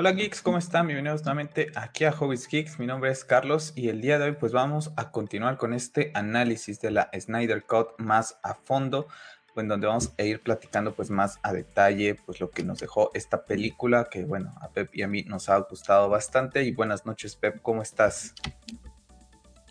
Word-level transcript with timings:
Hola 0.00 0.12
geeks, 0.12 0.42
¿cómo 0.42 0.58
están? 0.58 0.86
Bienvenidos 0.86 1.22
nuevamente 1.24 1.72
aquí 1.74 2.04
a 2.04 2.12
Hobbies 2.12 2.46
Geeks. 2.46 2.78
Mi 2.78 2.86
nombre 2.86 3.10
es 3.10 3.24
Carlos 3.24 3.72
y 3.74 3.88
el 3.88 4.00
día 4.00 4.20
de 4.20 4.26
hoy 4.26 4.36
pues 4.38 4.52
vamos 4.52 4.92
a 4.94 5.10
continuar 5.10 5.56
con 5.56 5.74
este 5.74 6.12
análisis 6.14 6.80
de 6.80 6.92
la 6.92 7.10
Snyder 7.18 7.64
Cut 7.64 7.98
más 7.98 8.38
a 8.44 8.54
fondo, 8.54 9.08
en 9.56 9.66
donde 9.66 9.88
vamos 9.88 10.14
a 10.16 10.22
ir 10.22 10.40
platicando 10.40 10.94
pues 10.94 11.10
más 11.10 11.40
a 11.42 11.52
detalle 11.52 12.14
pues 12.14 12.38
lo 12.38 12.48
que 12.48 12.62
nos 12.62 12.78
dejó 12.78 13.10
esta 13.12 13.44
película 13.44 14.04
que 14.08 14.24
bueno, 14.24 14.54
a 14.60 14.68
Pep 14.68 14.88
y 14.94 15.02
a 15.02 15.08
mí 15.08 15.24
nos 15.24 15.48
ha 15.48 15.58
gustado 15.58 16.08
bastante 16.08 16.62
y 16.62 16.70
buenas 16.70 17.04
noches 17.04 17.34
Pep, 17.34 17.60
¿cómo 17.60 17.82
estás? 17.82 18.34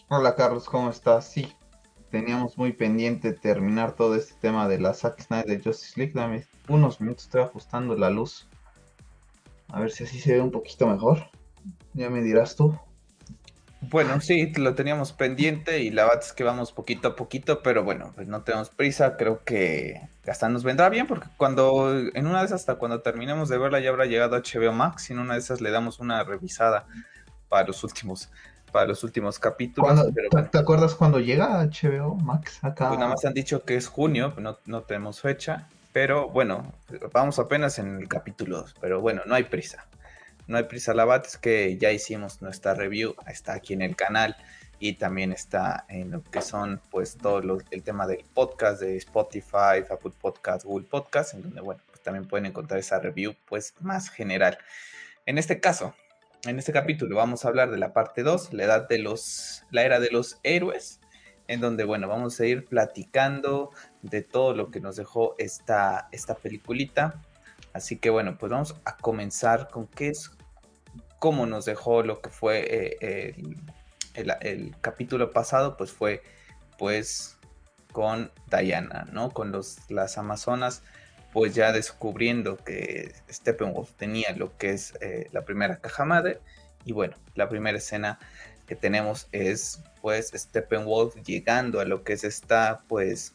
Hola 0.10 0.36
Carlos, 0.36 0.66
¿cómo 0.66 0.90
estás? 0.90 1.26
Sí, 1.26 1.56
teníamos 2.12 2.58
muy 2.58 2.74
pendiente 2.74 3.32
terminar 3.32 3.94
todo 3.94 4.16
este 4.16 4.34
tema 4.42 4.68
de 4.68 4.78
la 4.78 4.94
Zack 4.94 5.22
Snyder 5.22 5.64
Justice 5.64 5.94
League. 5.96 6.12
Dame 6.14 6.46
unos 6.68 7.00
minutos, 7.00 7.24
estoy 7.24 7.44
ajustando 7.44 7.96
la 7.96 8.10
luz. 8.10 8.47
A 9.70 9.80
ver 9.82 9.92
si 9.92 10.04
así 10.04 10.20
se 10.20 10.34
ve 10.34 10.42
un 10.42 10.52
poquito 10.52 10.88
mejor. 10.88 11.30
Ya 11.94 12.10
me 12.10 12.22
dirás 12.22 12.56
tú. 12.56 12.78
Bueno, 13.82 14.20
sí, 14.22 14.52
lo 14.54 14.74
teníamos 14.74 15.14
pendiente 15.14 15.80
y 15.80 15.92
la 15.92 16.04
verdad 16.04 16.22
es 16.24 16.34
que 16.34 16.44
vamos 16.44 16.72
poquito 16.72 17.10
a 17.10 17.16
poquito, 17.16 17.62
pero 17.62 17.84
bueno, 17.84 18.12
pues 18.16 18.28
no 18.28 18.42
tenemos 18.42 18.70
prisa. 18.70 19.18
Creo 19.18 19.44
que 19.44 20.02
hasta 20.28 20.50
nos 20.50 20.64
vendrá 20.64 20.90
bien 20.90 21.06
porque 21.06 21.28
cuando, 21.38 21.92
en 21.92 22.28
una 22.28 22.40
de 22.40 22.48
esas, 22.48 22.62
hasta 22.62 22.76
cuando 22.76 23.02
terminemos 23.02 23.50
de 23.50 23.58
verla 23.58 23.80
ya 23.80 23.90
habrá 23.90 24.06
llegado 24.06 24.36
a 24.36 24.40
HBO 24.40 24.74
Max 24.74 25.10
y 25.10 25.14
en 25.14 25.20
una 25.20 25.34
de 25.34 25.40
esas 25.40 25.62
le 25.62 25.70
damos 25.70 26.00
una 26.00 26.24
revisada 26.24 26.86
para 27.50 27.68
los 27.68 27.84
últimos, 27.84 28.30
para 28.72 28.88
los 28.88 29.04
últimos 29.04 29.38
capítulos. 29.38 30.08
¿te, 30.52 30.58
acuerdas 30.58 30.96
cuando 30.96 31.20
llega 31.20 31.64
HBO 31.64 32.16
Max 32.16 32.64
acá? 32.64 32.88
Pues 32.88 33.00
nada 33.00 33.12
más 33.12 33.24
han 33.26 33.34
dicho 33.34 33.64
que 33.64 33.76
es 33.76 33.88
junio, 33.88 34.34
no, 34.38 34.58
no 34.66 34.82
tenemos 34.82 35.22
fecha. 35.22 35.68
Pero 35.94 36.30
bueno, 36.30 36.74
vamos 37.14 37.40
apenas 37.40 37.80
en 37.80 38.00
el 38.02 38.08
capítulo 38.08 38.58
2. 38.58 38.76
Pero 38.80 39.02
bueno, 39.02 39.22
no 39.26 39.36
hay 39.36 39.44
prisa. 39.44 39.88
No 40.48 40.58
hay 40.58 40.64
prisa, 40.64 40.94
la 40.94 41.06
bat 41.06 41.26
es 41.26 41.38
que 41.38 41.78
ya 41.78 41.92
hicimos 41.92 42.42
nuestra 42.42 42.74
review. 42.74 43.16
Está 43.28 43.54
aquí 43.54 43.74
en 43.74 43.82
el 43.82 43.96
canal. 43.96 44.36
Y 44.80 44.94
también 44.94 45.32
está 45.32 45.86
en 45.90 46.12
lo 46.12 46.24
que 46.24 46.42
son, 46.42 46.80
pues, 46.92 47.18
todo 47.18 47.42
el 47.72 47.84
tema 47.84 48.06
del 48.06 48.24
podcast 48.34 48.80
de 48.80 48.96
Spotify, 48.98 49.84
Apple 49.90 50.12
Podcast, 50.22 50.66
Google 50.66 50.86
Podcast, 50.88 51.34
en 51.34 51.42
donde, 51.42 51.62
bueno, 51.62 51.82
pues 51.90 52.02
también 52.02 52.28
pueden 52.28 52.46
encontrar 52.46 52.80
esa 52.80 53.00
review, 53.00 53.36
pues, 53.48 53.74
más 53.80 54.10
general. 54.10 54.60
En 55.26 55.40
este 55.40 55.60
caso, 55.60 55.96
en 56.46 56.60
este 56.60 56.72
capítulo 56.72 57.16
vamos 57.16 57.44
a 57.44 57.48
hablar 57.48 57.72
de 57.72 57.78
la 57.78 57.92
parte 57.92 58.24
2, 58.24 58.54
la 58.54 58.64
edad 58.64 58.88
de 58.88 59.00
los, 59.00 59.64
la 59.72 59.84
era 59.84 60.00
de 60.00 60.12
los 60.12 60.38
héroes 60.44 61.00
en 61.48 61.62
donde, 61.62 61.84
bueno, 61.84 62.08
vamos 62.08 62.40
a 62.40 62.46
ir 62.46 62.66
platicando 62.66 63.72
de 64.02 64.22
todo 64.22 64.54
lo 64.54 64.70
que 64.70 64.80
nos 64.80 64.96
dejó 64.96 65.36
esta, 65.38 66.10
esta 66.12 66.36
peliculita. 66.36 67.22
Así 67.74 67.98
que, 67.98 68.10
bueno, 68.10 68.38
pues 68.38 68.52
vamos 68.52 68.76
a 68.86 68.98
comenzar 68.98 69.70
con 69.70 69.88
qué 69.88 70.10
es, 70.10 70.32
cómo 71.20 71.46
nos 71.46 71.66
dejó 71.66 72.04
lo 72.04 72.22
que 72.22 72.30
fue 72.30 72.98
eh, 73.02 73.36
el, 74.14 74.76
capítulo 74.82 75.32
pasado, 75.32 75.78
pues 75.78 75.92
fue, 75.92 76.24
pues, 76.78 77.38
con 77.92 78.32
Diana, 78.52 79.08
¿no? 79.12 79.32
Con 79.32 79.52
los, 79.52 79.78
las 79.90 80.18
Amazonas, 80.18 80.84
pues 81.32 81.56
ya 81.56 81.72
descubriendo 81.72 82.58
que 82.58 83.14
Steppenwolf 83.30 83.94
tenía 83.94 84.32
lo 84.36 84.58
que 84.58 84.72
es 84.72 84.94
eh, 85.02 85.30
la 85.32 85.46
primera 85.46 85.78
caja 85.78 86.04
madre. 86.04 86.40
Y 86.84 86.94
bueno, 86.94 87.16
la 87.36 87.50
primera 87.50 87.78
escena 87.78 88.20
que 88.66 88.76
tenemos 88.76 89.28
es 89.32 89.82
pues 90.08 90.32
Steppenwolf 90.34 91.16
llegando 91.16 91.82
a 91.82 91.84
lo 91.84 92.06
que 92.06 92.14
es 92.14 92.24
esta 92.24 92.86
pues 92.88 93.34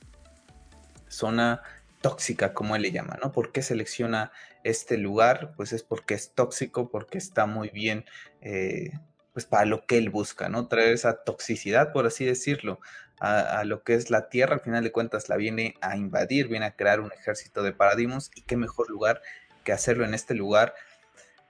zona 1.07 1.63
tóxica 2.01 2.55
como 2.55 2.75
él 2.75 2.81
le 2.81 2.93
llama, 2.93 3.19
¿no? 3.23 3.31
¿Por 3.31 3.53
qué 3.53 3.61
selecciona 3.61 4.33
este 4.65 4.97
lugar? 4.97 5.53
Pues 5.55 5.75
es 5.75 5.83
porque 5.83 6.15
es 6.15 6.31
tóxico, 6.31 6.89
porque 6.89 7.19
está 7.19 7.45
muy 7.45 7.69
bien 7.69 8.07
eh, 8.41 8.91
pues 9.35 9.45
para 9.45 9.67
lo 9.67 9.85
que 9.85 9.99
él 9.99 10.09
busca, 10.09 10.49
¿no? 10.49 10.67
Traer 10.67 10.95
esa 10.95 11.25
toxicidad, 11.25 11.93
por 11.93 12.07
así 12.07 12.25
decirlo, 12.25 12.81
a, 13.21 13.59
a, 13.59 13.65
lo 13.65 13.83
que 13.83 13.93
es 13.93 14.09
la 14.09 14.31
Tierra, 14.31 14.55
al 14.55 14.63
final 14.63 14.83
de 14.83 14.93
cuentas 14.93 15.29
la 15.29 15.37
viene 15.37 15.75
a 15.83 15.99
invadir, 15.99 16.49
viene 16.49 16.65
a 16.65 16.75
crear 16.75 17.01
un 17.01 17.13
ejército 17.13 17.63
de 17.63 17.75
paradigmas 17.75 18.31
y 18.35 18.41
qué 18.41 18.57
mejor 18.57 18.89
lugar 18.89 19.21
que 19.63 19.73
hacerlo 19.73 20.07
en 20.07 20.15
este 20.15 20.33
lugar 20.33 20.75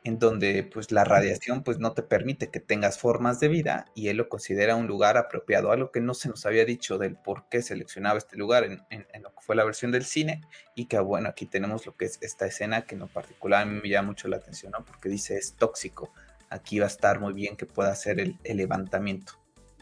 en 0.04 0.18
donde 0.18 0.64
pues 0.64 0.90
la 0.90 1.04
radiación 1.04 1.62
pues 1.62 1.78
no 1.78 1.92
te 1.92 2.02
permite 2.02 2.50
que 2.50 2.60
tengas 2.60 2.98
formas 2.98 3.38
de 3.38 3.48
vida 3.48 3.86
y 3.94 4.08
él 4.08 4.16
lo 4.16 4.28
considera 4.28 4.74
un 4.74 4.86
lugar 4.86 5.16
apropiado, 5.16 5.70
algo 5.70 5.92
que 5.92 6.00
no 6.00 6.14
se 6.14 6.28
nos 6.28 6.44
había 6.44 6.64
dicho 6.64 6.98
del 6.98 7.16
por 7.16 7.48
qué 7.48 7.62
seleccionaba 7.62 8.18
este 8.18 8.36
lugar 8.36 8.64
en, 8.64 9.22
lo 9.22 9.30
que 9.30 9.40
fue 9.40 9.54
la 9.54 9.64
versión 9.64 9.92
del 9.92 10.04
cine 10.04 10.40
y 10.74 10.86
que 10.86 10.98
bueno, 10.98 11.28
aquí 11.28 11.46
tenemos 11.46 11.86
lo 11.86 11.96
que 11.96 12.06
es 12.06 12.18
esta 12.20 12.46
escena 12.46 12.82
que 12.82 12.96
en 12.96 13.00
lo 13.00 13.06
particular 13.06 13.62
a 13.62 13.66
mí 13.66 13.80
me 13.80 13.88
llama 13.88 14.08
mucho 14.08 14.26
la 14.26 14.36
atención, 14.36 14.72
¿no? 14.72 14.84
Porque 14.84 15.08
dice 15.08 15.36
es 15.36 15.54
tóxico, 15.54 16.12
aquí 16.50 16.80
va 16.80 16.86
a 16.86 16.88
estar 16.88 17.20
muy 17.20 17.32
bien 17.32 17.56
que 17.56 17.66
pueda 17.66 17.92
hacer 17.92 18.18
el, 18.18 18.36
levantamiento. 18.44 19.34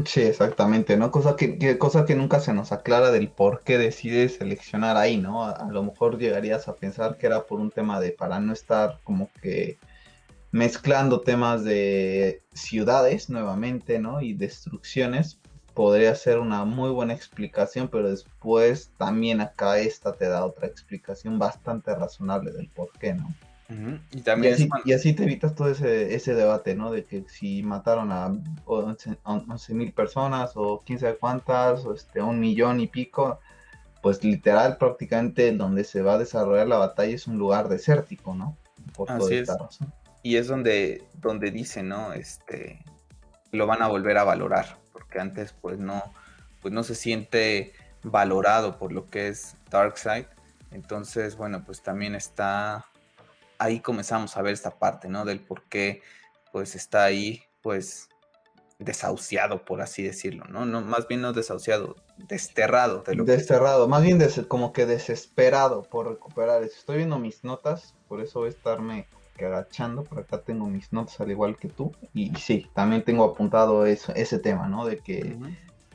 Sí, 0.05 0.23
exactamente, 0.23 0.97
¿no? 0.97 1.11
Cosa 1.11 1.37
que, 1.37 1.79
cosa 1.79 2.05
que 2.05 2.15
nunca 2.15 2.41
se 2.41 2.55
nos 2.55 2.73
aclara 2.73 3.11
del 3.11 3.31
por 3.31 3.63
qué 3.63 3.77
decide 3.77 4.29
seleccionar 4.29 4.97
ahí, 4.97 5.19
¿no? 5.19 5.45
a 5.45 5.71
lo 5.71 5.83
mejor 5.83 6.19
llegarías 6.19 6.69
a 6.69 6.75
pensar 6.75 7.19
que 7.19 7.27
era 7.27 7.47
por 7.47 7.61
un 7.61 7.71
tema 7.71 8.01
de 8.01 8.13
para 8.13 8.41
no 8.41 8.55
estar 8.55 8.99
como 9.05 9.31
que 9.43 9.79
mezclando 10.53 11.21
temas 11.21 11.65
de 11.65 12.43
ciudades 12.53 13.31
nuevamente, 13.31 13.99
¿no? 13.99 14.21
Y 14.21 14.35
destrucciones, 14.35 15.39
podría 15.75 16.15
ser 16.15 16.39
una 16.39 16.65
muy 16.65 16.91
buena 16.91 17.15
explicación, 17.15 17.89
pero 17.89 18.11
después 18.11 18.91
también 18.97 19.41
acá 19.41 19.79
esta 19.79 20.13
te 20.13 20.29
da 20.29 20.45
otra 20.45 20.67
explicación 20.67 21.39
bastante 21.39 21.95
razonable 21.95 22.51
del 22.53 22.69
por 22.69 22.91
qué, 22.99 23.15
¿no? 23.15 23.33
y, 24.11 24.23
también 24.23 24.57
y, 24.85 24.93
así, 24.93 25.13
te 25.13 25.23
evitas 25.23 25.55
todo 25.55 25.71
ese, 25.71 26.13
ese 26.13 26.35
debate, 26.35 26.75
¿no? 26.75 26.91
De 26.91 27.05
que 27.05 27.25
si 27.29 27.63
mataron 27.63 28.11
a 28.11 28.37
11 28.65 29.75
mil 29.75 29.93
personas 29.93 30.53
o 30.57 30.83
quién 30.85 30.99
sabe 30.99 31.17
cuántas, 31.17 31.85
o 31.87 31.95
este, 31.95 32.21
un 32.21 32.41
millón 32.41 32.81
y 32.81 32.89
pico, 32.89 33.39
pues 34.03 34.25
literal 34.25 34.77
prácticamente 34.77 35.53
donde 35.53 35.85
se 35.85 36.03
va 36.03 36.15
a 36.15 36.19
desarrollar 36.19 36.67
la 36.67 36.79
batalla 36.79 37.15
es 37.15 37.29
un 37.29 37.39
lugar 37.39 37.69
desértico, 37.69 38.35
¿no? 38.35 38.57
Por 38.93 39.07
toda 39.07 39.33
esta 39.33 39.57
razón 39.57 39.93
y 40.23 40.37
es 40.37 40.49
donde, 40.49 41.05
donde 41.15 41.51
dice, 41.51 41.83
¿no? 41.83 42.13
Este, 42.13 42.85
lo 43.53 43.67
van 43.67 43.83
a 43.83 43.89
volver 43.89 44.19
a 44.19 44.25
valorar, 44.25 44.79
porque 44.93 45.19
antes 45.19 45.53
pues 45.61 45.79
no, 45.79 46.03
pues 46.61 46.73
no 46.73 46.83
se 46.83 46.95
siente 46.95 47.73
valorado 48.03 48.79
por 48.79 48.93
lo 48.93 49.07
que 49.07 49.29
es 49.29 49.57
Darkseid. 49.71 50.27
Entonces, 50.71 51.37
bueno, 51.37 51.65
pues 51.65 51.83
también 51.83 52.15
está, 52.15 52.87
ahí 53.59 53.81
comenzamos 53.81 54.37
a 54.37 54.43
ver 54.43 54.53
esta 54.53 54.79
parte, 54.79 55.09
¿no? 55.09 55.25
Del 55.25 55.41
por 55.41 55.63
qué 55.65 56.03
pues 56.53 56.75
está 56.75 57.05
ahí, 57.05 57.43
pues 57.63 58.09
desahuciado, 58.79 59.65
por 59.65 59.83
así 59.83 60.03
decirlo, 60.03 60.47
¿no? 60.47 60.65
no 60.65 60.81
más 60.81 61.07
bien 61.07 61.21
no 61.21 61.35
desahuciado, 61.35 61.97
desterrado 62.17 63.03
de 63.03 63.15
lo 63.15 63.25
Desterrado, 63.25 63.87
más 63.89 64.03
bien 64.03 64.19
como 64.49 64.73
que 64.73 64.87
desesperado 64.87 65.83
por 65.83 66.09
recuperar. 66.09 66.65
Estoy 66.65 66.97
viendo 66.97 67.19
mis 67.19 67.45
notas, 67.45 67.95
por 68.09 68.23
eso 68.23 68.41
voy 68.41 68.49
a 68.49 68.51
estarme 68.51 69.07
agachando, 69.47 70.05
por 70.05 70.21
acá 70.21 70.43
tengo 70.43 70.67
mis 70.67 70.93
notas 70.93 71.21
al 71.21 71.31
igual 71.31 71.57
que 71.57 71.69
tú, 71.69 71.93
y 72.15 72.35
sí, 72.37 72.69
también 72.75 73.03
tengo 73.05 73.25
apuntado 73.25 73.87
eso, 73.87 74.15
ese 74.15 74.39
tema, 74.39 74.69
¿no? 74.69 74.87
De 74.87 74.99
que 74.99 75.37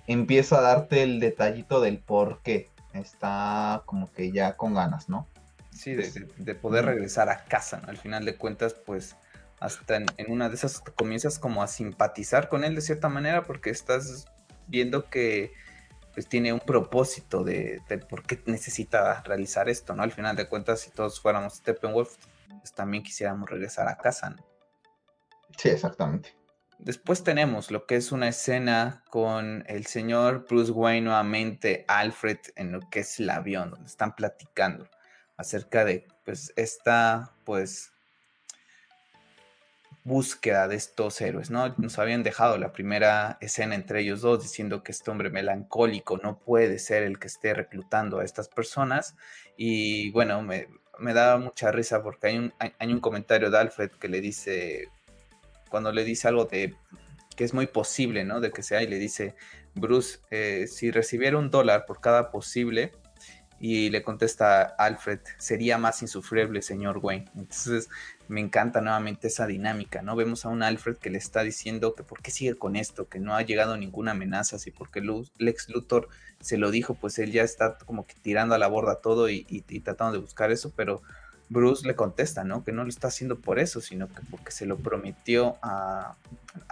empieza 0.07 0.57
a 0.57 0.61
darte 0.61 1.03
el 1.03 1.19
detallito 1.19 1.81
del 1.81 1.99
por 1.99 2.41
qué 2.41 2.69
está 2.93 3.83
como 3.85 4.11
que 4.11 4.31
ya 4.31 4.55
con 4.55 4.73
ganas, 4.73 5.09
¿no? 5.09 5.27
Sí, 5.71 5.93
de, 5.93 6.55
poder 6.55 6.85
regresar 6.85 7.29
a 7.29 7.43
casa, 7.43 7.81
¿no? 7.81 7.89
Al 7.89 7.97
final 7.97 8.23
de 8.23 8.37
cuentas, 8.37 8.73
pues 8.73 9.17
hasta 9.59 9.97
en, 9.97 10.07
una 10.29 10.47
de 10.47 10.55
esas 10.55 10.79
comienzas 10.79 11.37
como 11.37 11.61
a 11.61 11.67
simpatizar 11.67 12.49
con 12.49 12.63
él 12.63 12.75
de 12.75 12.81
cierta 12.81 13.09
manera 13.09 13.43
porque 13.43 13.69
estás 13.69 14.25
viendo 14.67 15.09
que 15.09 15.53
pues 16.13 16.27
tiene 16.27 16.53
un 16.53 16.61
propósito 16.61 17.43
de, 17.43 17.81
de, 17.89 17.97
por 17.97 18.23
qué 18.23 18.41
necesita 18.45 19.21
realizar 19.23 19.67
esto, 19.67 19.93
¿no? 19.95 20.03
Al 20.03 20.13
final 20.13 20.37
de 20.37 20.47
cuentas, 20.47 20.79
si 20.79 20.91
todos 20.91 21.19
fuéramos 21.19 21.55
Steppenwolf, 21.55 22.15
pues 22.65 22.73
también 22.73 23.03
quisiéramos 23.03 23.47
regresar 23.47 23.87
a 23.87 23.95
casa. 23.95 24.35
Sí, 25.55 25.69
exactamente. 25.69 26.35
Después 26.79 27.23
tenemos 27.23 27.69
lo 27.69 27.85
que 27.85 27.95
es 27.95 28.11
una 28.11 28.27
escena 28.27 29.03
con 29.11 29.63
el 29.67 29.85
señor 29.85 30.47
Bruce 30.49 30.71
Wayne 30.71 31.01
nuevamente, 31.05 31.85
Alfred, 31.87 32.39
en 32.55 32.71
lo 32.71 32.79
que 32.89 33.01
es 33.01 33.19
el 33.19 33.29
avión, 33.29 33.69
donde 33.69 33.85
están 33.85 34.15
platicando 34.15 34.89
acerca 35.37 35.85
de 35.85 36.07
pues 36.23 36.53
esta 36.55 37.35
pues 37.43 37.91
búsqueda 40.03 40.67
de 40.67 40.75
estos 40.75 41.21
héroes, 41.21 41.51
¿no? 41.51 41.75
Nos 41.77 41.99
habían 41.99 42.23
dejado 42.23 42.57
la 42.57 42.73
primera 42.73 43.37
escena 43.41 43.75
entre 43.75 44.01
ellos 44.01 44.21
dos 44.21 44.41
diciendo 44.41 44.81
que 44.81 44.91
este 44.91 45.11
hombre 45.11 45.29
melancólico 45.29 46.17
no 46.17 46.39
puede 46.39 46.79
ser 46.79 47.03
el 47.03 47.19
que 47.19 47.27
esté 47.27 47.53
reclutando 47.53 48.19
a 48.19 48.25
estas 48.25 48.47
personas 48.47 49.15
y 49.55 50.09
bueno, 50.11 50.41
me, 50.41 50.67
me 50.99 51.13
da 51.13 51.37
mucha 51.37 51.71
risa 51.71 52.01
porque 52.03 52.27
hay 52.27 52.37
un, 52.37 52.53
hay, 52.59 52.93
un 52.93 52.99
comentario 52.99 53.49
de 53.49 53.57
Alfred 53.57 53.91
que 53.91 54.07
le 54.07 54.21
dice, 54.21 54.89
cuando 55.69 55.91
le 55.91 56.03
dice 56.03 56.27
algo 56.27 56.45
de 56.45 56.75
que 57.35 57.43
es 57.43 57.53
muy 57.53 57.67
posible, 57.67 58.23
¿no? 58.23 58.39
De 58.39 58.51
que 58.51 58.63
sea, 58.63 58.81
y 58.81 58.87
le 58.87 58.97
dice, 58.97 59.35
Bruce, 59.73 60.19
eh, 60.31 60.67
si 60.67 60.91
recibiera 60.91 61.37
un 61.37 61.51
dólar 61.51 61.85
por 61.85 61.99
cada 62.01 62.31
posible, 62.31 62.91
Y 63.57 63.89
le 63.89 64.03
contesta 64.03 64.63
Alfred, 64.63 65.19
sería 65.37 65.77
más 65.77 66.01
insufrible, 66.01 66.61
señor 66.61 66.99
Wayne. 67.01 67.31
Entonces 67.35 67.89
me 68.27 68.41
encanta 68.41 68.81
nuevamente 68.81 69.27
esa 69.27 69.47
dinámica, 69.47 70.01
¿no? 70.01 70.15
Vemos 70.15 70.45
a 70.45 70.49
un 70.49 70.61
Alfred 70.61 70.97
que 70.97 71.09
le 71.09 71.17
está 71.17 71.41
diciendo 71.41 71.95
que 71.95 72.03
por 72.03 72.21
qué 72.21 72.31
sigue 72.31 72.55
con 72.55 72.75
esto, 72.75 73.07
que 73.07 73.19
no 73.19 73.33
ha 73.33 73.41
llegado 73.43 73.77
ninguna 73.77 74.11
amenaza, 74.11 74.57
así 74.57 74.71
porque 74.71 75.01
Lex 75.37 75.69
Luthor 75.69 76.09
se 76.45 76.59
lo 76.59 76.69
dijo, 76.69 76.93
pues 76.93 77.17
él 77.17 77.31
ya 77.31 77.41
está 77.41 77.77
como 77.79 78.05
que 78.05 78.13
tirando 78.21 78.53
a 78.53 78.59
la 78.59 78.67
borda 78.67 79.01
todo 79.01 79.29
y, 79.29 79.47
y 79.49 79.79
tratando 79.79 80.13
de 80.13 80.19
buscar 80.19 80.51
eso, 80.51 80.71
pero 80.75 81.01
Bruce 81.49 81.87
le 81.87 81.95
contesta, 81.95 82.43
¿no? 82.43 82.63
Que 82.63 82.71
no 82.71 82.83
lo 82.83 82.89
está 82.89 83.07
haciendo 83.07 83.39
por 83.39 83.59
eso, 83.59 83.79
sino 83.81 84.07
que 84.07 84.21
porque 84.31 84.51
se 84.51 84.65
lo 84.65 84.77
prometió 84.77 85.57
a, 85.61 86.15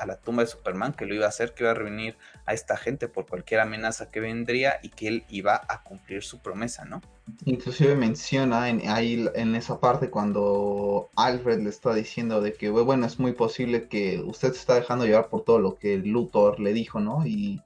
la 0.05 0.17
tumba 0.17 0.43
de 0.43 0.47
Superman, 0.47 0.93
que 0.93 1.05
lo 1.05 1.13
iba 1.13 1.25
a 1.25 1.29
hacer, 1.29 1.53
que 1.53 1.63
iba 1.63 1.71
a 1.71 1.75
reunir 1.75 2.17
a 2.45 2.53
esta 2.53 2.77
gente 2.77 3.07
por 3.07 3.27
cualquier 3.27 3.59
amenaza 3.59 4.09
que 4.09 4.19
vendría 4.19 4.79
y 4.81 4.89
que 4.89 5.07
él 5.07 5.25
iba 5.29 5.61
a 5.67 5.83
cumplir 5.83 6.23
su 6.23 6.39
promesa, 6.39 6.85
¿no? 6.85 7.01
Inclusive 7.45 7.95
menciona 7.95 8.69
en, 8.69 8.89
ahí 8.89 9.29
en 9.35 9.55
esa 9.55 9.79
parte 9.79 10.09
cuando 10.09 11.09
Alfred 11.15 11.61
le 11.61 11.69
está 11.69 11.93
diciendo 11.93 12.41
de 12.41 12.53
que, 12.53 12.69
bueno, 12.69 13.05
es 13.05 13.19
muy 13.19 13.33
posible 13.33 13.87
que 13.87 14.21
usted 14.25 14.53
se 14.53 14.59
está 14.59 14.75
dejando 14.75 15.05
llevar 15.05 15.29
por 15.29 15.43
todo 15.43 15.59
lo 15.59 15.75
que 15.75 15.97
Luthor 15.97 16.59
le 16.59 16.73
dijo, 16.73 16.99
¿no? 16.99 17.25
Y 17.25 17.61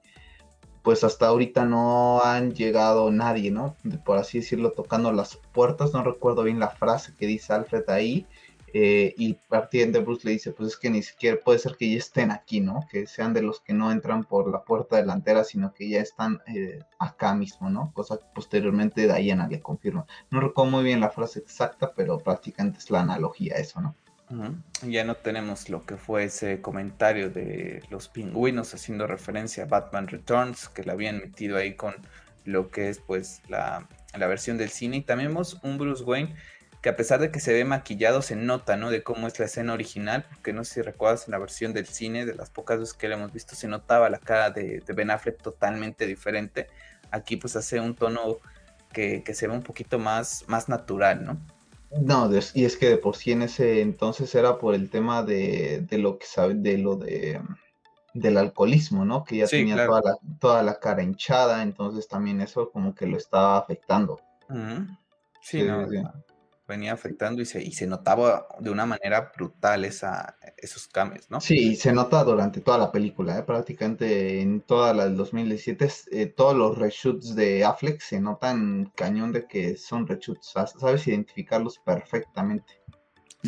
pues 0.88 1.04
hasta 1.04 1.26
ahorita 1.26 1.66
no 1.66 2.22
han 2.24 2.54
llegado 2.54 3.10
nadie, 3.10 3.50
¿no? 3.50 3.76
Por 4.06 4.16
así 4.16 4.38
decirlo, 4.38 4.72
tocando 4.72 5.12
las 5.12 5.36
puertas. 5.52 5.92
No 5.92 6.02
recuerdo 6.02 6.44
bien 6.44 6.58
la 6.58 6.70
frase 6.70 7.12
que 7.14 7.26
dice 7.26 7.52
Alfred 7.52 7.84
ahí. 7.90 8.26
Eh, 8.72 9.12
y 9.18 9.34
partiendo 9.34 10.02
Bruce 10.02 10.26
le 10.26 10.32
dice, 10.32 10.50
pues 10.52 10.70
es 10.70 10.76
que 10.78 10.88
ni 10.88 11.02
siquiera 11.02 11.38
puede 11.44 11.58
ser 11.58 11.76
que 11.76 11.90
ya 11.90 11.98
estén 11.98 12.30
aquí, 12.30 12.60
¿no? 12.60 12.86
Que 12.90 13.06
sean 13.06 13.34
de 13.34 13.42
los 13.42 13.60
que 13.60 13.74
no 13.74 13.92
entran 13.92 14.24
por 14.24 14.50
la 14.50 14.64
puerta 14.64 14.96
delantera, 14.96 15.44
sino 15.44 15.74
que 15.74 15.90
ya 15.90 16.00
están 16.00 16.40
eh, 16.46 16.80
acá 16.98 17.34
mismo, 17.34 17.68
¿no? 17.68 17.92
Cosa 17.92 18.16
que 18.16 18.24
posteriormente 18.34 19.12
Diana 19.14 19.46
le 19.46 19.60
confirma. 19.60 20.06
No 20.30 20.40
recuerdo 20.40 20.70
muy 20.70 20.84
bien 20.84 21.00
la 21.00 21.10
frase 21.10 21.40
exacta, 21.40 21.92
pero 21.94 22.16
prácticamente 22.16 22.78
es 22.78 22.90
la 22.90 23.00
analogía 23.00 23.56
eso, 23.56 23.82
¿no? 23.82 23.94
Ya 24.82 25.04
no 25.04 25.14
tenemos 25.14 25.70
lo 25.70 25.86
que 25.86 25.96
fue 25.96 26.24
ese 26.24 26.60
comentario 26.60 27.30
de 27.30 27.82
los 27.88 28.08
pingüinos 28.08 28.74
haciendo 28.74 29.06
referencia 29.06 29.64
a 29.64 29.66
Batman 29.66 30.06
Returns, 30.06 30.68
que 30.68 30.84
la 30.84 30.92
habían 30.92 31.18
metido 31.18 31.56
ahí 31.56 31.74
con 31.74 31.94
lo 32.44 32.70
que 32.70 32.90
es 32.90 32.98
pues 32.98 33.40
la, 33.48 33.88
versión 34.18 34.58
del 34.58 34.70
cine. 34.70 34.98
Y 34.98 35.02
también 35.02 35.30
vemos 35.30 35.58
un 35.62 35.78
Bruce 35.78 36.04
Wayne 36.04 36.34
que 36.82 36.90
a 36.90 36.96
pesar 36.96 37.20
de 37.20 37.30
que 37.30 37.40
se 37.40 37.52
ve 37.52 37.64
maquillado, 37.64 38.22
se 38.22 38.36
nota, 38.36 38.76
¿no? 38.76 38.90
De 38.90 39.02
cómo 39.02 39.26
es 39.26 39.38
la 39.38 39.46
escena 39.46 39.72
original, 39.72 40.26
porque 40.28 40.52
no 40.52 40.62
sé 40.64 40.74
si 40.74 40.82
recuerdas 40.82 41.26
en 41.26 41.32
la 41.32 41.38
versión 41.38 41.72
del 41.72 41.86
cine, 41.86 42.24
de 42.24 42.34
las 42.34 42.50
pocas 42.50 42.78
veces 42.78 42.94
que 42.94 43.08
la 43.08 43.16
hemos 43.16 43.32
visto, 43.32 43.56
se 43.56 43.66
notaba 43.66 44.10
la 44.10 44.18
cara 44.18 44.50
de, 44.50 44.82
Ben 44.94 45.10
Affleck 45.10 45.42
totalmente 45.42 46.06
diferente. 46.06 46.68
Aquí 47.10 47.36
pues 47.36 47.56
hace 47.56 47.80
un 47.80 47.96
tono 47.96 48.36
que, 48.92 49.22
que 49.24 49.34
se 49.34 49.48
ve 49.48 49.54
un 49.54 49.62
poquito 49.62 49.98
más, 49.98 50.44
más 50.46 50.68
natural, 50.68 51.24
¿no? 51.24 51.57
No, 51.90 52.30
y 52.54 52.64
es 52.64 52.76
que 52.76 52.88
de 52.88 52.98
por 52.98 53.16
sí 53.16 53.32
en 53.32 53.42
ese 53.42 53.80
entonces 53.80 54.34
era 54.34 54.58
por 54.58 54.74
el 54.74 54.90
tema 54.90 55.22
de, 55.22 55.86
lo 55.92 56.18
que 56.18 56.26
sabe, 56.26 56.54
de 56.54 56.78
lo 56.78 56.96
de 56.96 57.40
del 58.14 58.36
alcoholismo, 58.36 59.04
¿no? 59.04 59.22
Que 59.22 59.36
ya 59.36 59.46
tenía 59.46 59.86
toda, 59.86 60.00
la, 60.02 60.18
toda 60.40 60.62
la 60.62 60.78
cara 60.78 61.02
hinchada, 61.02 61.62
entonces 61.62 62.08
también 62.08 62.40
eso 62.40 62.70
como 62.70 62.94
que 62.94 63.06
lo 63.06 63.16
estaba 63.16 63.58
afectando. 63.58 64.20
Sí, 65.40 65.62
no, 65.62 65.86
venía 66.68 66.92
afectando 66.92 67.40
y 67.40 67.46
se, 67.46 67.62
y 67.62 67.72
se 67.72 67.86
notaba 67.86 68.46
de 68.60 68.70
una 68.70 68.84
manera 68.84 69.32
brutal 69.34 69.86
esa, 69.86 70.36
esos 70.58 70.86
cambios, 70.86 71.30
¿no? 71.30 71.40
Sí, 71.40 71.74
se 71.74 71.92
nota 71.92 72.22
durante 72.22 72.60
toda 72.60 72.76
la 72.76 72.92
película, 72.92 73.38
¿eh? 73.38 73.42
prácticamente 73.42 74.42
en 74.42 74.60
toda 74.60 74.92
la 74.92 75.04
del 75.04 75.16
2017, 75.16 75.88
eh, 76.12 76.26
todos 76.26 76.54
los 76.54 76.76
reshoots 76.76 77.34
de 77.34 77.64
Affleck 77.64 78.00
se 78.02 78.20
notan 78.20 78.92
cañón 78.94 79.32
de 79.32 79.46
que 79.46 79.76
son 79.76 80.06
reshoots, 80.06 80.52
sabes 80.78 81.08
identificarlos 81.08 81.78
perfectamente. 81.78 82.80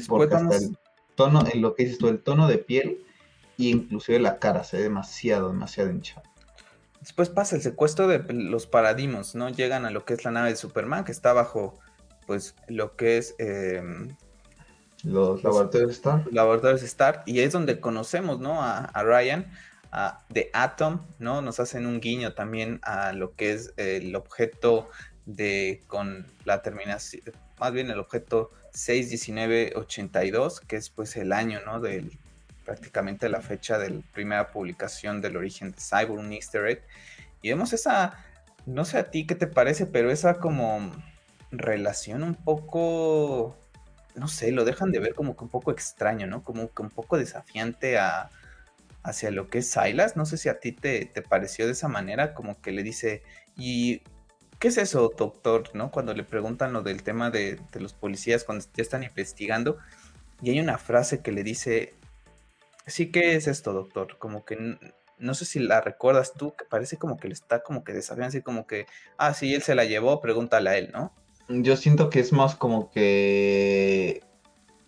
Porque 0.08 0.34
hasta 0.34 0.56
el 0.56 0.78
tono, 1.14 1.44
en 1.52 1.60
lo 1.60 1.74
que 1.74 1.84
dices 1.84 1.98
tú, 1.98 2.08
el 2.08 2.22
tono 2.22 2.48
de 2.48 2.58
piel 2.58 3.04
e 3.58 3.64
inclusive 3.64 4.18
la 4.18 4.38
cara 4.38 4.64
se 4.64 4.78
ve 4.78 4.84
demasiado, 4.84 5.48
demasiado 5.48 5.90
hinchado. 5.90 6.22
Después 7.00 7.28
pasa 7.28 7.56
el 7.56 7.62
secuestro 7.62 8.08
de 8.08 8.20
los 8.32 8.66
paradigmas, 8.66 9.34
¿no? 9.34 9.50
Llegan 9.50 9.84
a 9.84 9.90
lo 9.90 10.04
que 10.04 10.14
es 10.14 10.24
la 10.24 10.30
nave 10.30 10.50
de 10.50 10.56
Superman, 10.56 11.04
que 11.04 11.12
está 11.12 11.32
bajo 11.32 11.78
pues 12.30 12.54
lo 12.68 12.94
que 12.94 13.18
es 13.18 13.34
em, 13.40 14.14
los 15.02 15.42
laboratorios 15.42 15.90
Star. 15.90 16.22
Laboratorios 16.30 16.84
Star, 16.84 17.24
y 17.26 17.40
es 17.40 17.52
donde 17.52 17.80
conocemos, 17.80 18.38
¿no? 18.38 18.62
A, 18.62 19.02
Ryan, 19.02 19.50
a 19.90 20.24
The 20.32 20.48
Atom, 20.52 21.00
¿no? 21.18 21.42
Nos 21.42 21.58
hacen 21.58 21.86
un 21.86 21.98
guiño 21.98 22.34
también 22.34 22.78
a 22.84 23.12
lo 23.14 23.34
que 23.34 23.50
es 23.50 23.74
el 23.78 24.14
objeto 24.14 24.88
de, 25.26 25.82
con 25.88 26.24
la 26.44 26.62
terminación, 26.62 27.22
más 27.58 27.72
bien 27.72 27.90
el 27.90 27.98
objeto 27.98 28.52
61982, 28.74 30.60
que 30.60 30.76
es 30.76 30.88
pues 30.88 31.16
el 31.16 31.32
año, 31.32 31.58
¿no? 31.66 31.80
Del, 31.80 32.16
prácticamente 32.64 33.28
la 33.28 33.40
fecha 33.40 33.76
de 33.76 33.90
la 33.90 34.02
primera 34.12 34.52
publicación 34.52 35.20
del 35.20 35.36
origen 35.36 35.72
de 35.72 35.78
Cyber, 35.80 36.12
un 36.12 36.32
easter 36.32 36.64
egg. 36.68 36.84
Y 37.42 37.48
vemos 37.48 37.72
esa, 37.72 38.24
no 38.66 38.84
sé 38.84 38.98
a 38.98 39.10
ti 39.10 39.26
qué 39.26 39.34
te 39.34 39.48
parece, 39.48 39.86
pero 39.86 40.12
esa 40.12 40.34
como 40.34 40.92
relación 41.50 42.22
un 42.22 42.34
poco, 42.34 43.56
no 44.14 44.28
sé, 44.28 44.52
lo 44.52 44.64
dejan 44.64 44.92
de 44.92 45.00
ver 45.00 45.14
como 45.14 45.36
que 45.36 45.44
un 45.44 45.50
poco 45.50 45.70
extraño, 45.70 46.26
¿no? 46.26 46.42
Como 46.42 46.72
que 46.72 46.82
un 46.82 46.90
poco 46.90 47.18
desafiante 47.18 47.98
a, 47.98 48.30
hacia 49.02 49.30
lo 49.30 49.48
que 49.48 49.58
es 49.58 49.70
Silas. 49.70 50.16
No 50.16 50.26
sé 50.26 50.36
si 50.36 50.48
a 50.48 50.60
ti 50.60 50.72
te, 50.72 51.06
te, 51.06 51.22
pareció 51.22 51.66
de 51.66 51.72
esa 51.72 51.88
manera, 51.88 52.34
como 52.34 52.60
que 52.60 52.72
le 52.72 52.82
dice, 52.82 53.22
¿y 53.56 54.02
qué 54.58 54.68
es 54.68 54.78
eso, 54.78 55.12
doctor? 55.16 55.70
¿No? 55.74 55.90
Cuando 55.90 56.14
le 56.14 56.24
preguntan 56.24 56.72
lo 56.72 56.82
del 56.82 57.02
tema 57.02 57.30
de, 57.30 57.60
de 57.72 57.80
los 57.80 57.92
policías, 57.92 58.44
cuando 58.44 58.64
ya 58.74 58.82
están 58.82 59.02
investigando, 59.02 59.78
y 60.42 60.50
hay 60.50 60.60
una 60.60 60.78
frase 60.78 61.20
que 61.20 61.32
le 61.32 61.42
dice, 61.42 61.94
sí, 62.86 63.10
¿qué 63.10 63.36
es 63.36 63.46
esto, 63.46 63.72
doctor? 63.72 64.18
Como 64.18 64.44
que 64.44 64.78
no 65.20 65.34
sé 65.34 65.44
si 65.44 65.60
la 65.60 65.80
recuerdas 65.80 66.32
tú, 66.32 66.54
que 66.56 66.64
parece 66.64 66.96
como 66.96 67.18
que 67.18 67.28
le 67.28 67.34
está 67.34 67.62
como 67.62 67.84
que 67.84 67.92
desafiando, 67.92 68.28
así 68.28 68.42
como 68.42 68.66
que, 68.66 68.86
ah, 69.18 69.34
sí, 69.34 69.54
él 69.54 69.62
se 69.62 69.74
la 69.74 69.84
llevó, 69.84 70.20
pregúntale 70.20 70.70
a 70.70 70.78
él, 70.78 70.90
¿no? 70.92 71.12
Yo 71.52 71.76
siento 71.76 72.10
que 72.10 72.20
es 72.20 72.32
más 72.32 72.54
como 72.54 72.92
que 72.92 74.22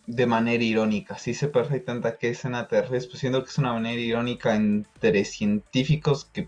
de 0.06 0.26
manera 0.26 0.62
irónica. 0.62 1.19
Sí 1.19 1.35
sé 1.35 1.49
perfectamente 1.49 2.06
a 2.09 2.19
qué 2.19 2.31
escena 2.31 2.69
te 2.69 2.81
refieres, 2.81 3.09
pues 3.09 3.19
siento 3.19 3.43
que 3.43 3.50
es 3.50 3.59
una 3.59 3.73
manera 3.73 4.00
irónica 4.00 4.55
entre 4.55 5.25
científicos 5.25 6.25
que, 6.25 6.47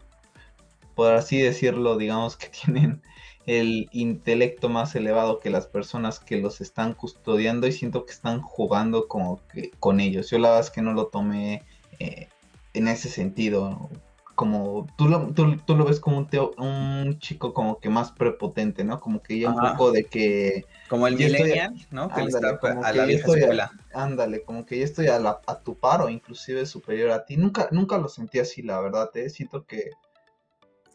por 0.94 1.14
así 1.14 1.38
decirlo, 1.38 1.96
digamos 1.98 2.36
que 2.36 2.48
tienen 2.64 3.02
el 3.46 3.88
intelecto 3.90 4.68
más 4.68 4.94
elevado 4.94 5.40
que 5.40 5.50
las 5.50 5.66
personas 5.66 6.20
que 6.20 6.38
los 6.38 6.60
están 6.60 6.94
custodiando 6.94 7.66
y 7.66 7.72
siento 7.72 8.06
que 8.06 8.12
están 8.12 8.40
jugando 8.40 9.08
como 9.08 9.40
que 9.48 9.72
con 9.80 9.98
ellos. 9.98 10.30
Yo 10.30 10.38
la 10.38 10.50
verdad 10.50 10.66
es 10.66 10.70
que 10.70 10.82
no 10.82 10.92
lo 10.92 11.08
tomé 11.08 11.62
eh, 11.98 12.28
en 12.72 12.86
ese 12.86 13.08
sentido 13.08 13.90
como 14.34 14.86
tú 14.96 15.08
lo, 15.08 15.28
tú, 15.32 15.76
lo 15.76 15.84
ves 15.84 16.00
como 16.00 16.18
un, 16.18 16.28
un 16.58 17.18
chico 17.18 17.54
como 17.54 17.78
que 17.78 17.88
más 17.88 18.12
prepotente, 18.12 18.84
¿no? 18.84 19.00
Como 19.00 19.22
que 19.22 19.38
ya 19.38 19.50
un 19.50 19.60
poco 19.60 19.92
de 19.92 20.04
que... 20.04 20.64
Como 20.88 21.06
el 21.06 21.16
millennial, 21.16 21.74
¿no? 21.90 22.08
Que 22.08 22.22
ándale, 22.22 22.58
como 22.58 22.84
a 22.84 22.92
la 22.92 23.04
vieja 23.04 23.26
escuela. 23.26 23.70
ándale, 23.92 24.42
como 24.42 24.66
que 24.66 24.78
yo 24.78 24.84
estoy 24.84 25.06
a, 25.08 25.18
la, 25.18 25.40
a 25.46 25.60
tu 25.60 25.78
paro, 25.78 26.08
inclusive 26.08 26.66
superior 26.66 27.10
a 27.10 27.24
ti. 27.24 27.36
Nunca, 27.36 27.68
nunca 27.70 27.98
lo 27.98 28.08
sentí 28.08 28.38
así, 28.38 28.62
la 28.62 28.80
verdad, 28.80 29.10
¿eh? 29.14 29.30
Siento 29.30 29.64
que... 29.64 29.90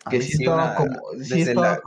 Que 0.09 0.21
sí, 0.21 0.37
estaba 0.39 0.75
como... 0.75 0.97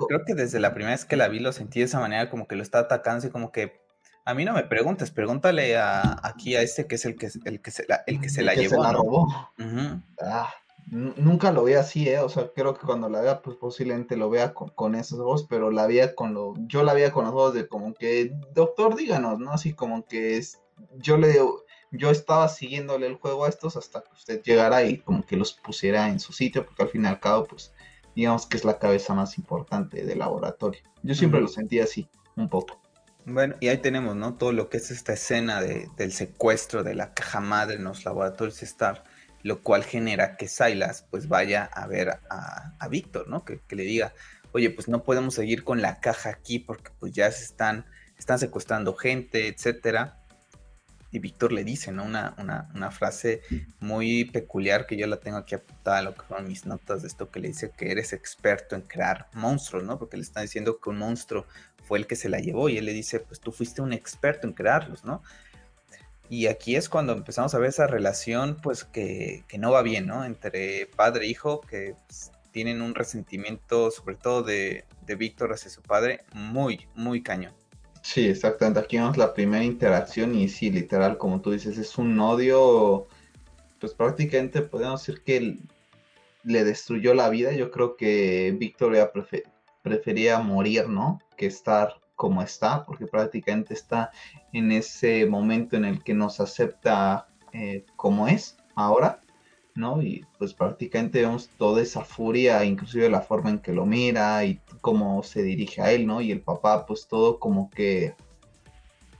Creo 0.08 0.24
que 0.26 0.34
desde 0.34 0.60
la 0.60 0.74
primera 0.74 0.94
vez 0.94 1.04
que 1.04 1.16
la 1.16 1.28
vi 1.28 1.38
lo 1.38 1.52
sentí 1.52 1.80
de 1.80 1.86
esa 1.86 2.00
manera, 2.00 2.30
como 2.30 2.46
que 2.46 2.56
lo 2.56 2.62
está 2.62 2.80
atacando, 2.80 3.18
así 3.18 3.30
como 3.30 3.52
que... 3.52 3.80
A 4.24 4.34
mí 4.34 4.44
no 4.44 4.52
me 4.52 4.62
preguntes, 4.62 5.10
pregúntale 5.10 5.76
a, 5.76 6.20
aquí 6.22 6.54
a 6.54 6.62
este 6.62 6.86
que 6.86 6.94
es 6.94 7.04
el 7.04 7.16
que, 7.16 7.28
el 7.44 7.60
que 7.60 7.70
se 7.72 7.84
la, 7.88 8.04
el 8.06 8.20
que 8.20 8.28
se 8.28 8.42
la 8.42 8.54
llevó. 8.54 8.76
Se 8.76 8.80
la 8.80 8.92
robó. 8.92 9.26
ah, 10.22 10.54
Nunca 10.92 11.52
lo 11.52 11.64
vea 11.64 11.80
así, 11.80 12.06
¿eh? 12.06 12.18
O 12.18 12.28
sea, 12.28 12.50
creo 12.54 12.74
que 12.74 12.84
cuando 12.84 13.08
la 13.08 13.22
vea, 13.22 13.40
pues 13.40 13.56
posiblemente 13.56 14.14
lo 14.14 14.28
vea 14.28 14.52
con, 14.52 14.94
esos 14.94 15.18
ojos, 15.20 15.46
pero 15.48 15.70
la 15.70 15.86
veía 15.86 16.14
con 16.14 16.34
lo, 16.34 16.52
yo 16.66 16.82
la 16.82 16.92
veía 16.92 17.10
con 17.10 17.24
los 17.24 17.32
ojos 17.32 17.54
de 17.54 17.66
como 17.66 17.94
que, 17.94 18.34
doctor, 18.52 18.94
díganos, 18.94 19.38
¿no? 19.38 19.52
Así 19.52 19.72
como 19.72 20.04
que 20.04 20.36
es, 20.36 20.60
yo 20.98 21.16
le, 21.16 21.34
yo 21.92 22.10
estaba 22.10 22.46
siguiéndole 22.46 23.06
el 23.06 23.14
juego 23.14 23.46
a 23.46 23.48
estos 23.48 23.78
hasta 23.78 24.02
que 24.02 24.12
usted 24.12 24.42
llegara 24.42 24.84
y 24.84 24.98
como 24.98 25.24
que 25.24 25.38
los 25.38 25.54
pusiera 25.54 26.10
en 26.10 26.20
su 26.20 26.34
sitio, 26.34 26.66
porque 26.66 26.82
al 26.82 26.90
fin 26.90 27.04
y 27.04 27.08
al 27.08 27.20
cabo, 27.20 27.46
pues, 27.46 27.72
digamos 28.14 28.44
que 28.44 28.58
es 28.58 28.64
la 28.66 28.78
cabeza 28.78 29.14
más 29.14 29.38
importante 29.38 30.04
del 30.04 30.18
laboratorio. 30.18 30.82
Yo 31.02 31.14
siempre 31.14 31.40
lo 31.40 31.48
sentí 31.48 31.80
así, 31.80 32.06
un 32.36 32.50
poco. 32.50 32.78
Bueno, 33.24 33.54
y 33.60 33.68
ahí 33.68 33.78
tenemos, 33.78 34.14
¿no? 34.14 34.34
Todo 34.34 34.52
lo 34.52 34.68
que 34.68 34.76
es 34.76 34.90
esta 34.90 35.14
escena 35.14 35.62
de, 35.62 35.88
del 35.96 36.12
secuestro 36.12 36.82
de 36.82 36.94
la 36.94 37.14
caja 37.14 37.40
madre 37.40 37.76
en 37.76 37.84
los 37.84 38.04
laboratorios 38.04 38.62
Star 38.62 39.04
lo 39.42 39.62
cual 39.62 39.84
genera 39.84 40.36
que 40.36 40.48
Silas 40.48 41.06
pues 41.10 41.28
vaya 41.28 41.64
a 41.64 41.86
ver 41.86 42.10
a, 42.30 42.74
a 42.78 42.88
Víctor, 42.88 43.28
¿no? 43.28 43.44
Que, 43.44 43.60
le 43.70 43.82
diga, 43.82 44.14
oye, 44.52 44.70
pues 44.70 44.88
no 44.88 45.02
podemos 45.02 45.34
seguir 45.34 45.64
con 45.64 45.82
la 45.82 46.00
caja 46.00 46.30
aquí 46.30 46.58
porque 46.58 46.90
pues 46.98 47.12
ya 47.12 47.30
se 47.30 47.44
están, 47.44 47.86
están 48.18 48.38
secuestrando 48.38 48.94
gente, 48.94 49.48
etcétera. 49.48 50.18
y 51.10 51.18
Víctor 51.18 51.52
le 51.52 51.64
dice, 51.64 51.90
¿no? 51.92 52.04
Una, 52.04 52.34
una, 52.38 52.90
frase 52.90 53.42
muy 53.80 54.24
peculiar 54.26 54.86
que 54.86 54.96
yo 54.96 55.06
la 55.06 55.18
tengo 55.18 55.38
aquí 55.38 55.54
apuntada, 55.54 56.02
lo 56.02 56.14
que 56.14 56.22
fueron 56.22 56.48
mis 56.48 56.64
notas 56.64 57.02
de 57.02 57.08
esto, 57.08 57.30
que 57.30 57.40
le 57.40 57.48
dice 57.48 57.72
que 57.76 57.90
eres 57.90 58.12
experto 58.12 58.76
en 58.76 58.82
crear 58.82 59.28
monstruos, 59.34 59.84
¿no? 59.84 59.98
Porque 59.98 60.16
le 60.16 60.22
está 60.22 60.40
diciendo 60.40 60.78
que 60.80 60.90
un 60.90 60.98
monstruo 60.98 61.46
fue 61.82 61.98
el 61.98 62.06
que 62.06 62.16
se 62.16 62.28
la 62.28 62.38
llevó 62.38 62.68
y 62.68 62.78
él 62.78 62.84
le 62.84 62.92
dice, 62.92 63.20
pues 63.20 63.40
tú 63.40 63.50
fuiste 63.50 63.82
un 63.82 63.92
experto 63.92 64.46
en 64.46 64.52
crearlos, 64.52 65.04
¿no? 65.04 65.22
Y 66.32 66.46
aquí 66.46 66.76
es 66.76 66.88
cuando 66.88 67.12
empezamos 67.12 67.54
a 67.54 67.58
ver 67.58 67.68
esa 67.68 67.86
relación, 67.86 68.56
pues 68.62 68.84
que, 68.84 69.44
no 69.58 69.70
va 69.70 69.82
bien, 69.82 70.06
¿no? 70.06 70.24
Entre 70.24 70.86
padre 70.86 71.26
e 71.26 71.28
hijo, 71.28 71.60
que 71.60 71.94
pues, 72.06 72.32
tienen 72.52 72.80
un 72.80 72.94
resentimiento, 72.94 73.90
sobre 73.90 74.16
todo 74.16 74.42
de, 74.42 74.86
de 75.04 75.14
Víctor 75.14 75.52
hacia 75.52 75.70
su 75.70 75.82
padre, 75.82 76.22
muy, 76.32 76.88
muy 76.94 77.22
cañón. 77.22 77.52
Sí, 78.00 78.28
exactamente. 78.28 78.80
Aquí 78.80 78.96
vemos 78.96 79.18
la 79.18 79.34
primera 79.34 79.62
interacción 79.62 80.34
y 80.34 80.48
sí, 80.48 80.70
literal, 80.70 81.18
como 81.18 81.42
tú 81.42 81.50
dices, 81.50 81.76
es 81.76 81.98
un 81.98 82.18
odio, 82.18 83.08
pues 83.78 83.92
prácticamente 83.92 84.62
podemos 84.62 85.04
decir 85.04 85.22
que 85.24 85.58
le 86.44 86.64
destruyó 86.64 87.12
la 87.12 87.28
vida. 87.28 87.52
Yo 87.52 87.70
creo 87.70 87.94
que 87.94 88.56
Victoria 88.58 89.12
prefería 89.82 90.38
morir, 90.38 90.88
¿no? 90.88 91.20
Que 91.36 91.44
estar 91.44 92.01
como 92.16 92.42
está, 92.42 92.84
porque 92.84 93.06
prácticamente 93.06 93.74
está 93.74 94.10
en 94.52 94.72
ese 94.72 95.26
momento 95.26 95.76
en 95.76 95.84
el 95.84 96.02
que 96.02 96.14
nos 96.14 96.40
acepta 96.40 97.26
eh, 97.52 97.84
como 97.96 98.28
es 98.28 98.56
ahora. 98.74 99.20
¿no? 99.74 100.02
Y 100.02 100.24
pues 100.38 100.52
prácticamente 100.54 101.22
vemos 101.22 101.48
toda 101.56 101.82
esa 101.82 102.04
furia, 102.04 102.64
inclusive 102.64 103.08
la 103.08 103.22
forma 103.22 103.50
en 103.50 103.58
que 103.58 103.72
lo 103.72 103.86
mira 103.86 104.44
y 104.44 104.60
cómo 104.80 105.22
se 105.22 105.42
dirige 105.42 105.80
a 105.80 105.92
él, 105.92 106.06
¿no? 106.06 106.20
Y 106.20 106.30
el 106.30 106.42
papá 106.42 106.84
pues 106.86 107.08
todo 107.08 107.38
como 107.38 107.70
que 107.70 108.14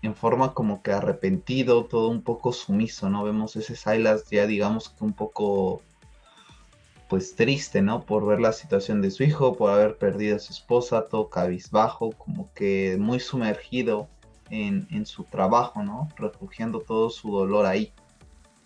en 0.02 0.14
forma 0.14 0.52
como 0.52 0.82
que 0.82 0.92
arrepentido, 0.92 1.84
todo 1.84 2.08
un 2.08 2.22
poco 2.22 2.52
sumiso, 2.52 3.08
¿no? 3.08 3.24
Vemos 3.24 3.56
ese 3.56 3.76
Silas 3.76 4.28
ya 4.30 4.46
digamos 4.46 4.90
que 4.90 5.04
un 5.04 5.12
poco 5.14 5.82
pues 7.12 7.36
triste, 7.36 7.82
¿no? 7.82 8.06
Por 8.06 8.24
ver 8.24 8.40
la 8.40 8.54
situación 8.54 9.02
de 9.02 9.10
su 9.10 9.22
hijo, 9.22 9.54
por 9.54 9.70
haber 9.70 9.98
perdido 9.98 10.36
a 10.36 10.38
su 10.38 10.50
esposa, 10.50 11.08
todo 11.10 11.28
cabizbajo, 11.28 12.12
como 12.12 12.50
que 12.54 12.96
muy 12.98 13.20
sumergido 13.20 14.08
en, 14.48 14.88
en 14.90 15.04
su 15.04 15.24
trabajo, 15.24 15.82
¿no? 15.82 16.08
Refugiando 16.16 16.80
todo 16.80 17.10
su 17.10 17.30
dolor 17.30 17.66
ahí, 17.66 17.92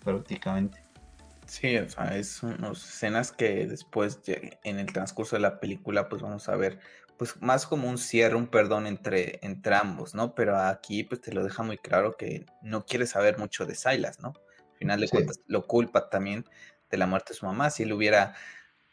prácticamente. 0.05 0.79
Sí, 1.45 1.76
o 1.76 1.91
sea, 1.91 2.17
es 2.17 2.41
unas 2.45 2.88
escenas 2.88 3.33
que 3.33 3.67
después 3.67 4.21
en 4.62 4.79
el 4.79 4.93
transcurso 4.93 5.35
de 5.35 5.43
la 5.43 5.59
película 5.59 6.09
pues 6.09 6.23
vamos 6.23 6.49
a 6.49 6.55
ver 6.55 6.79
pues 7.19 7.43
más 7.43 7.67
como 7.67 7.88
un 7.88 7.99
cierre, 7.99 8.37
un 8.37 8.47
perdón 8.47 8.87
entre, 8.87 9.41
entre 9.43 9.75
ambos, 9.75 10.15
¿no? 10.15 10.37
Pero 10.37 10.57
aquí 10.57 11.03
pues 11.03 11.21
te 11.21 11.33
lo 11.33 11.43
deja 11.43 11.65
muy 11.65 11.79
claro 11.79 12.17
que 12.17 12.47
no 12.62 12.87
quiere 12.87 13.09
saber 13.09 13.38
mucho 13.38 13.67
de 13.67 13.75
Silas, 13.75 14.21
¿no? 14.21 14.35
Al 14.71 14.79
final 14.79 15.00
de 15.00 15.09
cuentas 15.09 15.41
lo 15.49 15.67
culpa 15.67 16.09
también 16.11 16.45
la 16.99 17.07
muerte 17.07 17.33
de 17.33 17.38
su 17.38 17.47
mamá. 17.47 17.71
Si 17.71 17.83
él 17.83 17.93
hubiera 17.93 18.35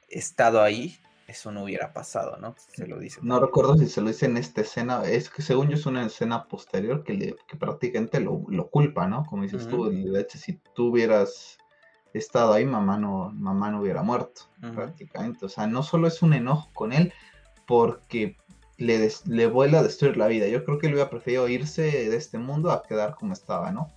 estado 0.10 0.62
ahí, 0.62 1.00
eso 1.28 1.52
no 1.52 1.64
hubiera 1.64 1.94
pasado, 1.94 2.38
¿no? 2.38 2.56
Se 2.76 2.88
lo 2.88 3.00
dice. 3.00 3.20
No 3.24 3.40
recuerdo 3.40 3.78
si 3.78 3.88
se 3.88 4.02
lo 4.02 4.08
dice 4.08 4.26
en 4.26 4.38
esta 4.38 4.62
escena, 4.62 5.04
es 5.04 5.30
que 5.30 5.42
según 5.42 5.70
yo 5.70 5.76
es 5.76 5.86
una 5.86 6.06
escena 6.06 6.48
posterior 6.48 7.04
que, 7.04 7.14
le, 7.14 7.36
que 7.48 7.58
prácticamente 7.58 8.20
lo, 8.20 8.44
lo 8.50 8.70
culpa, 8.70 9.08
¿no? 9.08 9.26
Como 9.26 9.44
dices 9.44 9.68
tú, 9.68 9.90
de 9.90 10.20
hecho 10.20 10.38
si 10.38 10.60
tú 10.76 10.88
hubieras 10.88 11.58
estado 12.14 12.54
ahí, 12.54 12.66
mamá 12.66 12.98
no, 12.98 13.32
mamá 13.34 13.72
no 13.72 13.82
hubiera 13.82 14.04
muerto, 14.04 14.44
prácticamente. 14.76 15.46
O 15.46 15.50
sea, 15.50 15.68
no 15.68 15.82
solo 15.84 16.08
es 16.08 16.22
un 16.22 16.34
enojo 16.34 16.70
con 16.74 16.94
él, 16.94 17.14
porque 17.66 18.38
le, 18.78 19.12
le 19.26 19.48
vuela 19.48 19.80
a 19.80 19.84
destruir 19.84 20.18
la 20.18 20.28
vida. 20.28 20.48
Yo 20.48 20.64
creo 20.66 20.78
que 20.78 20.88
él 20.88 20.94
hubiera 20.94 21.10
preferido 21.10 21.48
irse 21.48 21.84
de 21.84 22.16
este 22.16 22.38
mundo 22.38 22.72
a 22.72 22.84
quedar 22.84 23.16
como 23.16 23.34
estaba, 23.34 23.72
¿no? 23.72 23.92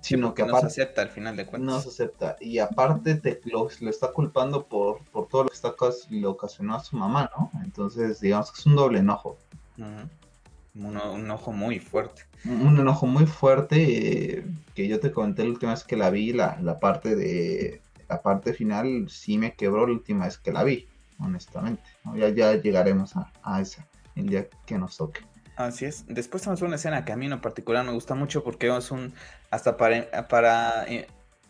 Sino 0.00 0.34
que 0.34 0.44
no 0.44 0.58
se 0.60 0.66
acepta 0.66 1.02
al 1.02 1.08
final 1.08 1.36
de 1.36 1.46
cuentas. 1.46 1.74
No 1.74 1.80
se 1.80 1.88
acepta. 1.88 2.36
Y 2.40 2.58
aparte 2.58 3.16
te 3.16 3.40
lo, 3.44 3.68
está 3.68 4.12
culpando 4.12 4.66
por, 4.66 5.04
por 5.06 5.28
todo 5.28 5.44
lo 5.44 5.48
que 5.48 5.56
está 5.56 5.74
le 6.10 6.26
ocasionó 6.26 6.76
a 6.76 6.84
su 6.84 6.96
mamá, 6.96 7.30
¿no? 7.36 7.50
Entonces, 7.64 8.20
digamos 8.20 8.52
que 8.52 8.60
es 8.60 8.66
un 8.66 8.76
doble 8.76 9.00
enojo. 9.00 9.36
Un, 9.78 10.96
enojo 10.96 11.52
muy 11.52 11.80
fuerte. 11.80 12.22
Un, 12.44 12.78
enojo 12.78 13.06
muy 13.06 13.26
fuerte 13.26 14.38
eh, 14.38 14.44
que 14.74 14.86
yo 14.86 15.00
te 15.00 15.10
comenté 15.10 15.42
la 15.42 15.50
última 15.50 15.72
vez 15.72 15.84
que 15.84 15.96
la 15.96 16.10
vi, 16.10 16.32
la, 16.32 16.78
parte 16.80 17.16
de 17.16 17.80
la 18.08 18.22
parte 18.22 18.52
final 18.52 19.06
sí 19.08 19.36
me 19.38 19.54
quebró 19.54 19.86
la 19.86 19.94
última 19.94 20.26
vez 20.26 20.38
que 20.38 20.52
la 20.52 20.62
vi, 20.62 20.86
honestamente. 21.18 21.82
Ya, 22.14 22.28
ya 22.28 22.54
llegaremos 22.54 23.16
a, 23.16 23.32
a, 23.42 23.60
esa 23.60 23.86
el 24.14 24.28
día 24.28 24.48
que 24.64 24.78
nos 24.78 24.96
toque. 24.96 25.22
Así 25.56 25.86
es. 25.86 26.04
Después 26.06 26.42
tenemos 26.42 26.60
una 26.62 26.76
escena 26.76 27.04
que 27.04 27.12
a 27.12 27.16
mí 27.16 27.26
en 27.26 27.40
particular 27.40 27.84
me 27.84 27.92
gusta 27.92 28.14
mucho 28.14 28.44
porque 28.44 28.74
es 28.76 28.90
un 28.90 29.14
hasta 29.50 29.76
para, 29.78 30.84
eh, 30.86 31.06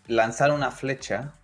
lanzar 0.07 0.53
una 0.53 0.71
flecha 0.71 1.35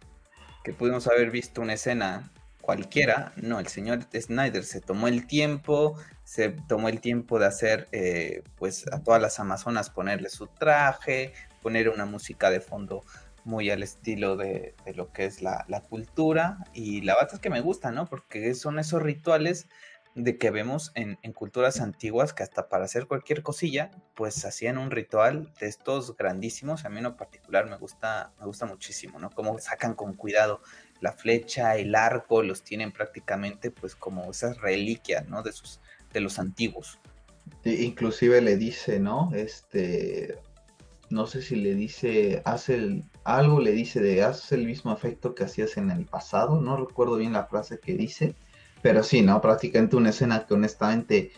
que 0.62 0.72
pudimos 0.72 1.08
haber 1.08 1.32
visto 1.32 1.60
una 1.60 1.72
escena 1.72 2.30
cualquiera, 2.60 3.32
no, 3.34 3.58
el 3.58 3.66
señor 3.66 4.06
Snyder 4.14 4.62
se 4.62 4.80
tomó 4.80 5.08
el 5.08 5.26
tiempo, 5.26 5.98
se 6.22 6.50
tomó 6.50 6.88
el 6.88 7.00
tiempo 7.00 7.40
de 7.40 7.46
hacer, 7.46 7.88
eh, 7.90 8.44
pues 8.56 8.86
a 8.92 9.02
todas 9.02 9.20
las 9.20 9.40
amazonas 9.40 9.90
ponerle 9.90 10.28
su 10.30 10.46
traje, 10.46 11.32
poner 11.60 11.88
una 11.88 12.06
música 12.06 12.50
de 12.50 12.60
fondo 12.60 13.02
muy 13.44 13.70
al 13.70 13.82
estilo 13.82 14.36
de, 14.36 14.74
lo 14.94 15.12
que 15.12 15.24
es 15.24 15.42
la, 15.42 15.64
cultura, 15.88 16.58
y 16.72 17.00
la 17.00 17.14
verdad 17.14 17.34
es 17.34 17.40
que 17.40 17.50
me 17.50 17.60
gusta, 17.60 17.90
¿no? 17.90 18.06
Porque 18.06 18.54
son 18.54 18.78
esos 18.78 19.02
rituales 19.02 19.66
de 20.14 20.36
que 20.36 20.50
vemos 20.50 20.92
en, 20.94 21.16
culturas 21.32 21.80
antiguas 21.80 22.34
que 22.34 22.42
hasta 22.42 22.68
para 22.68 22.84
hacer 22.84 23.06
cualquier 23.06 23.42
cosilla, 23.42 23.90
pues 24.14 24.44
hacían 24.44 24.76
un 24.76 24.90
ritual 24.90 25.52
de 25.58 25.66
estos 25.66 26.16
grandísimos. 26.16 26.84
A 26.84 26.90
mí 26.90 26.98
en 26.98 27.04
lo 27.04 27.16
particular 27.16 27.68
me 27.68 27.76
gusta, 27.76 28.32
me 28.38 28.46
gusta 28.46 28.66
muchísimo, 28.66 29.18
¿no? 29.18 29.30
Cómo 29.30 29.58
sacan 29.58 29.94
con 29.94 30.14
cuidado 30.14 30.60
la 31.00 31.12
flecha, 31.12 31.76
el 31.76 31.94
arco, 31.94 32.42
los 32.42 32.62
tienen 32.62 32.92
prácticamente 32.92 33.70
pues 33.70 33.96
como 33.96 34.30
esas 34.30 34.60
reliquias, 34.60 35.26
¿no? 35.28 35.42
De 35.42 35.52
sus, 35.52 35.80
de 36.12 36.20
los 36.20 36.38
antiguos. 36.38 37.00
inclusive 37.64 38.40
le 38.40 38.56
dice, 38.56 39.00
¿no? 39.00 39.30
Este, 39.34 40.38
no 41.08 41.26
sé 41.26 41.42
si 41.42 41.56
le 41.56 41.74
dice, 41.74 42.42
hace 42.44 43.02
algo 43.24 43.60
le 43.60 43.72
dice 43.72 44.00
de, 44.00 44.22
hace 44.22 44.56
el 44.56 44.66
mismo 44.66 44.92
efecto 44.92 45.34
que 45.34 45.44
hacías 45.44 45.76
en 45.76 45.90
el 45.90 46.06
pasado, 46.06 46.60
no 46.60 46.76
recuerdo 46.76 47.16
bien 47.16 47.32
la 47.32 47.46
frase 47.46 47.78
que 47.78 47.94
dice, 47.94 48.34
pero 48.82 49.02
sí, 49.02 49.22
¿no? 49.22 49.40
Prácticamente 49.40 49.96
una 49.96 50.10
escena 50.10 50.44
que 50.46 50.54
honestamente, 50.54 51.32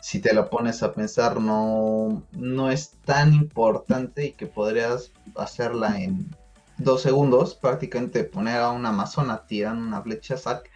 si 0.00 0.20
te 0.20 0.34
la 0.34 0.50
pones 0.50 0.82
a 0.82 0.92
pensar, 0.92 1.40
no, 1.40 2.22
no 2.32 2.70
es 2.70 2.98
tan 3.04 3.34
importante 3.34 4.26
y 4.26 4.32
que 4.32 4.46
podrías 4.46 5.12
hacerla 5.34 6.00
en 6.00 6.34
dos 6.78 7.02
segundos, 7.02 7.54
prácticamente 7.54 8.24
poner 8.24 8.56
a 8.56 8.70
una 8.70 8.90
amazona 8.90 9.46
tirando 9.46 9.84
una 9.84 10.02
flecha 10.02 10.36
sac, 10.36 10.70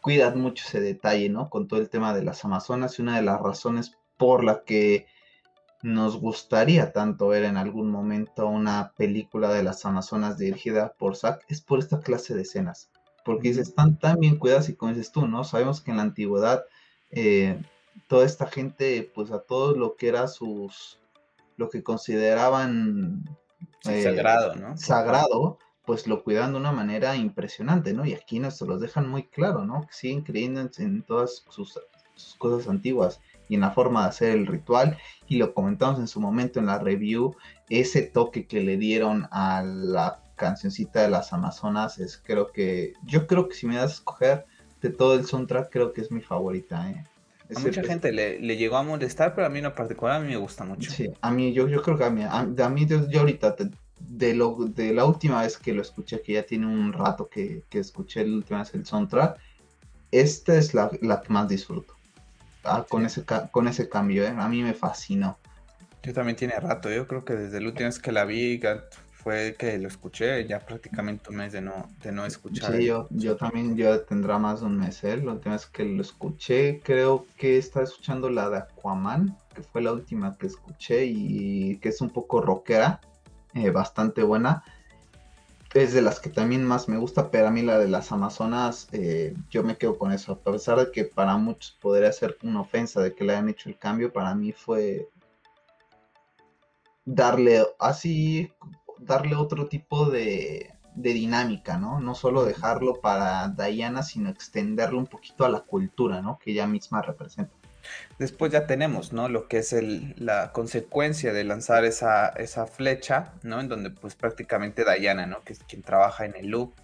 cuidas 0.00 0.34
mucho 0.36 0.64
ese 0.66 0.80
detalle, 0.80 1.28
¿no? 1.28 1.48
Con 1.48 1.68
todo 1.68 1.80
el 1.80 1.88
tema 1.88 2.14
de 2.14 2.22
las 2.22 2.44
amazonas 2.44 2.98
y 2.98 3.02
una 3.02 3.16
de 3.16 3.22
las 3.22 3.40
razones 3.40 3.96
por 4.16 4.44
la 4.44 4.64
que 4.64 5.06
nos 5.82 6.20
gustaría 6.20 6.92
tanto 6.92 7.28
ver 7.28 7.44
en 7.44 7.56
algún 7.56 7.90
momento 7.90 8.48
una 8.48 8.92
película 8.96 9.52
de 9.52 9.62
las 9.62 9.84
amazonas 9.84 10.36
dirigida 10.36 10.94
por 10.98 11.16
Zack 11.16 11.44
es 11.48 11.60
por 11.60 11.78
esta 11.78 12.00
clase 12.00 12.34
de 12.34 12.42
escenas, 12.42 12.90
porque 13.28 13.50
están 13.50 13.98
tan 13.98 14.20
bien 14.20 14.36
cuidadas 14.38 14.70
y 14.70 14.74
como 14.74 14.94
dices 14.94 15.12
tú, 15.12 15.28
¿no? 15.28 15.44
Sabemos 15.44 15.82
que 15.82 15.90
en 15.90 15.98
la 15.98 16.02
antigüedad 16.02 16.64
eh, 17.10 17.60
toda 18.06 18.24
esta 18.24 18.46
gente, 18.46 19.12
pues 19.14 19.30
a 19.32 19.40
todo 19.40 19.76
lo 19.76 19.96
que 19.96 20.08
era 20.08 20.28
sus, 20.28 20.98
lo 21.58 21.68
que 21.68 21.82
consideraban 21.82 23.28
eh, 23.84 24.02
sagrado, 24.02 24.54
¿no? 24.54 24.78
Sagrado, 24.78 25.58
pues 25.84 26.06
lo 26.06 26.24
cuidan 26.24 26.52
de 26.52 26.58
una 26.58 26.72
manera 26.72 27.16
impresionante, 27.16 27.92
¿no? 27.92 28.06
Y 28.06 28.14
aquí 28.14 28.38
nos 28.38 28.62
los 28.62 28.80
dejan 28.80 29.06
muy 29.06 29.24
claro, 29.24 29.66
¿no? 29.66 29.82
Que 29.82 29.92
siguen 29.92 30.22
creyendo 30.22 30.66
en, 30.78 31.02
todas 31.02 31.44
sus, 31.50 31.78
cosas 32.38 32.66
antiguas 32.66 33.20
y 33.50 33.56
en 33.56 33.60
la 33.60 33.72
forma 33.72 34.04
de 34.04 34.08
hacer 34.08 34.30
el 34.30 34.46
ritual. 34.46 34.96
Y 35.26 35.36
lo 35.36 35.52
comentamos 35.52 35.98
en 35.98 36.08
su 36.08 36.18
momento 36.18 36.60
en 36.60 36.64
la 36.64 36.78
review, 36.78 37.36
ese 37.68 38.00
toque 38.00 38.46
que 38.46 38.62
le 38.62 38.78
dieron 38.78 39.28
a 39.30 39.62
la 39.62 40.22
cancioncita 40.38 41.02
de 41.02 41.10
las 41.10 41.34
Amazonas 41.34 41.98
es 41.98 42.16
creo 42.16 42.50
que, 42.50 42.94
yo 43.04 43.26
creo 43.26 43.46
que 43.46 43.54
si 43.54 43.66
me 43.66 43.76
das 43.76 43.90
a 43.90 43.94
escoger 43.96 44.46
de 44.80 44.88
todo 44.88 45.14
el 45.14 45.26
soundtrack, 45.26 45.70
creo 45.70 45.92
que 45.92 46.00
es 46.00 46.10
mi 46.10 46.22
favorita, 46.22 46.90
¿eh? 46.90 47.04
a 47.54 47.60
mucha 47.60 47.82
gente 47.82 48.12
le, 48.12 48.38
llegó 48.56 48.76
a 48.76 48.82
molestar, 48.82 49.34
pero 49.34 49.46
a 49.46 49.50
mí 49.50 49.58
en 49.58 49.74
particular 49.74 50.16
a 50.16 50.20
mí 50.20 50.28
me 50.28 50.36
gusta 50.36 50.64
mucho. 50.64 50.90
Sí, 50.90 51.08
a 51.20 51.30
mí 51.30 51.52
yo, 51.52 51.68
yo 51.68 51.82
creo 51.82 51.96
que 51.96 52.04
a 52.04 52.10
mí, 52.10 52.22
a, 52.26 52.68
mí 52.68 52.86
yo, 52.86 53.20
ahorita, 53.20 53.56
de, 54.00 54.34
lo, 54.34 54.56
de 54.56 54.92
la 54.92 55.04
última 55.04 55.42
vez 55.42 55.58
que 55.58 55.72
lo 55.72 55.82
escuché, 55.82 56.20
que 56.22 56.34
ya 56.34 56.42
tiene 56.42 56.66
un 56.66 56.92
rato 56.92 57.28
que, 57.28 57.62
que 57.68 57.78
escuché 57.78 58.26
la 58.26 58.36
última 58.36 58.60
vez 58.60 58.74
el 58.74 58.84
soundtrack, 58.86 59.38
esta 60.10 60.56
es 60.56 60.74
la, 60.74 60.90
la 61.00 61.20
que 61.20 61.32
más 61.32 61.48
disfruto. 61.48 61.94
Ah, 62.64 62.84
con, 62.88 63.06
ese, 63.06 63.24
con 63.50 63.68
ese 63.68 63.88
cambio, 63.88 64.24
¿eh? 64.24 64.34
a 64.36 64.48
mí 64.48 64.62
me 64.62 64.74
fascinó. 64.74 65.38
Yo 66.02 66.12
también 66.12 66.36
tiene 66.36 66.58
rato, 66.60 66.90
yo 66.90 67.06
creo 67.06 67.24
que 67.24 67.34
desde 67.34 67.60
la 67.60 67.68
última 67.68 67.86
vez 67.86 67.98
que 67.98 68.12
la 68.12 68.24
vi, 68.24 68.60
fue 69.28 69.56
que 69.58 69.76
lo 69.76 69.88
escuché, 69.88 70.46
ya 70.46 70.58
prácticamente 70.58 71.28
un 71.28 71.36
mes 71.36 71.52
de 71.52 71.60
no, 71.60 71.90
de 72.02 72.12
no 72.12 72.24
escuchar. 72.24 72.74
Sí, 72.74 72.86
yo, 72.86 73.06
yo 73.10 73.36
también, 73.36 73.76
yo 73.76 74.00
tendrá 74.00 74.38
más 74.38 74.60
de 74.60 74.66
un 74.66 74.78
mes, 74.78 75.04
¿eh? 75.04 75.18
La 75.18 75.32
última 75.32 75.54
vez 75.54 75.66
que 75.66 75.84
lo 75.84 76.00
escuché, 76.00 76.80
creo 76.82 77.26
que 77.36 77.58
estaba 77.58 77.84
escuchando 77.84 78.30
la 78.30 78.48
de 78.48 78.56
Aquaman, 78.56 79.36
que 79.54 79.62
fue 79.62 79.82
la 79.82 79.92
última 79.92 80.34
que 80.38 80.46
escuché 80.46 81.04
y 81.04 81.76
que 81.76 81.90
es 81.90 82.00
un 82.00 82.08
poco 82.08 82.40
rockera. 82.40 83.02
eh, 83.52 83.68
bastante 83.68 84.22
buena. 84.22 84.64
Es 85.74 85.92
de 85.92 86.00
las 86.00 86.20
que 86.20 86.30
también 86.30 86.64
más 86.64 86.88
me 86.88 86.96
gusta, 86.96 87.30
pero 87.30 87.48
a 87.48 87.50
mí 87.50 87.60
la 87.60 87.78
de 87.78 87.88
las 87.88 88.10
Amazonas, 88.10 88.88
eh, 88.92 89.34
yo 89.50 89.62
me 89.62 89.76
quedo 89.76 89.98
con 89.98 90.10
eso. 90.10 90.32
A 90.32 90.38
pesar 90.38 90.78
de 90.78 90.90
que 90.90 91.04
para 91.04 91.36
muchos 91.36 91.76
podría 91.82 92.10
ser 92.12 92.38
una 92.42 92.62
ofensa 92.62 93.02
de 93.02 93.14
que 93.14 93.24
le 93.24 93.34
hayan 93.34 93.50
hecho 93.50 93.68
el 93.68 93.76
cambio, 93.76 94.10
para 94.10 94.34
mí 94.34 94.52
fue 94.52 95.06
darle 97.04 97.66
así, 97.78 98.50
darle 99.00 99.36
otro 99.36 99.66
tipo 99.66 100.10
de, 100.10 100.74
dinámica, 100.94 101.78
¿no? 101.78 102.00
No 102.00 102.14
solo 102.14 102.44
dejarlo 102.44 103.00
para 103.00 103.48
Diana, 103.48 104.02
sino 104.02 104.30
extenderlo 104.30 104.98
un 104.98 105.06
poquito 105.06 105.44
a 105.44 105.48
la 105.48 105.60
cultura, 105.60 106.20
¿no? 106.22 106.38
Que 106.38 106.50
ella 106.50 106.66
misma 106.66 107.02
representa. 107.02 107.52
Después 108.18 108.52
ya 108.52 108.66
tenemos, 108.66 109.12
¿no? 109.12 109.28
Lo 109.28 109.46
que 109.48 109.58
es 109.58 109.74
la 110.18 110.52
consecuencia 110.52 111.32
de 111.32 111.44
lanzar 111.44 111.84
esa, 111.84 112.32
flecha, 112.66 113.32
¿no? 113.42 113.60
En 113.60 113.68
donde 113.68 113.90
pues 113.90 114.16
prácticamente 114.16 114.84
Diana, 114.84 115.26
¿no? 115.26 115.42
Que 115.42 115.52
es 115.52 115.60
quien 115.60 115.82
trabaja 115.82 116.24
en 116.24 116.34
el 116.36 116.48
loop, 116.48 116.74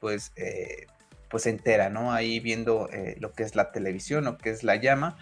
pues, 0.00 0.32
eh, 0.36 0.86
pues 1.28 1.46
entera, 1.46 1.90
¿no? 1.90 2.12
Ahí 2.12 2.40
viendo 2.40 2.88
eh, 2.90 3.16
lo 3.20 3.32
que 3.32 3.42
es 3.42 3.54
la 3.54 3.70
televisión, 3.70 4.24
lo 4.24 4.38
que 4.38 4.50
es 4.50 4.64
la 4.64 4.76
llama. 4.76 5.16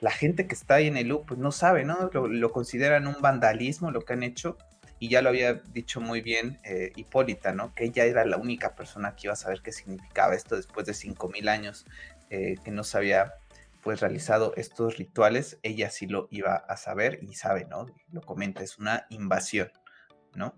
La 0.00 0.10
gente 0.10 0.48
que 0.48 0.54
está 0.54 0.74
ahí 0.74 0.88
en 0.88 0.96
el 0.96 1.08
loop, 1.08 1.26
pues 1.26 1.38
no 1.38 1.52
sabe, 1.52 1.84
¿no? 1.84 2.10
Lo 2.12 2.50
consideran 2.50 3.06
un 3.06 3.16
vandalismo 3.20 3.92
lo 3.92 4.00
que 4.00 4.14
han 4.14 4.24
hecho. 4.24 4.58
Y 5.02 5.08
ya 5.08 5.20
lo 5.20 5.30
había 5.30 5.54
dicho 5.54 6.00
muy 6.00 6.20
bien 6.20 6.60
eh, 6.62 6.92
Hipólita, 6.94 7.52
¿no? 7.52 7.74
Que 7.74 7.86
ella 7.86 8.04
era 8.04 8.24
la 8.24 8.36
única 8.36 8.76
persona 8.76 9.16
que 9.16 9.26
iba 9.26 9.32
a 9.32 9.36
saber 9.36 9.60
qué 9.60 9.72
significaba 9.72 10.36
esto 10.36 10.54
después 10.54 10.86
de 10.86 10.92
5.000 10.92 11.48
años 11.48 11.86
que 12.30 12.70
no 12.70 12.82
sabía 12.82 13.34
pues 13.82 14.00
realizado 14.00 14.54
estos 14.56 14.96
rituales, 14.96 15.58
ella 15.62 15.90
sí 15.90 16.06
lo 16.06 16.28
iba 16.30 16.54
a 16.54 16.76
saber 16.76 17.18
y 17.20 17.34
sabe, 17.34 17.66
¿no? 17.66 17.86
Lo 18.10 18.22
comenta, 18.22 18.62
es 18.62 18.78
una 18.78 19.06
invasión, 19.10 19.70
¿no? 20.34 20.54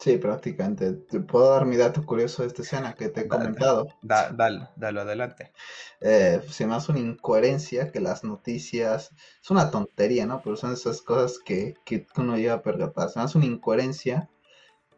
Sí, 0.00 0.16
prácticamente. 0.16 0.92
¿Te 0.94 1.20
puedo 1.20 1.50
dar 1.50 1.66
mi 1.66 1.76
dato 1.76 2.06
curioso 2.06 2.40
de 2.40 2.48
esta 2.48 2.62
escena 2.62 2.94
que 2.94 3.10
te 3.10 3.20
he 3.20 3.28
comentado? 3.28 3.86
Da, 4.00 4.30
dale, 4.30 4.68
dale 4.74 5.00
adelante. 5.00 5.52
Eh, 6.00 6.40
se 6.48 6.66
me 6.66 6.74
hace 6.74 6.92
una 6.92 7.00
incoherencia 7.00 7.92
que 7.92 8.00
las 8.00 8.24
noticias, 8.24 9.12
es 9.42 9.50
una 9.50 9.70
tontería, 9.70 10.24
¿no? 10.24 10.40
Pero 10.42 10.56
son 10.56 10.72
esas 10.72 11.02
cosas 11.02 11.38
que, 11.44 11.74
que 11.84 12.06
uno 12.16 12.38
lleva 12.38 12.54
a 12.54 12.62
percatar. 12.62 13.10
Se 13.10 13.18
me 13.18 13.26
hace 13.26 13.36
una 13.36 13.46
incoherencia 13.46 14.30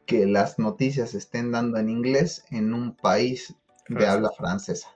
que 0.07 0.25
las 0.27 0.61
noticias 0.61 1.15
estén 1.15 1.51
dando 1.51 1.79
en 1.79 1.89
inglés 1.89 2.45
en 2.53 2.73
un 2.73 2.95
país 2.95 3.57
de 3.89 4.07
habla 4.07 4.31
francesa. 4.31 4.89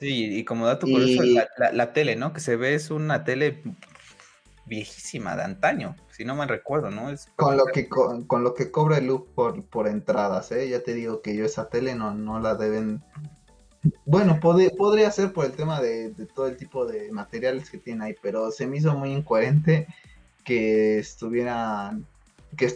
Sí, 0.00 0.38
y 0.38 0.44
como 0.44 0.66
dato 0.66 0.86
curioso, 0.86 1.22
la, 1.58 1.92
tele, 1.92 2.16
¿no? 2.16 2.32
Que 2.32 2.40
se 2.40 2.56
ve 2.56 2.74
es 2.74 2.90
una 2.90 3.24
tele 3.24 3.62
viejísima, 4.66 5.36
de 5.36 5.42
antaño, 5.42 5.96
si 6.10 6.24
no 6.24 6.34
me 6.34 6.46
recuerdo, 6.46 6.90
¿no? 6.90 7.10
Es 7.10 7.28
con 7.36 7.56
lo 7.56 7.66
que 7.66 7.88
con, 7.88 8.26
lo 8.42 8.54
que 8.54 8.70
cobra 8.70 8.98
el 8.98 9.06
look 9.06 9.32
por, 9.34 9.64
por 9.64 9.88
entradas, 9.88 10.52
¿eh? 10.52 10.68
Ya 10.68 10.82
te 10.82 10.94
digo 10.94 11.22
que 11.22 11.36
yo 11.36 11.44
esa 11.44 11.68
tele 11.68 11.94
no, 11.94 12.14
no 12.14 12.40
la 12.40 12.54
deben... 12.54 13.02
Bueno, 14.06 14.40
podría 14.40 15.10
ser 15.10 15.32
por 15.32 15.44
el 15.44 15.52
tema 15.52 15.80
de, 15.80 16.14
todo 16.34 16.46
el 16.46 16.56
tipo 16.56 16.86
de 16.86 17.12
materiales 17.12 17.68
que 17.68 17.78
tiene 17.78 18.06
ahí, 18.06 18.14
pero 18.22 18.50
se 18.50 18.66
me 18.66 18.78
hizo 18.78 18.94
muy 18.96 19.12
incoherente 19.12 19.86
que 20.44 20.98
estuviera... 20.98 21.98
que, 22.56 22.72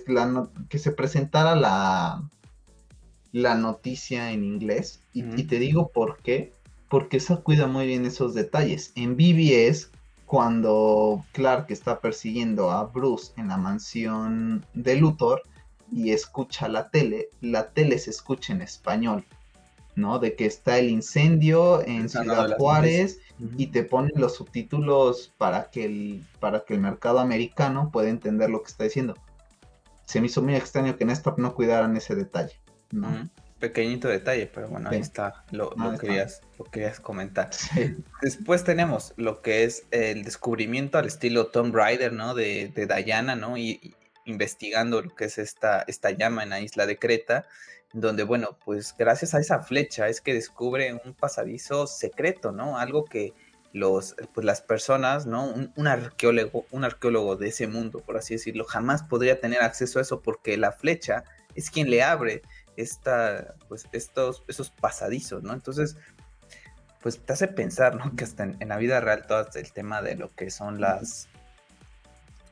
que 0.68 0.78
se 0.78 0.92
presentara 0.92 1.56
la, 1.56 2.22
la 3.32 3.54
noticia 3.54 4.32
en 4.32 4.44
inglés. 4.44 5.00
Y, 5.14 5.24
y 5.40 5.44
te 5.44 5.58
digo 5.58 5.88
por 5.88 6.18
qué 6.18 6.52
porque 6.88 7.18
esa 7.18 7.36
cuida 7.36 7.66
muy 7.66 7.86
bien 7.86 8.06
esos 8.06 8.34
detalles. 8.34 8.92
En 8.94 9.16
BBS, 9.16 9.90
cuando 10.28 11.24
Clark 11.32 11.66
está 11.70 12.00
persiguiendo 12.00 12.70
a 12.70 12.84
Bruce 12.84 13.32
en 13.38 13.48
la 13.48 13.56
mansión 13.56 14.64
de 14.74 14.94
Luthor 14.96 15.42
y 15.90 16.10
escucha 16.10 16.68
la 16.68 16.90
tele, 16.90 17.30
la 17.40 17.70
tele 17.70 17.98
se 17.98 18.10
escucha 18.10 18.52
en 18.52 18.60
español, 18.60 19.24
¿no? 19.96 20.18
De 20.18 20.36
que 20.36 20.44
está 20.44 20.78
el 20.78 20.90
incendio 20.90 21.80
en 21.80 22.10
Ciudad 22.10 22.58
Juárez 22.58 23.20
y 23.56 23.68
te 23.68 23.84
ponen 23.84 24.12
los 24.16 24.34
subtítulos 24.34 25.32
para 25.38 25.70
que, 25.70 25.86
el, 25.86 26.26
para 26.40 26.62
que 26.62 26.74
el 26.74 26.80
mercado 26.80 27.20
americano 27.20 27.90
pueda 27.90 28.10
entender 28.10 28.50
lo 28.50 28.62
que 28.62 28.68
está 28.68 28.84
diciendo. 28.84 29.14
Se 30.04 30.20
me 30.20 30.26
hizo 30.26 30.42
muy 30.42 30.56
extraño 30.56 30.98
que 30.98 31.04
en 31.04 31.10
esta 31.10 31.34
no 31.38 31.54
cuidaran 31.54 31.96
ese 31.96 32.14
detalle, 32.14 32.60
¿no? 32.90 33.08
Pequeñito 33.58 34.08
detalle, 34.08 34.46
pero 34.46 34.68
bueno, 34.68 34.90
ahí 34.90 35.00
está, 35.00 35.44
lo, 35.50 35.70
querías, 35.98 36.42
lo 36.58 36.64
querías 36.64 37.00
comentar. 37.00 37.50
Después 38.22 38.64
tenemos 38.64 39.14
lo 39.16 39.42
que 39.42 39.64
es 39.64 39.86
el 39.90 40.24
descubrimiento 40.24 40.98
al 40.98 41.06
estilo 41.06 41.48
Tomb 41.48 41.74
Raider, 41.74 42.12
¿no? 42.12 42.34
De, 42.34 42.68
de 42.68 42.86
Diana, 42.86 43.36
¿no? 43.36 43.56
Y, 43.56 43.94
investigando 44.28 45.02
lo 45.02 45.14
que 45.14 45.24
es 45.24 45.38
esta, 45.38 45.84
esta 45.86 46.10
llama 46.10 46.42
en 46.42 46.50
la 46.50 46.60
isla 46.60 46.86
de 46.86 46.98
Creta, 46.98 47.46
donde, 47.92 48.22
bueno, 48.22 48.58
pues 48.64 48.94
gracias 48.96 49.34
a 49.34 49.40
esa 49.40 49.60
flecha 49.60 50.08
es 50.08 50.20
que 50.20 50.34
descubre 50.34 50.92
un 50.92 51.14
pasadizo 51.14 51.86
secreto, 51.86 52.52
¿no? 52.52 52.78
Algo 52.78 53.04
que 53.06 53.32
los, 53.72 54.14
pues 54.34 54.44
las 54.44 54.60
personas, 54.60 55.26
¿no? 55.26 55.46
Un, 55.46 55.72
un, 55.76 55.86
arqueólogo, 55.86 56.66
un 56.70 56.84
arqueólogo 56.84 57.36
de 57.36 57.48
ese 57.48 57.66
mundo, 57.66 58.00
por 58.00 58.18
así 58.18 58.34
decirlo, 58.34 58.64
jamás 58.64 59.02
podría 59.02 59.40
tener 59.40 59.62
acceso 59.62 59.98
a 59.98 60.02
eso 60.02 60.20
porque 60.20 60.58
la 60.58 60.72
flecha 60.72 61.24
es 61.54 61.70
quien 61.70 61.90
le 61.90 62.02
abre 62.02 62.42
esta, 62.78 63.56
pues 63.68 63.86
estos, 63.92 64.44
esos 64.46 64.70
pasadizos, 64.70 65.42
¿no? 65.42 65.52
Entonces, 65.52 65.96
pues 67.02 67.18
te 67.18 67.32
hace 67.32 67.48
pensar, 67.48 67.96
¿no? 67.96 68.14
Que 68.16 68.24
hasta 68.24 68.44
en, 68.44 68.68
la 68.68 68.76
vida 68.76 69.00
real 69.00 69.26
todo 69.26 69.46
el 69.54 69.72
tema 69.72 70.00
de 70.00 70.14
lo 70.14 70.34
que 70.34 70.50
son 70.50 70.80
las... 70.80 71.28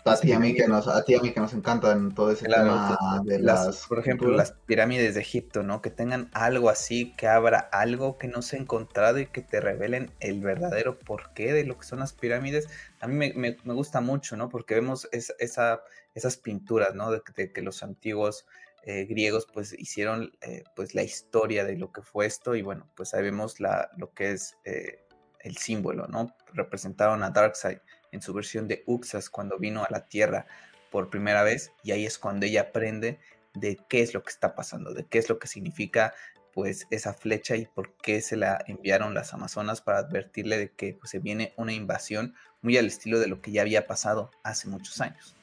A 0.04 0.16
ti 0.16 0.32
a 0.32 0.38
mí 0.38 0.54
que 0.54 0.68
nos, 0.68 0.86
a 0.86 1.02
ti 1.04 1.16
a 1.16 1.20
mí 1.20 1.32
que 1.32 1.40
nos 1.40 1.52
encantan 1.52 2.14
todo 2.14 2.30
ese 2.30 2.46
tema 2.46 2.96
de 3.24 3.40
las, 3.40 3.88
Por 3.88 3.98
ejemplo, 3.98 4.30
las 4.30 4.52
pirámides 4.52 5.16
de 5.16 5.20
Egipto, 5.20 5.64
¿no? 5.64 5.82
Que 5.82 5.90
tengan 5.90 6.30
algo 6.32 6.70
así, 6.70 7.12
que 7.16 7.26
abra 7.26 7.58
algo 7.58 8.16
que 8.16 8.28
no 8.28 8.40
se 8.40 8.56
ha 8.56 8.60
encontrado 8.60 9.18
y 9.18 9.26
que 9.26 9.42
te 9.42 9.60
revelen 9.60 10.12
el 10.20 10.40
verdadero 10.42 10.96
porqué 10.96 11.52
de 11.52 11.64
lo 11.64 11.76
que 11.76 11.86
son 11.86 11.98
las 11.98 12.12
pirámides. 12.12 12.68
A 13.00 13.08
mí 13.08 13.32
me, 13.34 13.56
gusta 13.64 14.00
mucho, 14.00 14.36
¿no? 14.36 14.48
Porque 14.48 14.76
vemos 14.76 15.08
esa, 15.10 15.80
esas 16.14 16.36
pinturas, 16.36 16.94
¿no? 16.94 17.10
de 17.10 17.52
que 17.52 17.62
los 17.62 17.82
antiguos 17.82 18.46
eh, 18.86 19.04
griegos 19.04 19.46
pues 19.52 19.72
hicieron 19.72 20.32
eh, 20.40 20.62
pues 20.76 20.94
la 20.94 21.02
historia 21.02 21.64
de 21.64 21.76
lo 21.76 21.90
que 21.90 22.02
fue 22.02 22.24
esto 22.24 22.54
y 22.54 22.62
bueno 22.62 22.88
pues 22.94 23.14
ahí 23.14 23.22
vemos 23.24 23.58
la, 23.58 23.90
lo 23.96 24.14
que 24.14 24.30
es 24.30 24.56
eh, 24.64 25.04
el 25.40 25.56
símbolo, 25.56 26.06
¿no? 26.06 26.34
Representaron 26.54 27.22
a 27.22 27.30
Darkseid 27.30 27.78
en 28.12 28.22
su 28.22 28.32
versión 28.32 28.68
de 28.68 28.84
Uxas 28.86 29.28
cuando 29.28 29.58
vino 29.58 29.82
a 29.82 29.88
la 29.90 30.06
Tierra 30.06 30.46
por 30.90 31.10
primera 31.10 31.42
vez 31.42 31.72
y 31.82 31.90
ahí 31.90 32.06
es 32.06 32.16
cuando 32.16 32.46
ella 32.46 32.62
aprende 32.62 33.18
de 33.54 33.76
qué 33.88 34.02
es 34.02 34.14
lo 34.14 34.22
que 34.22 34.30
está 34.30 34.54
pasando, 34.54 34.94
de 34.94 35.04
qué 35.04 35.18
es 35.18 35.28
lo 35.28 35.38
que 35.40 35.48
significa 35.48 36.14
pues 36.52 36.86
esa 36.90 37.12
flecha 37.12 37.56
y 37.56 37.66
por 37.66 37.96
qué 37.96 38.22
se 38.22 38.36
la 38.36 38.64
enviaron 38.66 39.14
las 39.14 39.34
Amazonas 39.34 39.82
para 39.82 39.98
advertirle 39.98 40.58
de 40.58 40.72
que 40.72 40.94
pues, 40.94 41.10
se 41.10 41.18
viene 41.18 41.52
una 41.56 41.72
invasión 41.72 42.34
muy 42.62 42.78
al 42.78 42.86
estilo 42.86 43.18
de 43.18 43.26
lo 43.26 43.42
que 43.42 43.50
ya 43.50 43.62
había 43.62 43.86
pasado 43.86 44.30
hace 44.42 44.68
muchos 44.68 45.00
años. 45.00 45.36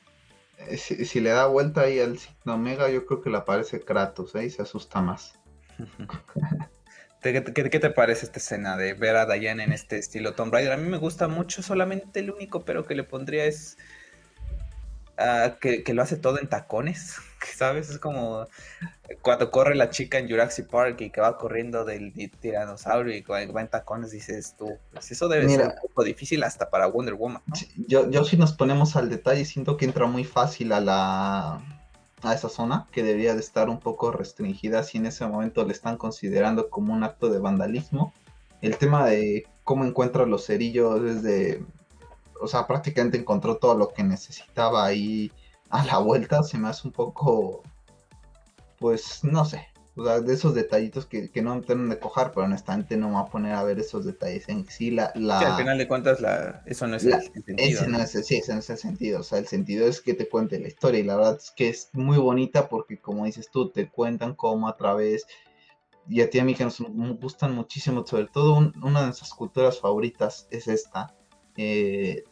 Eh, 0.67 0.77
si, 0.77 1.19
le 1.19 1.29
da 1.31 1.47
vuelta 1.47 1.81
ahí 1.81 1.99
al 1.99 2.17
signo 2.17 2.55
Omega, 2.55 2.89
yo 2.89 3.05
creo 3.05 3.21
que 3.21 3.29
le 3.29 3.37
aparece 3.37 3.81
Kratos, 3.81 4.35
¿eh? 4.35 4.45
Y 4.45 4.49
se 4.49 4.61
asusta 4.61 5.01
más. 5.01 5.39
¿Qué, 7.21 7.41
te 7.41 7.89
parece 7.89 8.25
esta 8.25 8.39
escena 8.39 8.75
de 8.75 8.93
ver 8.93 9.15
a 9.15 9.25
Diane 9.25 9.63
en 9.63 9.71
este 9.71 9.97
estilo 9.97 10.33
Tomb 10.33 10.51
Raider? 10.51 10.73
A 10.73 10.77
mí 10.77 10.89
me 10.89 10.97
gusta 10.97 11.29
mucho, 11.29 11.63
solamente 11.63 12.19
el 12.19 12.31
único 12.31 12.65
pero 12.65 12.85
que 12.85 12.95
le 12.95 13.03
pondría 13.03 13.45
es 13.45 13.77
Ah, 15.17 15.55
que, 15.59 15.83
lo 15.93 16.01
hace 16.01 16.17
todo 16.17 16.39
en 16.39 16.47
tacones, 16.47 17.17
¿sabes? 17.55 17.89
Es 17.89 17.99
como 17.99 18.47
cuando 19.21 19.51
corre 19.51 19.75
la 19.75 19.89
chica 19.89 20.17
en 20.17 20.27
Jurassic 20.27 20.67
Park 20.67 21.01
y 21.01 21.11
que 21.11 21.21
va 21.21 21.37
corriendo 21.37 21.85
del, 21.85 22.13
tiranosaurio 22.39 23.15
y 23.15 23.21
va 23.21 23.61
en 23.61 23.67
tacones, 23.67 24.11
dices 24.11 24.55
tú, 24.57 24.77
pues 24.91 25.11
eso 25.11 25.27
debe 25.27 25.47
ser 25.49 25.67
un 25.67 25.75
poco 25.81 26.03
difícil 26.03 26.43
hasta 26.43 26.69
para 26.69 26.87
Wonder 26.87 27.13
Woman, 27.13 27.41
Yo, 27.87 28.09
yo 28.09 28.23
si 28.23 28.37
nos 28.37 28.53
ponemos 28.53 28.95
al 28.95 29.09
detalle, 29.09 29.45
siento 29.45 29.77
que 29.77 29.85
entra 29.85 30.07
muy 30.07 30.23
fácil 30.23 30.71
a 30.71 30.79
la 30.79 31.61
a 32.23 32.33
esa 32.33 32.49
zona, 32.49 32.87
que 32.91 33.03
debería 33.03 33.33
de 33.33 33.41
estar 33.41 33.69
un 33.69 33.79
poco 33.79 34.11
restringida 34.11 34.83
si 34.83 34.97
en 34.97 35.05
ese 35.05 35.27
momento 35.27 35.65
le 35.65 35.73
están 35.73 35.97
considerando 35.97 36.69
como 36.69 36.93
un 36.93 37.03
acto 37.03 37.29
de 37.29 37.39
vandalismo. 37.39 38.13
El 38.61 38.77
tema 38.77 39.05
de 39.05 39.45
cómo 39.65 39.83
encuentra 39.83 40.25
los 40.25 40.45
cerillos 40.45 41.01
desde 41.03 41.61
o 42.43 42.47
sea, 42.47 42.67
prácticamente 42.67 43.17
encontró 43.17 43.57
todo 43.57 43.75
lo 43.75 43.89
que 43.89 44.03
necesitaba 44.03 44.85
ahí 44.85 45.31
a 45.69 45.85
la 45.85 45.97
vuelta, 45.97 46.43
se 46.43 46.57
me 46.57 46.67
hace 46.67 46.87
un 46.87 46.93
poco, 46.93 47.63
pues, 48.79 49.23
no 49.23 49.45
sé, 49.45 49.67
o 49.95 50.03
sea, 50.03 50.21
de 50.21 50.33
esos 50.33 50.55
detallitos 50.55 51.05
que, 51.05 51.29
no 51.41 51.55
me 51.55 51.61
tienen 51.61 51.87
de 51.87 51.99
cojar, 51.99 52.31
pero 52.31 52.45
honestamente 52.45 52.97
no 52.97 53.09
me 53.09 53.13
voy 53.13 53.23
a 53.23 53.31
poner 53.31 53.53
a 53.53 53.63
ver 53.63 53.79
esos 53.79 54.05
detalles 54.05 54.49
en 54.49 54.65
sí. 54.67 54.89
La, 54.89 55.11
la 55.13 55.39
al 55.39 55.57
final 55.57 55.77
de 55.77 55.87
cuentas, 55.87 56.19
la, 56.19 56.63
eso 56.65 56.87
no 56.87 56.95
es 56.95 57.05
el 57.05 57.21
sentido. 57.21 57.87
no 57.87 57.99
es, 57.99 58.11
sí, 58.11 58.37
ese 58.37 58.53
no 58.53 58.59
es 58.59 58.69
el 58.71 58.77
sentido. 58.77 59.19
O 59.19 59.23
sea, 59.23 59.37
el 59.37 59.47
sentido 59.47 59.87
es 59.87 60.01
que 60.01 60.15
te 60.15 60.27
cuente 60.27 60.59
la 60.59 60.67
historia 60.67 60.99
y 60.99 61.03
la 61.03 61.15
verdad 61.15 61.37
es 61.39 61.51
que 61.51 61.69
es 61.69 61.89
muy 61.93 62.17
bonita 62.17 62.69
porque, 62.69 62.99
como 62.99 63.25
dices 63.25 63.49
tú, 63.51 63.69
te 63.69 63.87
cuentan 63.87 64.33
cómo 64.33 64.67
a 64.67 64.75
través. 64.75 65.27
Y 66.09 66.21
a 66.21 66.29
ti 66.29 66.39
a 66.39 66.43
mí 66.43 66.55
que 66.55 66.65
nos 66.65 66.79
gustan 67.21 67.53
muchísimo, 67.53 68.05
sobre 68.05 68.27
todo 68.27 68.73
una 68.81 68.99
de 68.99 69.05
nuestras 69.05 69.33
culturas 69.33 69.79
favoritas 69.79 70.47
es 70.49 70.67
esta. 70.67 71.15
Eh, 71.55 72.23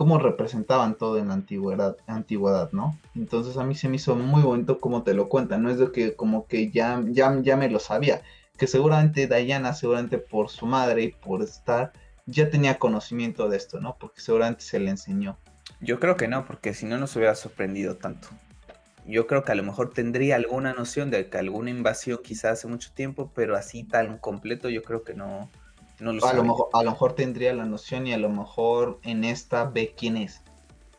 cómo 0.00 0.18
representaban 0.18 0.94
todo 0.94 1.18
en 1.18 1.28
la 1.28 1.34
antigüedad, 1.34 1.94
antigüedad, 2.06 2.72
¿no? 2.72 2.98
Entonces 3.14 3.58
a 3.58 3.64
mí 3.64 3.74
se 3.74 3.86
me 3.86 3.96
hizo 3.96 4.16
muy 4.16 4.40
bonito 4.40 4.80
cómo 4.80 5.02
te 5.02 5.12
lo 5.12 5.28
cuentan, 5.28 5.62
no 5.62 5.68
es 5.68 5.78
de 5.78 5.92
que 5.92 6.14
como 6.14 6.46
que 6.46 6.70
ya, 6.70 7.04
ya, 7.08 7.38
ya 7.42 7.58
me 7.58 7.68
lo 7.68 7.78
sabía, 7.80 8.22
que 8.56 8.66
seguramente 8.66 9.26
Diana, 9.26 9.74
seguramente 9.74 10.16
por 10.16 10.48
su 10.48 10.64
madre 10.64 11.02
y 11.02 11.08
por 11.12 11.42
estar, 11.42 11.92
ya 12.24 12.48
tenía 12.48 12.78
conocimiento 12.78 13.50
de 13.50 13.58
esto, 13.58 13.78
¿no? 13.78 13.98
Porque 14.00 14.22
seguramente 14.22 14.62
se 14.62 14.80
le 14.80 14.88
enseñó. 14.88 15.36
Yo 15.82 16.00
creo 16.00 16.16
que 16.16 16.28
no, 16.28 16.46
porque 16.46 16.72
si 16.72 16.86
no 16.86 16.96
nos 16.96 17.14
hubiera 17.16 17.34
sorprendido 17.34 17.96
tanto. 17.96 18.28
Yo 19.04 19.26
creo 19.26 19.44
que 19.44 19.52
a 19.52 19.54
lo 19.54 19.64
mejor 19.64 19.92
tendría 19.92 20.36
alguna 20.36 20.72
noción 20.72 21.10
de 21.10 21.28
que 21.28 21.36
alguna 21.36 21.68
invasión 21.68 22.20
quizás 22.24 22.52
hace 22.52 22.68
mucho 22.68 22.90
tiempo, 22.94 23.32
pero 23.34 23.54
así 23.54 23.84
tan 23.84 24.16
completo 24.16 24.70
yo 24.70 24.82
creo 24.82 25.04
que 25.04 25.12
no, 25.12 25.50
no 26.00 26.12
lo 26.12 26.24
a 26.24 26.32
lo, 26.32 26.44
mejor, 26.44 26.68
a 26.72 26.82
lo 26.82 26.90
mejor 26.90 27.14
tendría 27.14 27.52
la 27.54 27.64
noción 27.64 28.06
y 28.06 28.12
a 28.12 28.18
lo 28.18 28.28
mejor 28.28 29.00
en 29.02 29.24
esta 29.24 29.64
ve 29.64 29.94
quién 29.96 30.16
es. 30.16 30.42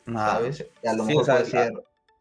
Ah, 0.08 0.34
¿Sabes? 0.34 0.66
A 0.86 0.94
lo 0.94 1.04
mejor 1.06 1.26
puede 1.26 1.46
ser, 1.46 1.74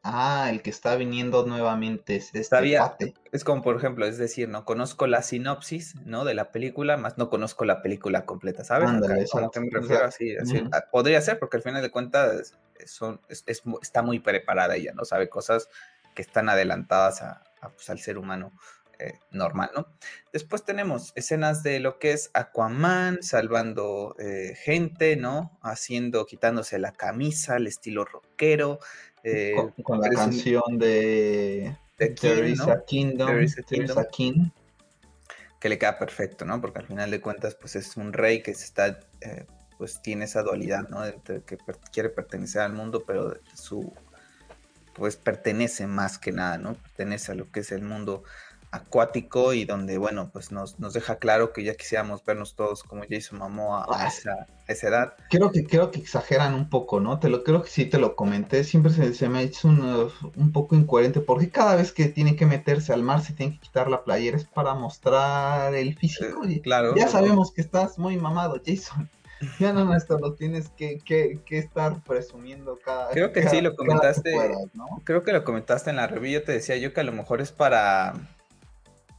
Ah, 0.03 0.49
el 0.51 0.63
que 0.63 0.71
está 0.71 0.97
viniendo 0.97 1.45
nuevamente 1.45 2.17
es 2.17 2.27
este 2.29 2.45
Sabía, 2.45 2.97
Es 3.33 3.45
como, 3.45 3.61
por 3.61 3.77
ejemplo, 3.77 4.07
es 4.07 4.17
decir, 4.17 4.49
no 4.49 4.65
conozco 4.65 5.07
la 5.07 5.21
sinopsis, 5.21 5.97
¿no? 6.07 6.25
De 6.25 6.33
la 6.33 6.53
película, 6.53 6.97
más 6.97 7.19
no 7.19 7.29
conozco 7.29 7.67
la 7.67 7.83
película 7.83 8.25
completa, 8.25 8.65
¿sabes? 8.65 8.89
Ándale, 8.89 9.27
me 9.61 9.71
refiero 9.71 10.05
así, 10.07 10.35
ah, 10.73 10.85
Podría 10.91 11.21
ser, 11.21 11.39
porque 11.39 11.59
al 11.59 11.63
final 11.63 11.83
de 11.83 11.91
cuentas 11.91 12.57
son, 12.87 13.21
está 13.29 14.01
muy 14.01 14.21
preparada 14.21 14.77
ella, 14.77 14.93
¿no? 14.95 15.05
Sabe 15.05 15.29
cosas 15.29 15.69
que 16.15 16.23
están 16.23 16.49
adelantadas 16.49 17.21
a, 17.21 17.43
pues, 17.61 17.91
al 17.91 17.99
ser 17.99 18.17
humano 18.17 18.53
eh, 19.01 19.19
normal, 19.31 19.71
¿no? 19.75 19.87
Después 20.33 20.63
tenemos 20.63 21.13
escenas 21.15 21.63
de 21.63 21.81
lo 21.81 21.99
que 21.99 22.13
es 22.13 22.31
Aquaman 22.35 23.23
salvando 23.23 24.15
eh, 24.19 24.55
gente, 24.63 25.17
¿no? 25.17 25.59
Haciendo, 25.63 26.27
quitándose 26.27 26.79
la 26.79 26.93
camisa, 26.93 27.57
el 27.57 27.67
estilo 27.67 28.05
rockero, 28.05 28.79
eh, 29.25 29.55
con, 29.83 30.01
la 30.01 30.11
canción 30.11 30.79
de, 30.79 31.75
Teresa 31.97 32.85
Kingdom, 32.87 33.47
King. 34.13 34.51
Que 35.59 35.69
le 35.71 35.79
queda 35.79 35.99
perfecto, 35.99 36.45
¿no? 36.45 36.61
Porque 36.61 36.81
al 36.81 36.87
final 36.87 37.11
de 37.11 37.21
cuentas, 37.21 37.55
pues 37.55 37.77
es 37.77 37.97
un 37.97 38.13
rey 38.13 38.43
que 38.43 38.55
se 38.55 38.65
está, 38.65 39.01
pues 39.79 40.03
tiene 40.03 40.27
esa 40.27 40.43
dualidad, 40.43 40.89
¿no? 40.89 41.03
que 41.25 41.59
quiere 41.93 42.11
pertenecer 42.11 42.63
al 42.63 42.73
mundo, 42.73 43.05
pero 43.07 43.39
su, 43.55 43.93
pues 44.95 45.17
pertenece 45.17 45.87
más 45.87 46.19
que 46.19 46.33
nada, 46.33 46.59
¿no? 46.59 46.75
Pertenece 46.75 47.33
a 47.33 47.35
lo 47.35 47.51
que 47.51 47.61
es 47.61 47.73
el 47.73 47.83
mundo 47.83 48.23
acuático 48.73 49.53
y 49.53 49.65
donde, 49.65 49.99
bueno, 49.99 50.31
pues 50.33 50.53
nos, 50.53 50.79
nos, 50.79 50.93
deja 50.93 51.17
claro 51.17 51.53
que 51.53 51.65
ya 51.65 51.75
quisiéramos 51.75 52.25
vernos 52.25 52.55
todos 52.55 52.85
como 52.85 53.05
Jason 53.09 53.39
Momoa 53.39 53.87
a, 53.91 54.07
esa, 54.07 54.47
esa, 54.69 54.89
edad. 54.89 55.15
Creo 55.29 55.51
que, 55.51 55.65
creo 55.65 55.91
que 55.91 55.99
exageran 55.99 56.55
un 56.55 56.69
poco, 56.69 57.01
¿no? 57.01 57.19
Te 57.19 57.29
lo 57.29 57.43
creo 57.43 57.63
que 57.63 57.71
sí 57.71 57.87
te 57.87 57.99
lo 57.99 58.15
comenté, 58.15 58.63
siempre 58.63 58.93
se, 58.93 59.29
me 59.29 59.39
ha 59.39 59.43
hecho 59.43 59.69
un, 59.69 60.11
un, 60.37 60.53
poco 60.53 60.77
incoherente 60.77 61.21
porque 61.21 61.51
cada 61.51 61.75
vez 61.75 61.93
que 61.93 62.07
tiene 62.07 62.37
que 62.37 62.47
meterse 62.47 62.93
al 62.93 63.03
mar 63.03 63.23
se 63.23 63.33
tiene 63.33 63.55
que 63.55 63.61
quitar 63.61 63.91
la 63.91 64.05
playera 64.05 64.37
es 64.37 64.45
para 64.45 64.75
mostrar 64.75 65.75
el 65.75 65.97
físico. 65.97 66.45
Eh, 66.45 66.61
claro. 66.61 66.95
Ya 66.95 67.09
sabemos 67.09 67.53
que 67.53 67.63
estás 67.63 67.99
muy 67.99 68.17
mamado, 68.17 68.61
Jason. 68.65 69.09
Ya 69.59 69.73
no, 69.73 69.97
esto 69.97 70.19
lo 70.19 70.35
tienes 70.35 70.69
que, 70.69 70.99
que, 70.99 71.41
que, 71.47 71.57
estar 71.57 72.03
presumiendo 72.05 72.79
cada 72.85 73.09
Creo 73.09 73.33
que 73.33 73.49
sí, 73.49 73.63
lo 73.63 73.75
comentaste. 73.75 74.35
Creo 75.05 75.23
que 75.23 75.33
lo 75.33 75.45
comentaste 75.45 75.89
en 75.89 75.97
la 75.97 76.07
review. 76.07 76.41
Yo 76.41 76.45
te 76.45 76.53
decía 76.53 76.77
yo 76.77 76.93
que 76.93 77.01
a 77.01 77.05
lo 77.05 77.13
mejor 77.13 77.41
es 77.41 77.51
para 77.51 78.13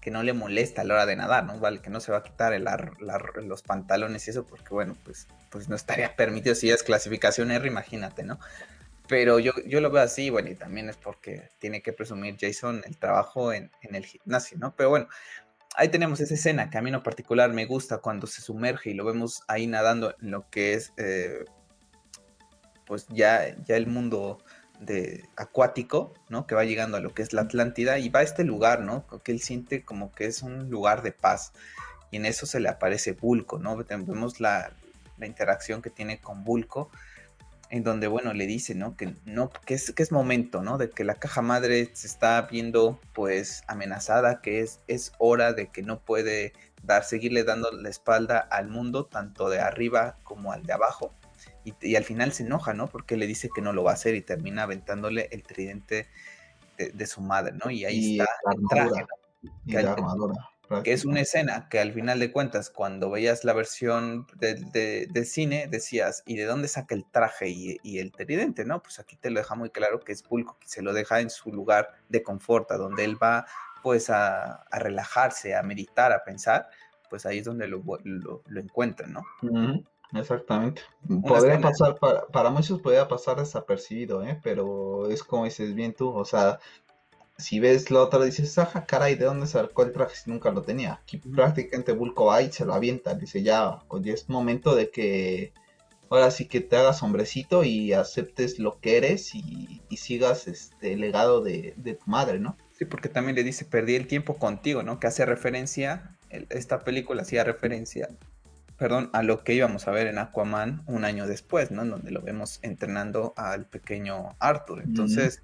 que 0.02 0.10
no 0.10 0.24
le 0.24 0.34
molesta 0.34 0.82
a 0.82 0.84
la 0.84 0.96
hora 0.96 1.06
de 1.06 1.16
nadar, 1.16 1.46
¿no? 1.46 1.60
Vale, 1.60 1.80
que 1.80 1.92
no 1.92 2.00
se 2.00 2.12
va 2.12 2.18
a 2.18 2.24
quitar 2.24 2.60
los 2.60 3.62
pantalones 3.62 4.28
y 4.28 4.32
eso, 4.32 4.46
porque 4.46 4.74
bueno, 4.74 4.98
pues, 5.06 5.28
pues 5.52 5.70
no 5.70 5.76
estaría 5.76 6.16
permitido 6.18 6.56
si 6.56 6.72
es 6.72 6.84
clasificación 6.84 7.52
R, 7.52 7.66
imagínate, 7.68 8.24
¿no? 8.24 8.40
Pero 9.08 9.40
yo, 9.40 9.52
yo 9.68 9.80
lo 9.80 9.92
veo 9.92 10.02
así, 10.02 10.30
bueno, 10.30 10.50
y 10.50 10.56
también 10.56 10.90
es 10.90 10.98
porque 10.98 11.50
tiene 11.60 11.84
que 11.84 11.94
presumir 11.94 12.38
Jason 12.40 12.82
el 12.86 12.98
trabajo 12.98 13.54
en, 13.54 13.70
el 13.84 14.06
gimnasio, 14.06 14.58
¿no? 14.58 14.76
Pero 14.76 14.90
bueno, 14.90 15.08
ahí 15.76 15.90
tenemos 15.90 16.20
esa 16.20 16.34
escena 16.34 16.70
que 16.70 16.80
a 16.80 16.82
mí 16.82 16.90
en 16.90 17.04
particular 17.04 17.52
me 17.54 17.66
gusta 17.66 18.00
cuando 18.00 18.26
se 18.26 18.42
sumerge 18.42 18.90
y 18.90 18.94
lo 18.96 19.06
vemos 19.06 19.44
ahí 19.48 19.68
nadando 19.68 20.16
en 20.20 20.32
lo 20.32 20.50
que 20.50 20.74
es, 20.74 20.94
eh, 20.98 21.46
pues 22.88 23.06
ya, 23.10 23.56
ya 23.66 23.76
el 23.76 23.86
mundo 23.86 24.40
de 24.82 25.30
acuático, 25.38 26.14
¿no? 26.28 26.48
Que 26.48 26.56
va 26.56 26.66
llegando 26.66 26.98
a 26.98 27.00
lo 27.00 27.14
que 27.14 27.22
es 27.22 27.34
la 27.34 27.44
Atlántida 27.44 28.00
y 28.00 28.10
va 28.10 28.22
a 28.22 28.24
este 28.24 28.44
lugar, 28.44 28.82
¿no? 28.82 29.06
Que 29.24 29.32
él 29.32 29.40
siente 29.40 29.86
como 29.86 30.12
que 30.12 30.26
es 30.26 30.42
un 30.42 30.70
lugar 30.70 31.04
de 31.04 31.12
paz. 31.12 31.54
Y 32.10 32.18
en 32.18 32.26
eso 32.26 32.46
se 32.46 32.60
le 32.60 32.68
aparece 32.68 33.14
Vulco, 33.14 33.60
¿no? 33.60 33.78
Vemos 33.78 34.40
la, 34.40 34.72
interacción 35.22 35.84
que 35.84 35.92
tiene 35.92 36.20
con 36.20 36.44
Vulco, 36.44 36.90
en 37.70 37.84
donde, 37.84 38.08
bueno, 38.08 38.34
le 38.34 38.48
dice, 38.48 38.74
¿no? 38.74 38.98
Que, 38.98 39.14
no, 39.24 39.52
que, 39.52 39.76
es, 39.76 39.92
que 39.92 40.02
es 40.02 40.12
momento, 40.12 40.64
¿no? 40.64 40.80
De 40.80 40.90
que 40.90 41.04
la 41.04 41.14
caja 41.14 41.44
madre 41.44 41.92
se 41.94 42.08
está 42.08 42.42
viendo, 42.42 43.00
pues, 43.14 43.64
amenazada, 43.68 44.42
que 44.42 44.62
es, 44.62 44.80
es 44.88 45.14
hora 45.20 45.54
de 45.54 45.68
que 45.68 45.84
no 45.84 46.00
puede 46.00 46.54
dar, 46.82 47.04
seguirle 47.04 47.44
dando 47.44 47.72
la 47.72 47.88
espalda 47.88 48.40
al 48.40 48.68
mundo, 48.68 49.06
tanto 49.06 49.48
de 49.50 49.60
arriba 49.60 50.18
como 50.24 50.52
al 50.52 50.64
de 50.64 50.74
abajo 50.74 51.14
y, 51.64 51.96
al 51.96 52.04
final 52.04 52.34
se 52.34 52.44
enoja, 52.44 52.74
¿no? 52.74 52.88
Porque 52.88 53.18
le 53.18 53.28
dice 53.28 53.50
que 53.54 53.62
no 53.62 53.74
lo 53.74 53.84
va 53.84 53.92
a 53.92 53.96
hacer 53.96 54.16
y 54.16 54.22
termina 54.22 54.64
aventándole 54.64 55.30
el 55.32 55.44
tridente 55.44 56.08
de, 56.78 57.08
su 57.08 57.22
madre, 57.22 57.54
¿no? 57.64 57.70
Y 57.70 57.86
ahí 57.86 58.20
está 58.20 58.28
el 58.52 58.68
traje, 58.68 59.06
que, 60.84 60.94
es 60.94 61.06
una 61.06 61.20
escena 61.20 61.68
que 61.70 61.80
al 61.80 61.94
final 61.94 62.20
de 62.20 62.32
cuentas, 62.32 62.70
cuando 62.70 63.10
veías 63.10 63.44
la 63.44 63.54
versión 63.54 64.26
de, 64.36 65.26
cine, 65.26 65.68
decías, 65.70 66.24
¿y 66.26 66.38
de 66.38 66.46
dónde 66.46 66.68
saca 66.68 66.96
el 66.96 67.06
traje 67.06 67.50
y, 67.50 68.00
el 68.00 68.12
tridente, 68.12 68.66
no? 68.66 68.82
Pues 68.82 69.00
aquí 69.00 69.16
te 69.16 69.30
lo 69.30 69.40
deja 69.40 69.56
muy 69.56 69.70
claro 69.70 70.00
que 70.00 70.12
es 70.14 70.24
Pulco, 70.24 70.58
que 70.60 70.68
se 70.68 70.82
lo 70.82 70.94
deja 70.94 71.20
en 71.20 71.30
su 71.30 71.52
lugar 71.52 71.92
de 72.10 72.24
confort, 72.24 72.72
a 72.72 72.78
donde 72.78 73.04
él 73.04 73.22
va 73.22 73.46
pues 73.84 74.10
a, 74.10 74.64
relajarse, 74.72 75.56
a 75.56 75.64
meditar, 75.64 76.12
a 76.12 76.24
pensar, 76.24 76.70
pues 77.10 77.26
ahí 77.26 77.40
es 77.40 77.46
donde 77.46 77.68
lo, 77.68 77.84
lo, 78.04 78.60
encuentran, 78.60 79.14
¿no? 79.14 79.24
Exactamente. 80.14 80.82
Podría 81.28 81.60
pasar, 81.60 81.98
para, 81.98 82.26
para 82.28 82.50
muchos 82.50 82.82
podría 82.82 83.08
pasar 83.08 83.38
desapercibido, 83.38 84.24
¿eh? 84.24 84.40
pero 84.44 85.10
es 85.10 85.24
como 85.24 85.46
dices 85.46 85.74
bien 85.74 85.94
tú, 85.94 86.10
o 86.10 86.26
sea, 86.26 86.60
si 87.38 87.60
ves 87.60 87.90
la 87.90 88.02
otra, 88.02 88.24
dices, 88.24 88.58
ajá, 88.58 88.86
caray, 88.86 89.16
¿de 89.16 89.26
dónde 89.26 89.48
sacó 89.48 89.84
el 89.84 89.92
traje 89.92 90.16
si 90.16 90.30
nunca 90.30 90.52
lo 90.52 90.62
tenía? 90.62 90.94
Aquí 91.02 91.18
prácticamente 91.18 91.94
Bulko 91.94 92.26
va 92.26 92.42
y 92.42 92.52
se 92.52 92.66
lo 92.66 92.74
avienta, 92.74 93.16
dice, 93.16 93.42
ya, 93.42 93.80
oye, 93.88 94.12
es 94.12 94.30
momento 94.30 94.76
de 94.76 94.92
que 94.92 95.54
ahora 96.10 96.30
sí 96.30 96.46
que 96.48 96.60
te 96.60 96.76
hagas 96.76 97.02
hombrecito 97.04 97.64
y 97.64 97.94
aceptes 97.94 98.60
lo 98.60 98.80
que 98.80 98.98
eres 98.98 99.34
y, 99.34 99.82
sigas 99.96 100.48
este 100.48 100.98
legado 100.98 101.42
de, 101.42 101.74
de, 101.78 101.94
tu 101.94 102.10
madre, 102.10 102.40
¿no? 102.40 102.58
Sí, 102.78 102.86
porque 102.86 103.08
también 103.08 103.36
le 103.36 103.44
dice, 103.44 103.66
perdí 103.66 103.96
el 103.96 104.08
tiempo 104.08 104.38
contigo, 104.38 104.84
¿no? 104.84 105.00
Que 105.00 105.08
hace 105.08 105.26
referencia, 105.26 106.18
esta 106.50 106.80
película 106.80 107.22
hacía 107.22 107.44
referencia 107.44 108.10
perdón, 108.82 109.12
a 109.14 109.22
lo 109.22 109.44
que 109.44 109.54
íbamos 109.54 109.88
a 109.88 109.92
ver 109.92 110.08
en 110.08 110.18
Aquaman 110.18 110.82
un 110.88 111.06
año 111.06 111.28
después, 111.28 111.70
¿no? 111.70 111.84
En 111.84 111.92
donde 111.92 112.10
lo 112.10 112.24
vemos 112.24 112.58
entrenando 112.64 113.36
al 113.38 113.68
pequeño 113.68 114.36
Arthur. 114.40 114.82
Entonces, 114.82 115.44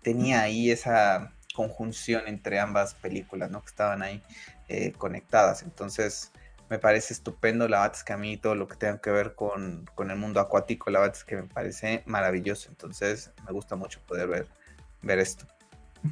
tenía 0.00 0.40
ahí 0.40 0.70
esa 0.70 1.34
conjunción 1.54 2.22
entre 2.28 2.58
ambas 2.58 2.94
películas, 2.94 3.50
¿no? 3.50 3.60
Que 3.60 3.66
estaban 3.66 4.00
ahí 4.00 4.22
eh, 4.68 4.92
conectadas. 4.92 5.64
Entonces, 5.64 6.32
me 6.70 6.78
parece 6.78 7.12
estupendo. 7.12 7.68
La 7.68 7.80
verdad 7.80 7.96
es 7.96 8.04
que 8.04 8.14
a 8.14 8.16
mí 8.16 8.38
todo 8.38 8.54
lo 8.54 8.66
que 8.66 8.76
tenga 8.76 9.02
que 9.02 9.10
ver 9.10 9.34
con, 9.34 9.84
con 9.94 10.10
el 10.10 10.16
mundo 10.16 10.40
acuático, 10.40 10.88
la 10.88 11.00
verdad 11.00 11.14
es 11.14 11.24
que 11.24 11.36
me 11.36 11.42
parece 11.42 12.02
maravilloso. 12.06 12.70
Entonces, 12.70 13.32
me 13.44 13.52
gusta 13.52 13.76
mucho 13.76 14.00
poder 14.06 14.28
ver, 14.28 14.46
ver 15.02 15.18
esto. 15.18 15.44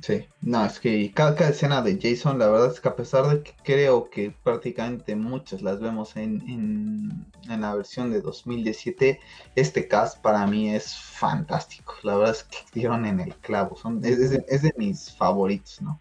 Sí, 0.02 0.26
no, 0.42 0.64
es 0.64 0.80
que 0.80 1.12
cada, 1.12 1.48
escena 1.48 1.80
de 1.80 1.98
Jason, 2.00 2.38
la 2.38 2.48
verdad 2.48 2.72
es 2.72 2.80
que 2.80 2.88
a 2.88 2.96
pesar 2.96 3.28
de 3.28 3.42
que 3.42 3.52
creo 3.62 4.10
que 4.10 4.34
prácticamente 4.42 5.14
muchas 5.14 5.62
las 5.62 5.80
vemos 5.80 6.16
en, 6.16 6.42
en, 7.48 7.60
la 7.60 7.74
versión 7.74 8.10
de 8.10 8.20
2017, 8.20 9.20
este 9.54 9.88
cast 9.88 10.20
para 10.20 10.46
mí 10.46 10.74
es 10.74 10.94
fantástico. 10.96 11.94
La 12.02 12.16
verdad 12.16 12.34
es 12.34 12.44
que 12.44 12.58
dieron 12.72 13.06
en 13.06 13.20
el 13.20 13.34
clavo, 13.36 13.76
son, 13.76 14.04
es, 14.04 14.30
de, 14.30 14.74
mis 14.76 15.12
favoritos, 15.12 15.80
¿no? 15.80 16.00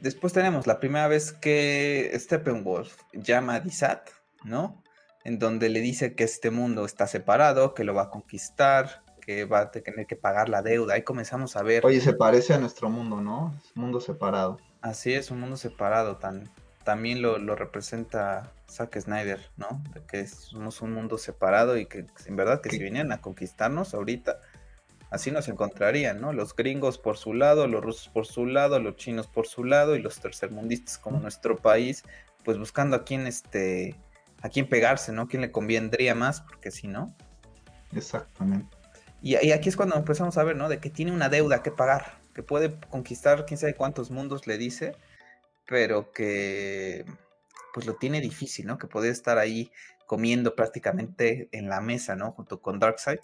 Después 0.00 0.32
tenemos 0.32 0.66
la 0.66 0.78
primera 0.78 1.08
vez 1.08 1.32
que 1.32 2.12
Steppenwolf 2.14 2.94
llama 3.14 3.54
a 3.54 3.60
Dizat, 3.60 4.10
¿no? 4.44 4.82
En 5.24 5.38
donde 5.38 5.70
le 5.70 5.80
dice 5.80 6.14
que 6.14 6.24
este 6.24 6.50
mundo 6.50 6.84
está 6.84 7.06
separado, 7.06 7.74
que 7.74 7.84
lo 7.84 7.94
va 7.94 8.02
a 8.02 8.10
conquistar, 8.10 9.02
que 9.28 9.44
va 9.44 9.60
a 9.60 9.70
tener 9.70 10.06
que 10.06 10.16
pagar 10.16 10.48
la 10.48 10.62
deuda. 10.62 10.94
Ahí 10.94 11.02
comenzamos 11.02 11.54
a 11.54 11.62
ver. 11.62 11.84
Oye, 11.84 12.00
se 12.00 12.14
parece 12.14 12.54
a 12.54 12.58
nuestro 12.58 12.88
mundo, 12.88 13.20
¿no? 13.20 13.54
Es 13.62 13.76
un 13.76 13.82
mundo 13.82 14.00
separado. 14.00 14.56
Así 14.80 15.12
es, 15.12 15.30
un 15.30 15.38
mundo 15.38 15.58
separado. 15.58 16.16
Tan, 16.16 16.50
también 16.82 17.20
lo, 17.20 17.36
representa 17.54 18.50
Zack 18.70 18.98
Snyder, 18.98 19.38
¿no? 19.58 19.82
De 19.92 20.00
que 20.00 20.26
somos 20.26 20.80
un 20.80 20.94
mundo 20.94 21.18
separado 21.18 21.76
y 21.76 21.84
que 21.84 22.06
en 22.24 22.36
verdad 22.36 22.62
que 22.62 22.70
si 22.70 22.78
vinieran 22.78 23.12
a 23.12 23.20
conquistarnos 23.20 23.92
ahorita, 23.92 24.40
así 25.10 25.30
nos 25.30 25.46
encontrarían, 25.48 26.22
¿no? 26.22 26.32
Los 26.32 26.56
gringos 26.56 26.96
por 26.96 27.18
su 27.18 27.34
lado, 27.34 27.66
los 27.66 27.84
rusos 27.84 28.08
por 28.08 28.24
su 28.24 28.46
lado, 28.46 28.80
los 28.80 28.96
chinos 28.96 29.26
por 29.26 29.46
su 29.46 29.62
lado 29.62 29.94
y 29.94 30.00
los 30.00 30.20
tercermundistas 30.20 30.96
como 30.96 31.20
nuestro 31.20 31.58
país, 31.58 32.02
pues 32.46 32.56
buscando 32.56 32.96
a 32.96 33.04
quién 33.04 33.26
este 33.26 33.94
a 34.40 34.48
quién 34.48 34.70
pegarse, 34.70 35.12
¿no? 35.12 35.28
¿Quién 35.28 35.42
le 35.42 35.52
convendría 35.52 36.14
más? 36.14 36.40
Porque 36.40 36.70
si 36.70 36.88
no, 36.88 37.14
Exactamente. 37.94 38.77
Y, 39.20 39.50
aquí 39.52 39.68
es 39.68 39.76
cuando 39.76 39.96
empezamos 39.96 40.38
a 40.38 40.44
ver, 40.44 40.56
¿no? 40.56 40.68
De 40.68 40.78
que 40.78 40.90
tiene 40.90 41.12
una 41.12 41.28
deuda 41.28 41.62
que 41.62 41.70
pagar, 41.70 42.18
que 42.34 42.42
puede 42.42 42.78
conquistar 42.90 43.46
quién 43.46 43.58
sabe 43.58 43.74
cuántos 43.74 44.10
mundos 44.10 44.46
le 44.46 44.58
dice, 44.58 44.94
pero 45.66 46.12
que 46.12 47.04
pues 47.74 47.86
lo 47.86 47.96
tiene 47.96 48.20
difícil, 48.20 48.66
¿no? 48.66 48.78
Que 48.78 48.86
puede 48.86 49.10
estar 49.10 49.38
ahí 49.38 49.70
comiendo 50.06 50.54
prácticamente 50.54 51.48
en 51.52 51.68
la 51.68 51.80
mesa, 51.80 52.16
¿no? 52.16 52.32
Junto 52.32 52.60
con 52.60 52.78
Darkseid. 52.78 53.18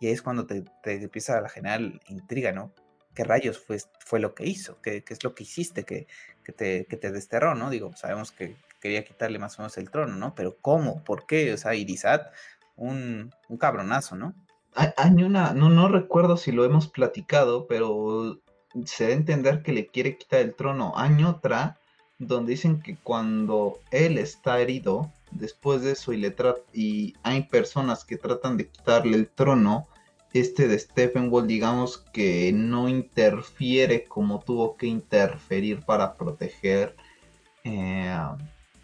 Y 0.00 0.06
ahí 0.06 0.12
es 0.12 0.22
cuando 0.22 0.46
te, 0.46 0.64
te 0.82 0.94
empieza 0.94 1.38
a 1.38 1.48
generar 1.48 1.80
intriga, 2.08 2.52
¿no? 2.52 2.72
¿Qué 3.14 3.24
rayos 3.24 3.58
fue, 3.58 3.78
fue 3.98 4.20
lo 4.20 4.34
que 4.34 4.46
hizo? 4.46 4.80
¿Qué, 4.80 5.02
¿Qué, 5.04 5.14
es 5.14 5.24
lo 5.24 5.34
que 5.34 5.42
hiciste 5.42 5.84
que, 5.84 6.06
que, 6.44 6.52
te, 6.52 6.86
que 6.86 6.96
te 6.96 7.10
desterró, 7.10 7.54
¿no? 7.54 7.70
Digo, 7.70 7.94
sabemos 7.96 8.32
que 8.32 8.56
quería 8.80 9.04
quitarle 9.04 9.38
más 9.38 9.58
o 9.58 9.62
menos 9.62 9.76
el 9.78 9.90
trono, 9.90 10.16
¿no? 10.16 10.34
Pero 10.34 10.56
¿cómo? 10.60 11.04
¿Por 11.04 11.26
qué? 11.26 11.52
O 11.52 11.58
sea, 11.58 11.74
Irizat, 11.74 12.32
un, 12.76 13.34
un 13.48 13.58
cabronazo, 13.58 14.16
¿no? 14.16 14.34
Hay 14.74 15.22
una, 15.22 15.52
no, 15.52 15.68
no 15.68 15.88
recuerdo 15.88 16.36
si 16.36 16.52
lo 16.52 16.64
hemos 16.64 16.86
platicado, 16.86 17.66
pero 17.66 18.38
se 18.84 19.04
da 19.04 19.10
a 19.10 19.14
entender 19.14 19.62
que 19.62 19.72
le 19.72 19.86
quiere 19.86 20.16
quitar 20.16 20.40
el 20.40 20.54
trono. 20.54 20.92
Hay 20.96 21.24
otra 21.24 21.78
donde 22.18 22.52
dicen 22.52 22.80
que 22.80 22.96
cuando 22.96 23.80
él 23.90 24.18
está 24.18 24.60
herido, 24.60 25.12
después 25.32 25.82
de 25.82 25.92
eso 25.92 26.12
y, 26.12 26.18
le 26.18 26.34
y 26.72 27.14
hay 27.22 27.42
personas 27.44 28.04
que 28.04 28.16
tratan 28.16 28.56
de 28.56 28.68
quitarle 28.68 29.16
el 29.16 29.28
trono, 29.28 29.88
este 30.32 30.68
de 30.68 30.78
Steppenwolf 30.78 31.46
digamos 31.46 31.98
que 32.12 32.52
no 32.52 32.88
interfiere 32.88 34.04
como 34.04 34.40
tuvo 34.40 34.76
que 34.76 34.86
interferir 34.86 35.80
para 35.80 36.14
proteger 36.14 36.94
eh, 37.64 38.16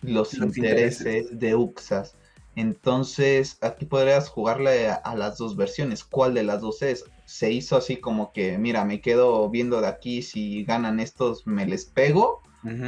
los, 0.02 0.34
intereses, 0.34 1.38
de 1.38 1.54
Uxas. 1.54 2.16
Entonces, 2.56 3.58
aquí 3.60 3.84
podrías 3.84 4.30
jugarle 4.30 4.88
a, 4.88 5.14
las 5.14 5.36
dos 5.36 5.56
versiones. 5.56 6.02
¿Cuál 6.02 6.34
de 6.34 6.42
las 6.42 6.62
dos 6.62 6.82
es? 6.82 7.04
Se 7.26 7.52
hizo 7.52 7.76
así 7.76 7.98
como 7.98 8.32
que, 8.32 8.56
mira, 8.56 8.84
me 8.84 9.02
quedo 9.02 9.48
viendo 9.50 9.80
de 9.82 9.88
aquí, 9.88 10.22
si 10.22 10.64
ganan 10.64 10.98
estos 10.98 11.46
me 11.46 11.66
les 11.66 11.84
pego, 11.84 12.42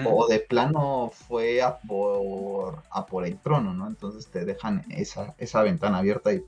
o 0.06 0.26
de 0.26 0.40
plano 0.40 1.12
fue 1.14 1.62
a 1.62 1.78
por, 1.78 2.82
a 2.90 3.06
por 3.06 3.24
el 3.24 3.38
trono, 3.38 3.74
¿no? 3.74 3.86
Entonces 3.86 4.26
te 4.26 4.44
dejan 4.44 4.84
esa, 4.88 5.36
esa 5.38 5.62
ventana 5.62 5.98
abierta 5.98 6.32
y 6.32 6.42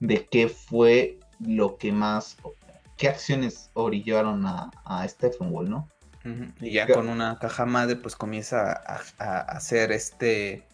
de 0.00 0.26
qué 0.26 0.48
fue 0.48 1.18
lo 1.40 1.78
que 1.78 1.92
más, 1.92 2.36
qué 2.98 3.08
acciones 3.08 3.70
orillaron 3.72 4.44
a, 4.44 4.70
a 4.84 5.08
Stephen 5.08 5.50
¿no? 5.70 5.88
Y 6.60 6.72
ya 6.72 6.86
con 6.86 7.08
una 7.08 7.38
caja 7.38 7.64
madre, 7.66 7.96
pues 7.96 8.16
comienza 8.16 8.72
a, 9.18 9.40
hacer 9.40 9.92
este 9.92 10.66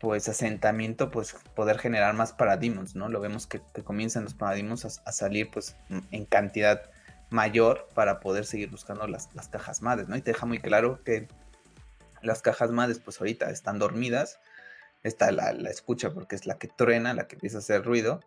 pues 0.00 0.28
asentamiento, 0.28 1.10
pues 1.10 1.34
poder 1.54 1.78
generar 1.78 2.14
más 2.14 2.32
paradigmas, 2.32 2.94
¿no? 2.94 3.08
Lo 3.08 3.20
vemos 3.20 3.46
que, 3.46 3.60
comienzan 3.84 4.24
los 4.24 4.34
paradigmas 4.34 5.00
a, 5.04 5.12
salir 5.12 5.50
pues 5.50 5.76
en 6.10 6.24
cantidad 6.24 6.90
mayor 7.30 7.88
para 7.94 8.20
poder 8.20 8.46
seguir 8.46 8.70
buscando 8.70 9.06
las, 9.06 9.28
las, 9.34 9.48
cajas 9.48 9.82
madres, 9.82 10.08
¿no? 10.08 10.16
Y 10.16 10.22
te 10.22 10.32
deja 10.32 10.46
muy 10.46 10.60
claro 10.60 11.02
que 11.02 11.28
las 12.22 12.42
cajas 12.42 12.70
madres 12.70 13.00
pues 13.00 13.20
ahorita 13.20 13.50
están 13.50 13.78
dormidas, 13.78 14.40
está 15.02 15.32
la, 15.32 15.52
la 15.52 15.70
escucha 15.70 16.14
porque 16.14 16.36
es 16.36 16.46
la 16.46 16.58
que 16.58 16.68
truena, 16.68 17.12
la 17.14 17.26
que 17.26 17.34
empieza 17.36 17.58
a 17.58 17.60
hacer 17.60 17.84
ruido, 17.84 18.20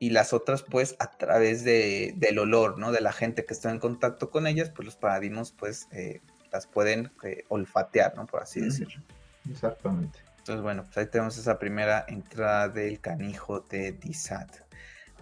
y 0.00 0.10
las 0.10 0.32
otras 0.32 0.62
pues 0.62 0.96
a 0.98 1.10
través 1.10 1.62
de, 1.62 2.14
del 2.16 2.38
olor, 2.38 2.78
¿no? 2.78 2.90
De 2.90 3.00
la 3.00 3.12
gente 3.12 3.44
que 3.44 3.54
está 3.54 3.70
en 3.70 3.78
contacto 3.78 4.30
con 4.30 4.46
ellas, 4.46 4.70
pues 4.70 4.86
los 4.86 4.96
paradigmas 4.96 5.52
pues 5.52 5.88
eh, 5.92 6.20
las 6.50 6.66
pueden 6.66 7.12
eh, 7.22 7.44
olfatear, 7.48 8.16
¿no? 8.16 8.26
Por 8.26 8.42
así 8.42 8.60
decirlo. 8.60 9.02
Exactamente. 9.48 10.29
Entonces 10.40 10.62
bueno, 10.62 10.84
pues 10.84 10.98
ahí 10.98 11.06
tenemos 11.06 11.38
esa 11.38 11.58
primera 11.58 12.04
entrada 12.08 12.68
del 12.68 13.00
canijo 13.00 13.60
de 13.60 13.92
Disat. 13.92 14.50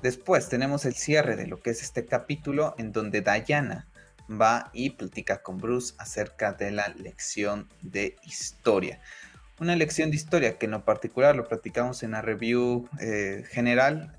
Después 0.03 0.49
tenemos 0.49 0.85
el 0.85 0.95
cierre 0.95 1.37
de 1.37 1.47
lo 1.47 1.61
que 1.61 1.71
es 1.71 1.83
este 1.83 2.07
capítulo 2.07 2.75
en 2.79 2.93
donde 2.93 3.21
Diana 3.21 3.87
va 4.31 4.71
y 4.73 4.91
platica 4.91 5.43
con 5.43 5.59
Bruce 5.59 5.95
acerca 5.99 6.53
de 6.53 6.71
la 6.71 6.89
lección 6.89 7.69
de 7.83 8.17
historia. 8.25 9.01
Una 9.61 9.75
lección 9.75 10.11
de 10.11 10.17
historia 10.17 10.57
que 10.57 10.67
en 10.67 10.73
lo 10.73 10.85
particular 10.85 11.35
lo 11.35 11.49
platicamos 11.49 12.03
en 12.03 12.13
la 12.13 12.23
review 12.23 12.89
eh, 13.01 13.45
general, 13.51 14.15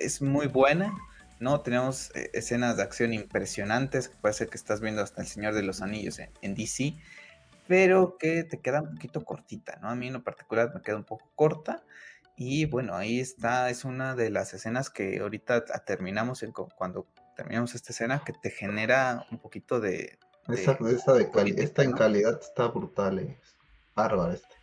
es 0.00 0.22
muy 0.22 0.46
buena, 0.46 0.92
¿no? 1.38 1.60
Tenemos 1.60 2.10
eh, 2.14 2.30
escenas 2.32 2.76
de 2.76 2.82
acción 2.82 3.12
impresionantes, 3.12 4.08
que 4.08 4.16
parece 4.20 4.48
que 4.48 4.56
estás 4.56 4.80
viendo 4.80 5.02
hasta 5.02 5.22
El 5.22 5.28
Señor 5.28 5.54
de 5.54 5.62
los 5.62 5.82
Anillos 5.82 6.18
en, 6.18 6.54
DC, 6.54 6.96
pero 7.70 8.18
que 8.18 8.42
te 8.42 8.60
queda 8.60 8.82
un 8.82 8.96
poquito 8.96 9.24
cortita, 9.24 9.78
¿no? 9.80 9.90
A 9.90 9.94
mí 9.94 10.08
en 10.08 10.14
lo 10.14 10.24
particular 10.24 10.74
me 10.74 10.82
queda 10.82 10.96
un 10.96 11.04
poco 11.04 11.30
corta. 11.36 11.84
Y 12.36 12.64
bueno, 12.64 12.96
ahí 12.96 13.20
está, 13.20 13.70
es 13.70 13.84
una 13.84 14.16
de 14.16 14.28
las 14.28 14.52
escenas 14.54 14.90
que 14.90 15.20
ahorita 15.20 15.64
terminamos 15.84 16.42
en, 16.42 16.50
cuando 16.50 17.06
terminamos 17.36 17.76
esta 17.76 17.92
escena, 17.92 18.24
que 18.26 18.32
te 18.32 18.50
genera 18.50 19.24
un 19.30 19.38
poquito 19.38 19.78
de... 19.78 20.18
esta, 20.48 20.76
esta 21.46 21.84
en 21.84 21.92
calidad 21.92 22.40
está 22.40 22.66
brutal, 22.66 23.20
es 23.20 23.56
bárbaro 23.94 24.32
este. 24.32 24.56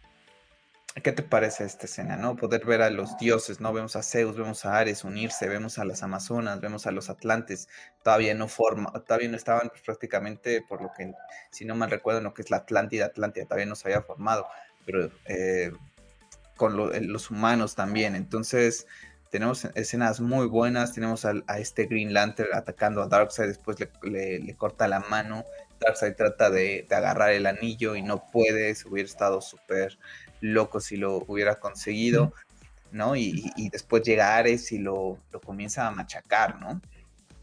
¿Qué 1.03 1.11
te 1.11 1.21
parece 1.21 1.63
esta 1.63 1.85
escena, 1.85 2.17
no? 2.17 2.35
Poder 2.35 2.65
ver 2.65 2.81
a 2.81 2.89
los 2.89 3.17
dioses, 3.17 3.59
¿no? 3.59 3.71
Vemos 3.71 3.95
a 3.95 4.01
Zeus, 4.01 4.35
vemos 4.35 4.65
a 4.65 4.79
Ares 4.79 5.03
unirse, 5.03 5.47
vemos 5.47 5.77
a 5.77 5.85
las 5.85 6.01
Amazonas, 6.01 6.59
vemos 6.59 6.87
a 6.87 6.91
los 6.91 7.11
Atlantes, 7.11 7.69
todavía 8.03 8.33
no 8.33 8.47
forma, 8.47 8.91
todavía 9.05 9.29
no 9.29 9.37
estaban 9.37 9.69
pues, 9.69 9.81
prácticamente, 9.81 10.63
por 10.67 10.81
lo 10.81 10.89
que, 10.97 11.13
si 11.51 11.65
no 11.65 11.75
mal 11.75 11.91
recuerdo, 11.91 12.21
lo 12.21 12.33
que 12.33 12.41
es 12.41 12.49
la 12.49 12.57
Atlántida, 12.57 13.05
Atlántida 13.05 13.45
todavía 13.45 13.67
no 13.67 13.75
se 13.75 13.89
había 13.89 14.01
formado, 14.01 14.47
pero 14.85 15.11
eh, 15.25 15.71
con 16.55 16.95
eh, 16.95 17.01
los 17.01 17.29
humanos 17.29 17.75
también, 17.75 18.15
entonces 18.15 18.87
tenemos 19.29 19.65
escenas 19.75 20.19
muy 20.19 20.47
buenas, 20.47 20.93
tenemos 20.93 21.25
a, 21.25 21.33
este 21.59 21.85
Green 21.85 22.13
Lantern 22.13 22.49
atacando 22.53 23.03
a 23.03 23.07
Darkseid, 23.07 23.49
después 23.49 23.77
le, 24.01 24.55
corta 24.55 24.87
la 24.87 25.01
mano, 25.01 25.43
Darkseid 25.79 26.15
trata 26.15 26.49
de, 26.49 26.87
de, 26.89 26.95
agarrar 26.95 27.31
el 27.31 27.45
anillo 27.45 27.95
y 27.95 28.01
no 28.01 28.25
puede, 28.31 28.73
hubiera 28.89 29.07
estado 29.07 29.41
súper 29.41 29.99
loco 30.41 30.79
si 30.79 30.97
lo 30.97 31.23
hubiera 31.27 31.55
conseguido, 31.59 32.33
¿no? 32.91 33.15
Y, 33.15 33.69
después 33.71 34.03
llega 34.03 34.35
Ares 34.35 34.71
y 34.71 34.79
lo, 34.79 35.17
comienza 35.45 35.87
a 35.87 35.91
machacar, 35.91 36.59
¿no? 36.59 36.81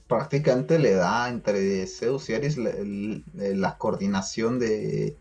Prácticamente 0.09 0.79
le 0.79 0.95
da 0.95 1.29
entre 1.29 1.87
Zeus 1.87 2.29
y 2.29 2.35
Ares 2.35 2.57
la, 2.57 3.79
coordinación 3.79 4.59
de, 4.59 5.17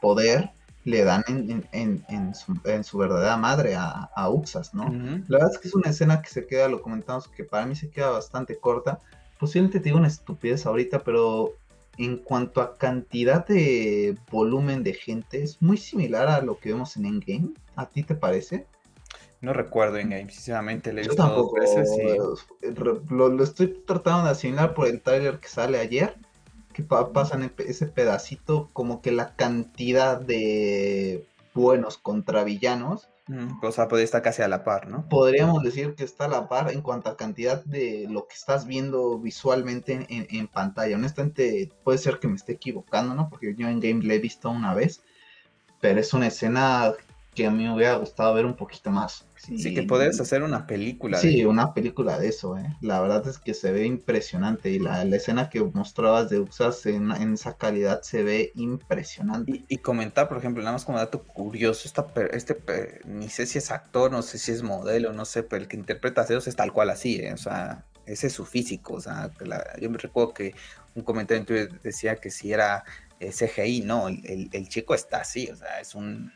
poder, 0.00 0.50
le 0.84 1.04
dan 1.04 1.24
en, 1.26 2.34
su, 2.84 2.98
verdadera 2.98 3.36
madre 3.36 3.74
a, 3.74 4.10
a 4.14 4.30
Uxas, 4.30 4.74
¿no? 4.74 4.84
La 5.28 5.38
verdad 5.38 5.52
es 5.52 5.58
que 5.58 5.68
es 5.68 5.74
una 5.74 5.90
escena 5.90 6.22
que 6.22 6.30
se 6.30 6.46
queda, 6.46 6.68
lo 6.68 6.82
comentamos, 6.82 7.28
que 7.28 7.44
para 7.44 7.66
mí 7.66 7.76
se 7.76 7.90
queda 7.90 8.10
bastante 8.10 8.56
corta. 8.56 9.00
Posiblemente 9.38 9.80
te 9.80 9.86
digo 9.86 9.98
una 9.98 10.06
estupidez 10.06 10.66
ahorita, 10.66 11.02
pero 11.02 11.56
en 11.98 12.16
cuanto 12.16 12.60
a 12.60 12.76
cantidad 12.78 13.46
de 13.46 14.16
volumen 14.30 14.82
de 14.82 14.94
gente, 14.94 15.42
es 15.42 15.60
muy 15.60 15.76
similar 15.76 16.28
a 16.28 16.40
lo 16.40 16.58
que 16.58 16.72
vemos 16.72 16.96
en 16.96 17.06
Endgame. 17.06 17.50
¿A 17.76 17.86
ti 17.86 18.02
te 18.02 18.14
parece? 18.14 18.66
No 19.40 19.52
recuerdo 19.52 19.98
Endgame, 19.98 20.30
sinceramente 20.30 20.92
le 20.92 21.02
visto 21.02 21.16
tampoco, 21.16 21.56
lo, 23.10 23.42
estoy 23.42 23.68
tratando 23.86 24.24
de 24.24 24.30
asimilar 24.30 24.72
por 24.74 24.86
el 24.86 25.00
trailer 25.00 25.38
que 25.40 25.48
sale 25.48 25.78
ayer, 25.78 26.14
que 26.72 26.82
pasan 26.82 27.52
ese 27.58 27.86
pedacito, 27.86 28.70
como 28.72 29.02
que 29.02 29.10
la 29.10 29.34
cantidad 29.34 30.20
de 30.20 31.26
buenos 31.54 31.98
contra 31.98 32.44
villanos 32.44 33.08
o 33.62 33.72
sea, 33.72 33.88
podría 33.88 34.04
estar 34.04 34.22
casi 34.22 34.42
a 34.42 34.48
la 34.48 34.64
par, 34.64 34.88
¿no? 34.88 35.08
Podríamos 35.08 35.62
decir 35.62 35.94
que 35.94 36.04
está 36.04 36.26
a 36.26 36.28
la 36.28 36.48
par 36.48 36.70
en 36.70 36.82
cuanto 36.82 37.10
a 37.10 37.16
cantidad 37.16 37.64
de 37.64 38.06
lo 38.08 38.26
que 38.26 38.34
estás 38.34 38.66
viendo 38.66 39.18
visualmente 39.18 40.06
en, 40.08 40.48
pantalla. 40.48 40.96
Honestamente, 40.96 41.70
puede 41.84 41.98
ser 41.98 42.18
que 42.18 42.28
me 42.28 42.36
esté 42.36 42.52
equivocando, 42.52 43.14
¿no? 43.14 43.28
Porque 43.28 43.54
yo 43.56 43.68
en 43.68 43.80
Game 43.80 44.04
le 44.04 44.16
he 44.16 44.18
visto 44.18 44.50
una 44.50 44.74
vez, 44.74 45.02
pero 45.80 46.00
es 46.00 46.12
una 46.12 46.28
escena 46.28 46.92
que 47.34 47.46
a 47.46 47.50
mí 47.50 47.64
me 47.64 47.74
hubiera 47.74 47.94
gustado 47.94 48.34
ver 48.34 48.44
un 48.44 48.54
poquito 48.54 48.90
más. 48.90 49.24
Sí, 49.36 49.74
que 49.74 49.82
podrías 49.82 50.20
hacer 50.20 50.42
una 50.42 50.66
película. 50.66 51.18
Sí, 51.18 51.44
una 51.44 51.74
película 51.74 52.18
de 52.18 52.28
eso, 52.28 52.56
¿eh? 52.58 52.76
La 52.80 53.00
verdad 53.00 53.26
es 53.26 53.38
que 53.38 53.54
se 53.54 53.72
ve 53.72 53.86
impresionante 53.86 54.70
y 54.70 54.78
la, 54.78 55.02
escena 55.02 55.50
que 55.50 55.62
mostrabas 55.62 56.30
de 56.30 56.38
Uxas 56.38 56.86
en, 56.86 57.10
esa 57.10 57.56
calidad 57.56 58.02
se 58.02 58.22
ve 58.22 58.52
impresionante. 58.54 59.64
Y, 59.66 59.78
comentar, 59.78 60.28
por 60.28 60.38
ejemplo, 60.38 60.62
nada 60.62 60.74
más 60.74 60.84
como 60.84 60.98
dato 60.98 61.22
curioso, 61.24 61.88
esta, 61.88 62.06
este, 62.32 63.00
ni 63.04 63.28
sé 63.28 63.46
si 63.46 63.58
es 63.58 63.70
actor, 63.70 64.12
no 64.12 64.22
sé 64.22 64.38
si 64.38 64.52
es 64.52 64.62
modelo, 64.62 65.12
no 65.12 65.24
sé, 65.24 65.42
pero 65.42 65.62
el 65.62 65.68
que 65.68 65.76
interpreta 65.76 66.20
a 66.20 66.24
Zeus 66.24 66.46
es 66.46 66.54
tal 66.54 66.72
cual 66.72 66.90
así, 66.90 67.16
¿eh? 67.16 67.32
O 67.32 67.38
sea, 67.38 67.84
ese 68.06 68.28
es 68.28 68.32
su 68.32 68.44
físico, 68.44 68.94
o 68.94 69.00
sea, 69.00 69.30
yo 69.80 69.90
me 69.90 69.98
recuerdo 69.98 70.34
que 70.34 70.54
un 70.94 71.02
comentario 71.02 71.68
decía 71.82 72.16
que 72.16 72.30
si 72.30 72.52
era 72.52 72.84
eh, 73.18 73.30
CGI, 73.30 73.80
no, 73.82 74.08
el 74.08 74.68
chico 74.68 74.94
está 74.94 75.22
así, 75.22 75.48
o 75.50 75.56
sea, 75.56 75.80
es 75.80 75.94
un 75.94 76.32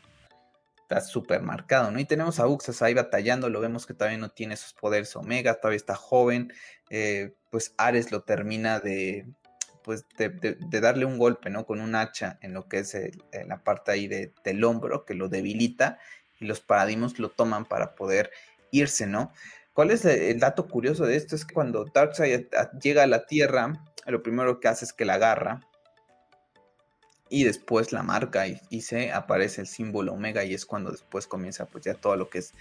está 0.87 1.01
súper 1.01 1.41
marcado, 1.41 1.91
¿no? 1.91 1.99
Y 1.99 2.05
tenemos 2.05 2.39
a 2.39 2.47
Uxas 2.47 2.81
ahí 2.81 2.93
batallando, 2.93 3.49
lo 3.49 3.59
vemos 3.59 3.85
que 3.85 3.93
todavía 3.93 4.17
no 4.17 4.29
tiene 4.29 4.55
sus 4.55 4.71
poderes 4.71 5.13
Omega, 5.17 5.59
todavía 5.59 5.75
está 5.75 5.95
joven, 5.95 6.53
eh, 6.89 7.33
pues 7.51 7.73
Ares 7.77 8.13
lo 8.13 8.23
termina 8.23 8.79
de, 8.79 9.27
pues 9.83 10.05
de, 10.17 10.57
darle 10.79 11.03
un 11.03 11.17
golpe, 11.17 11.49
¿no? 11.49 11.65
Con 11.65 11.81
un 11.81 11.93
hacha 11.95 12.39
en 12.41 12.53
lo 12.53 12.69
que 12.69 12.79
es 12.79 12.95
la 13.47 13.63
parte 13.63 13.91
ahí 13.91 14.07
del 14.07 14.63
hombro 14.63 15.03
que 15.03 15.13
lo 15.13 15.27
debilita 15.27 15.99
y 16.39 16.45
los 16.45 16.61
paradigmas 16.61 17.19
lo 17.19 17.31
toman 17.31 17.65
para 17.65 17.93
poder 17.93 18.31
irse, 18.71 19.07
¿no? 19.07 19.33
¿Cuál 19.73 19.91
es 19.91 20.05
el 20.05 20.39
dato 20.39 20.69
curioso 20.69 21.05
de 21.05 21.17
esto? 21.17 21.35
Es 21.35 21.43
que 21.43 21.53
cuando 21.53 21.83
Darkseid 21.93 22.47
llega 22.81 23.03
a 23.03 23.07
la 23.07 23.25
Tierra, 23.25 23.73
lo 24.05 24.23
primero 24.23 24.61
que 24.61 24.69
hace 24.69 24.85
es 24.85 24.93
que 24.93 25.03
la 25.03 25.15
agarra 25.15 25.66
y 27.29 27.43
después 27.43 27.91
la 27.91 28.03
marca 28.03 28.47
y, 28.47 28.81
se 28.81 29.11
aparece 29.11 29.61
el 29.61 29.67
símbolo 29.67 30.13
Omega 30.13 30.43
y 30.43 30.53
es 30.53 30.65
cuando 30.65 30.91
después 30.91 31.27
comienza 31.27 31.65
pues 31.65 31.83
ya 31.85 31.93
todo 31.93 32.15
lo 32.15 32.29
que 32.29 32.39
es 32.39 32.53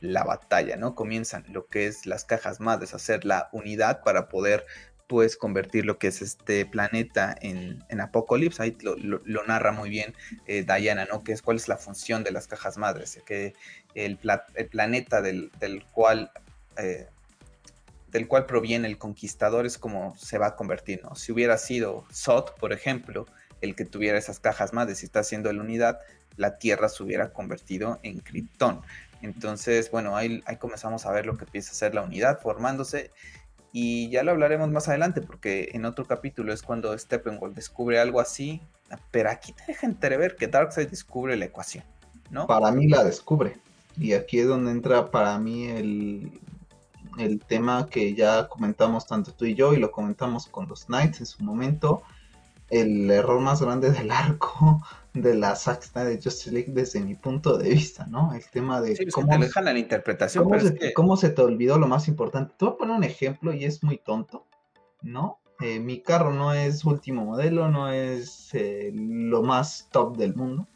la 0.00 0.24
batalla, 0.24 0.76
¿no? 0.76 0.94
Comienzan 0.94 1.44
lo 1.48 1.66
que 1.66 1.86
es 1.86 2.06
las 2.06 2.24
cajas 2.24 2.60
madres, 2.60 2.94
hacer 2.94 3.24
la 3.24 3.48
unidad 3.52 4.02
para 4.02 4.28
poder 4.28 4.66
pues 5.06 5.36
convertir 5.36 5.84
lo 5.84 5.98
que 5.98 6.08
es 6.08 6.22
este 6.22 6.64
planeta 6.64 7.36
en, 7.40 7.84
en 7.88 8.00
Apocalipsis, 8.00 8.60
ahí 8.60 8.76
lo, 8.80 9.44
narra 9.44 9.70
muy 9.70 9.90
bien 9.90 10.14
eh, 10.46 10.64
Diana, 10.64 11.04
¿no? 11.04 11.22
Que 11.22 11.32
es 11.32 11.42
cuál 11.42 11.58
es 11.58 11.68
la 11.68 11.76
función 11.76 12.24
de 12.24 12.32
las 12.32 12.46
cajas 12.46 12.78
madres, 12.78 13.20
que 13.26 13.52
el, 13.94 14.18
planeta 14.70 15.20
del, 15.20 15.50
cual 15.92 16.30
eh, 16.78 17.08
del 18.08 18.28
cual 18.28 18.46
proviene 18.46 18.88
el 18.88 18.98
conquistador 18.98 19.66
es 19.66 19.78
como 19.78 20.16
se 20.16 20.38
va 20.38 20.48
a 20.48 20.56
convertir, 20.56 21.02
¿no? 21.02 21.14
Si 21.14 21.32
hubiera 21.32 21.58
sido 21.58 22.04
Sot, 22.10 22.58
por 22.58 22.72
ejemplo, 22.72 23.26
el 23.62 23.74
que 23.74 23.84
tuviera 23.84 24.18
esas 24.18 24.40
cajas 24.40 24.72
madres 24.72 24.98
si 24.98 25.06
está 25.06 25.20
haciendo 25.20 25.52
la 25.52 25.62
unidad, 25.62 26.00
la 26.36 26.58
Tierra 26.58 26.88
se 26.88 27.02
hubiera 27.02 27.32
convertido 27.32 27.98
en 28.02 28.18
Krypton. 28.20 28.82
Entonces, 29.22 29.90
bueno, 29.90 30.16
ahí, 30.16 30.42
comenzamos 30.58 31.06
a 31.06 31.12
ver 31.12 31.26
lo 31.26 31.36
que 31.36 31.44
empieza 31.44 31.70
a 31.70 31.74
ser 31.74 31.94
la 31.94 32.02
unidad 32.02 32.40
formándose 32.40 33.10
y 33.72 34.10
ya 34.10 34.22
lo 34.22 34.32
hablaremos 34.32 34.68
más 34.70 34.88
adelante 34.88 35.22
porque 35.22 35.70
en 35.72 35.84
otro 35.84 36.04
capítulo 36.04 36.52
es 36.52 36.62
cuando 36.62 36.96
Steppenwolf 36.98 37.54
descubre 37.54 37.98
algo 37.98 38.20
así, 38.20 38.60
pero 39.10 39.30
aquí 39.30 39.52
te 39.52 39.64
deja 39.68 39.86
entrever 39.86 40.36
que 40.36 40.48
Darkseid 40.48 40.88
descubre 40.88 41.36
la 41.36 41.46
ecuación, 41.46 41.84
¿no? 42.30 42.46
Para 42.46 42.70
mí 42.72 42.88
la 42.88 43.04
descubre. 43.04 43.56
Y 43.96 44.12
aquí 44.12 44.40
es 44.40 44.48
donde 44.48 44.72
entra 44.72 45.10
para 45.10 45.38
mí 45.38 45.66
el, 45.68 46.40
el 47.18 47.40
tema 47.40 47.86
que 47.88 48.14
ya 48.14 48.48
comentamos 48.48 49.06
tanto 49.06 49.32
tú 49.32 49.44
y 49.44 49.54
yo 49.54 49.72
y 49.72 49.78
lo 49.78 49.90
comentamos 49.90 50.46
con 50.46 50.68
los 50.68 50.86
Knights 50.86 51.20
en 51.20 51.26
su 51.26 51.44
momento, 51.44 52.02
el 52.72 53.10
error 53.10 53.38
más 53.40 53.60
grande 53.60 53.90
del 53.90 54.10
arco 54.10 54.82
de 55.12 55.34
la 55.34 55.54
Zack 55.54 55.92
de 55.92 56.14
Justice 56.14 56.50
League 56.50 56.72
desde 56.72 57.00
mi 57.00 57.14
punto 57.14 57.58
de 57.58 57.68
vista, 57.68 58.06
¿no? 58.06 58.32
El 58.32 58.44
tema 58.46 58.80
de 58.80 58.96
sí, 58.96 59.06
cómo, 59.12 59.28
te 59.38 59.60
la 59.60 59.78
interpretación. 59.78 60.44
Cómo 60.94 61.16
se, 61.18 61.28
te 61.30 61.42
olvidó 61.42 61.78
lo 61.78 61.86
más 61.86 62.08
importante. 62.08 62.54
Te 62.56 62.64
voy 62.64 62.74
a 62.74 62.78
poner 62.78 62.96
un 62.96 63.04
ejemplo 63.04 63.52
y 63.52 63.66
es 63.66 63.84
muy 63.84 63.98
tonto, 63.98 64.46
¿no? 65.02 65.38
Eh, 65.60 65.80
mi 65.80 66.00
carro 66.00 66.32
no 66.32 66.54
es 66.54 66.84
último 66.86 67.26
modelo, 67.26 67.68
no 67.68 67.92
es 67.92 68.54
eh, 68.54 68.90
lo 68.94 69.42
más 69.42 69.88
top 69.92 70.16
del 70.16 70.34
mundo. 70.34 70.66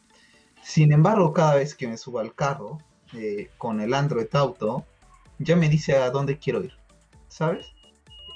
Sin 0.61 0.93
embargo, 0.93 1.33
cada 1.33 1.55
vez 1.55 1.73
que 1.73 1.87
me 1.87 1.97
subo 1.97 2.19
al 2.19 2.35
carro 2.35 2.77
eh, 3.13 3.49
con 3.57 3.81
el 3.81 3.95
Android 3.95 4.33
Auto, 4.33 4.85
ya 5.39 5.55
me 5.55 5.67
dice 5.67 5.97
a 5.97 6.11
dónde 6.11 6.37
quiero 6.37 6.63
ir, 6.63 6.73
¿sabes? 7.27 7.73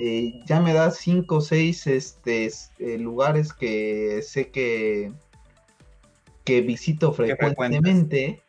Eh, 0.03 0.41
ya 0.47 0.59
me 0.59 0.73
da 0.73 0.89
cinco 0.89 1.35
o 1.35 1.41
seis 1.41 1.85
este, 1.85 2.49
eh, 2.79 2.97
lugares 2.97 3.53
que 3.53 4.23
sé 4.23 4.49
que, 4.49 5.13
que 6.43 6.61
visito 6.61 7.13
frecuentemente 7.13 8.41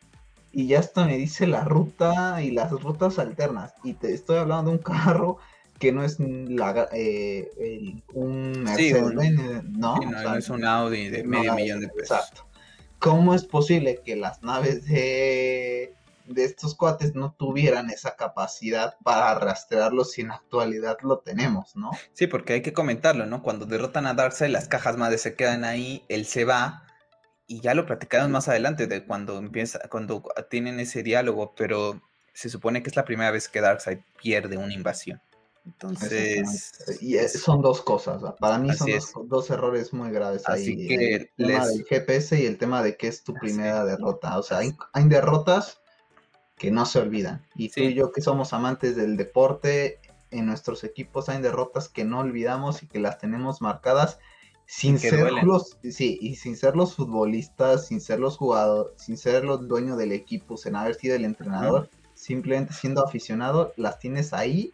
y 0.51 0.65
ya 0.65 0.79
hasta 0.79 1.05
me 1.05 1.15
dice 1.15 1.45
la 1.45 1.63
ruta 1.63 2.41
y 2.41 2.49
las 2.49 2.71
rutas 2.71 3.19
alternas. 3.19 3.75
Y 3.83 3.93
te 3.93 4.15
estoy 4.15 4.37
hablando 4.37 4.71
de 4.71 4.77
un 4.77 4.83
carro 4.83 5.37
que 5.77 5.91
no 5.91 6.03
es 6.03 6.19
la, 6.19 6.89
eh, 6.91 8.01
un 8.15 8.63
Mercedes, 8.63 9.13
¿no? 9.63 9.97
no, 9.97 10.35
es 10.35 10.49
un 10.49 10.65
Audi 10.65 11.09
de 11.09 11.23
medio 11.23 11.53
millón 11.53 11.81
de 11.81 11.87
pesos. 11.89 12.17
Exacto. 12.17 12.47
¿Cómo 12.97 13.35
es 13.35 13.43
posible 13.43 14.01
que 14.03 14.15
las 14.15 14.41
naves 14.41 14.85
de 14.85 15.93
de 16.33 16.45
estos 16.45 16.75
cuates 16.75 17.15
no 17.15 17.33
tuvieran 17.33 17.89
esa 17.89 18.15
capacidad 18.15 18.95
para 19.03 19.33
rastrearlo 19.35 20.03
si 20.03 20.21
en 20.21 20.31
actualidad 20.31 20.97
lo 21.01 21.19
tenemos, 21.19 21.75
¿no? 21.75 21.91
Sí, 22.13 22.27
porque 22.27 22.53
hay 22.53 22.61
que 22.61 22.73
comentarlo, 22.73 23.25
¿no? 23.25 23.41
Cuando 23.41 23.65
derrotan 23.65 24.05
a 24.07 24.13
Darkseid, 24.13 24.51
las 24.51 24.67
cajas 24.67 24.97
madres 24.97 25.21
se 25.21 25.35
quedan 25.35 25.63
ahí, 25.63 26.03
él 26.09 26.25
se 26.25 26.45
va, 26.45 26.83
y 27.47 27.61
ya 27.61 27.73
lo 27.73 27.85
platicamos 27.85 28.29
más 28.29 28.47
adelante 28.47 28.87
de 28.87 29.05
cuando 29.05 29.37
empieza, 29.37 29.79
cuando 29.89 30.23
tienen 30.49 30.79
ese 30.79 31.03
diálogo, 31.03 31.53
pero 31.55 32.01
se 32.33 32.49
supone 32.49 32.81
que 32.81 32.89
es 32.89 32.95
la 32.95 33.05
primera 33.05 33.31
vez 33.31 33.47
que 33.47 33.61
Darkseid 33.61 33.99
pierde 34.21 34.57
una 34.57 34.73
invasión. 34.73 35.21
Entonces. 35.65 36.73
Y 37.01 37.17
son 37.19 37.61
dos 37.61 37.81
cosas. 37.81 38.21
Para 38.39 38.57
mí 38.57 38.73
son 38.73 39.29
dos, 39.29 39.49
errores 39.49 39.93
muy 39.93 40.11
graves 40.11 40.43
Así 40.45 40.71
ahí. 40.71 40.87
Que 40.87 41.15
el 41.15 41.29
tema 41.37 41.67
del 41.67 41.85
GPS 41.85 42.41
y 42.41 42.45
el 42.45 42.57
tema 42.57 42.83
de 42.83 42.97
que 42.97 43.07
es 43.07 43.23
tu 43.23 43.33
primera 43.33 43.85
derrota. 43.85 44.37
O 44.37 44.43
sea, 44.43 44.57
hay, 44.59 44.75
hay 44.91 45.07
derrotas 45.07 45.79
que 46.63 46.71
no 46.71 46.85
se 46.85 46.97
olvidan. 46.97 47.45
Y 47.55 47.67
tú 47.67 47.81
y 47.81 47.93
yo 47.93 48.13
que 48.13 48.21
somos 48.21 48.53
amantes 48.53 48.95
del 48.95 49.17
deporte, 49.17 49.99
en 50.31 50.45
nuestros 50.45 50.85
equipos 50.85 51.27
hay 51.27 51.41
derrotas 51.41 51.89
que 51.89 52.05
no 52.05 52.19
olvidamos 52.19 52.83
y 52.83 52.87
que 52.87 52.99
las 52.99 53.17
tenemos 53.17 53.61
marcadas 53.61 54.17
sin 54.65 54.97
ser 54.97 55.29
los, 55.43 55.77
sí, 55.91 56.17
y 56.21 56.37
sin 56.37 56.55
ser 56.55 56.77
los 56.77 56.95
futbolistas, 56.95 57.87
sin 57.87 57.99
ser 57.99 58.21
los 58.21 58.37
jugadores, 58.37 58.93
sin 58.95 59.17
ser 59.17 59.43
los 59.43 59.67
dueños 59.67 59.97
del 59.97 60.13
equipo, 60.13 60.55
sin 60.55 60.77
haber 60.77 60.95
sido 60.95 61.17
el 61.17 61.25
entrenador, 61.25 61.89
simplemente 62.13 62.71
siendo 62.71 63.05
aficionado, 63.05 63.73
las 63.75 63.99
tienes 63.99 64.31
ahí 64.31 64.71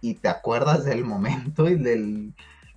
y 0.00 0.14
te 0.14 0.28
acuerdas 0.28 0.86
del 0.86 1.04
momento 1.04 1.68
y 1.68 1.74
del 1.74 2.32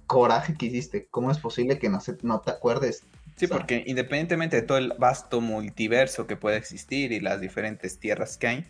coraje 0.08 0.56
que 0.56 0.66
hiciste. 0.66 1.08
¿Cómo 1.10 1.32
es 1.32 1.40
posible 1.40 1.80
que 1.80 1.88
no, 1.88 2.02
se, 2.02 2.18
no 2.22 2.42
te 2.42 2.52
acuerdes 2.52 3.06
Sí, 3.36 3.48
porque 3.48 3.84
independientemente 3.86 4.56
de 4.56 4.62
todo 4.62 4.78
el 4.78 4.94
vasto 4.98 5.42
multiverso 5.42 6.26
que 6.26 6.38
puede 6.38 6.58
existir 6.58 7.12
y 7.12 7.20
las 7.20 7.42
diferentes 7.42 8.00
tierras 8.00 8.38
que 8.38 8.48
hay, 8.48 8.66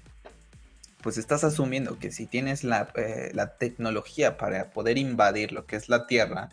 pues 1.06 1.20
estás 1.20 1.44
asumiendo 1.44 2.00
que 2.00 2.12
si 2.12 2.26
tienes 2.26 2.64
la, 2.64 2.92
eh, 2.96 3.32
tecnología 3.60 4.38
para 4.38 4.72
poder 4.72 4.98
invadir 4.98 5.52
lo 5.52 5.68
que 5.68 5.76
es 5.76 5.88
la 5.88 6.08
Tierra, 6.08 6.50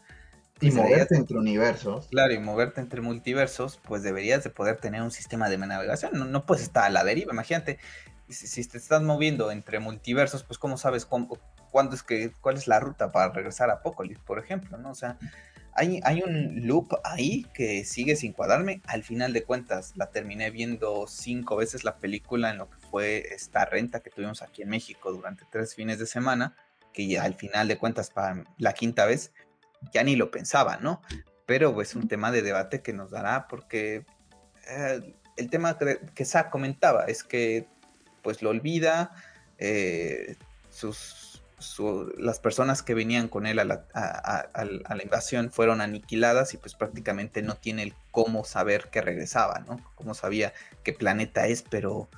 y 0.61 0.71
pues 0.71 0.75
moverte 0.75 1.17
entre 1.17 1.39
universos. 1.39 2.09
Claro, 2.09 2.35
y 2.35 2.39
moverte 2.39 2.83
entre 2.83 3.01
multiversos, 3.01 3.81
pues 3.83 4.03
deberías 4.03 4.45
de 4.45 4.51
poder 4.51 4.77
tener 4.77 5.01
un 5.01 5.11
sistema 5.11 5.49
de 5.49 5.57
navegación. 5.59 6.13
No, 6.15 6.27
no 6.27 6.45
puedes 6.45 6.65
estar 6.65 6.85
a 6.85 6.91
la 6.91 7.03
deriva. 7.03 7.33
Imagínate, 7.33 7.79
si, 8.29 8.47
si, 8.47 8.65
te 8.69 8.79
estás 8.79 9.03
moviendo 9.03 9.51
entre 9.51 9.81
multiversos, 9.81 10.45
pues 10.45 10.59
cómo 10.59 10.77
sabes 10.77 11.05
cuándo 11.07 11.95
es 11.95 12.03
que, 12.03 12.31
cuál 12.41 12.57
es 12.57 12.69
la 12.69 12.79
ruta 12.79 13.11
para 13.11 13.33
regresar 13.33 13.71
a 13.71 13.75
Apocalypse, 13.75 14.23
por 14.25 14.39
ejemplo, 14.39 14.77
¿no? 14.77 14.91
O 14.91 14.95
sea, 14.95 15.19
hay, 15.75 16.23
un 16.23 16.67
loop 16.67 16.95
ahí 17.05 17.47
que 17.55 17.85
sigue 17.85 18.17
sin 18.17 18.33
cuadrarme. 18.33 18.83
Al 18.87 19.03
final 19.03 19.33
de 19.33 19.45
cuentas, 19.45 19.93
la 19.97 20.11
terminé 20.11 20.51
viendo 20.51 21.07
cinco 21.07 21.57
veces 21.57 21.85
la 21.85 21.97
película 21.97 22.51
en 22.51 22.59
lo 22.59 22.69
que 22.69 22.79
fue 22.91 23.35
esta 23.35 23.65
renta 23.65 24.01
que 24.01 24.11
tuvimos 24.11 24.43
aquí 24.43 24.63
en 24.63 24.69
México 24.69 25.13
durante 25.13 25.45
tres 25.51 25.75
fines 25.75 25.99
de 25.99 26.07
semana, 26.07 26.55
que 26.93 27.19
al 27.19 27.35
final 27.35 27.69
de 27.69 27.79
cuentas, 27.79 28.11
para 28.11 28.45
la 28.59 28.75
quinta 28.75 29.07
vez, 29.07 29.33
ya 29.93 30.05
ni 30.05 30.15
lo 30.15 30.31
pensaba, 30.31 30.77
¿no? 30.77 31.01
Pero 31.47 31.69
es 31.69 31.75
pues, 31.75 31.95
un 31.97 32.07
tema 32.07 32.31
de 32.31 32.43
debate 32.43 32.83
que 32.83 32.93
nos 32.93 33.11
dará 33.11 33.49
porque 33.49 34.05
eh, 34.69 35.15
el 35.37 35.51
tema 35.51 35.79
que, 35.79 36.01
que 36.15 36.27
comentaba 36.51 37.07
es 37.07 37.25
que 37.25 37.67
pues 38.23 38.43
lo 38.43 38.51
olvida, 38.51 39.11
eh, 39.59 40.37
sus 40.71 41.32
las 42.19 42.41
personas 42.41 42.83
que 42.83 42.95
venían 42.95 43.29
con 43.29 43.47
él 43.47 43.59
a 43.59 43.65
la, 43.65 45.03
invasión 45.03 45.51
fueron 45.51 45.81
aniquiladas 45.81 46.55
y 46.55 46.57
pues 46.57 46.75
prácticamente 46.75 47.43
no 47.43 47.57
tiene 47.57 47.83
el 47.83 47.95
cómo 48.11 48.45
saber 48.45 48.89
que 48.91 49.01
regresaba, 49.01 49.61
¿no? 49.61 49.79
Cómo 49.95 50.15
sabía 50.15 50.53
qué 50.85 50.93
planeta 50.93 51.47
es, 51.47 51.63
pero 51.63 52.09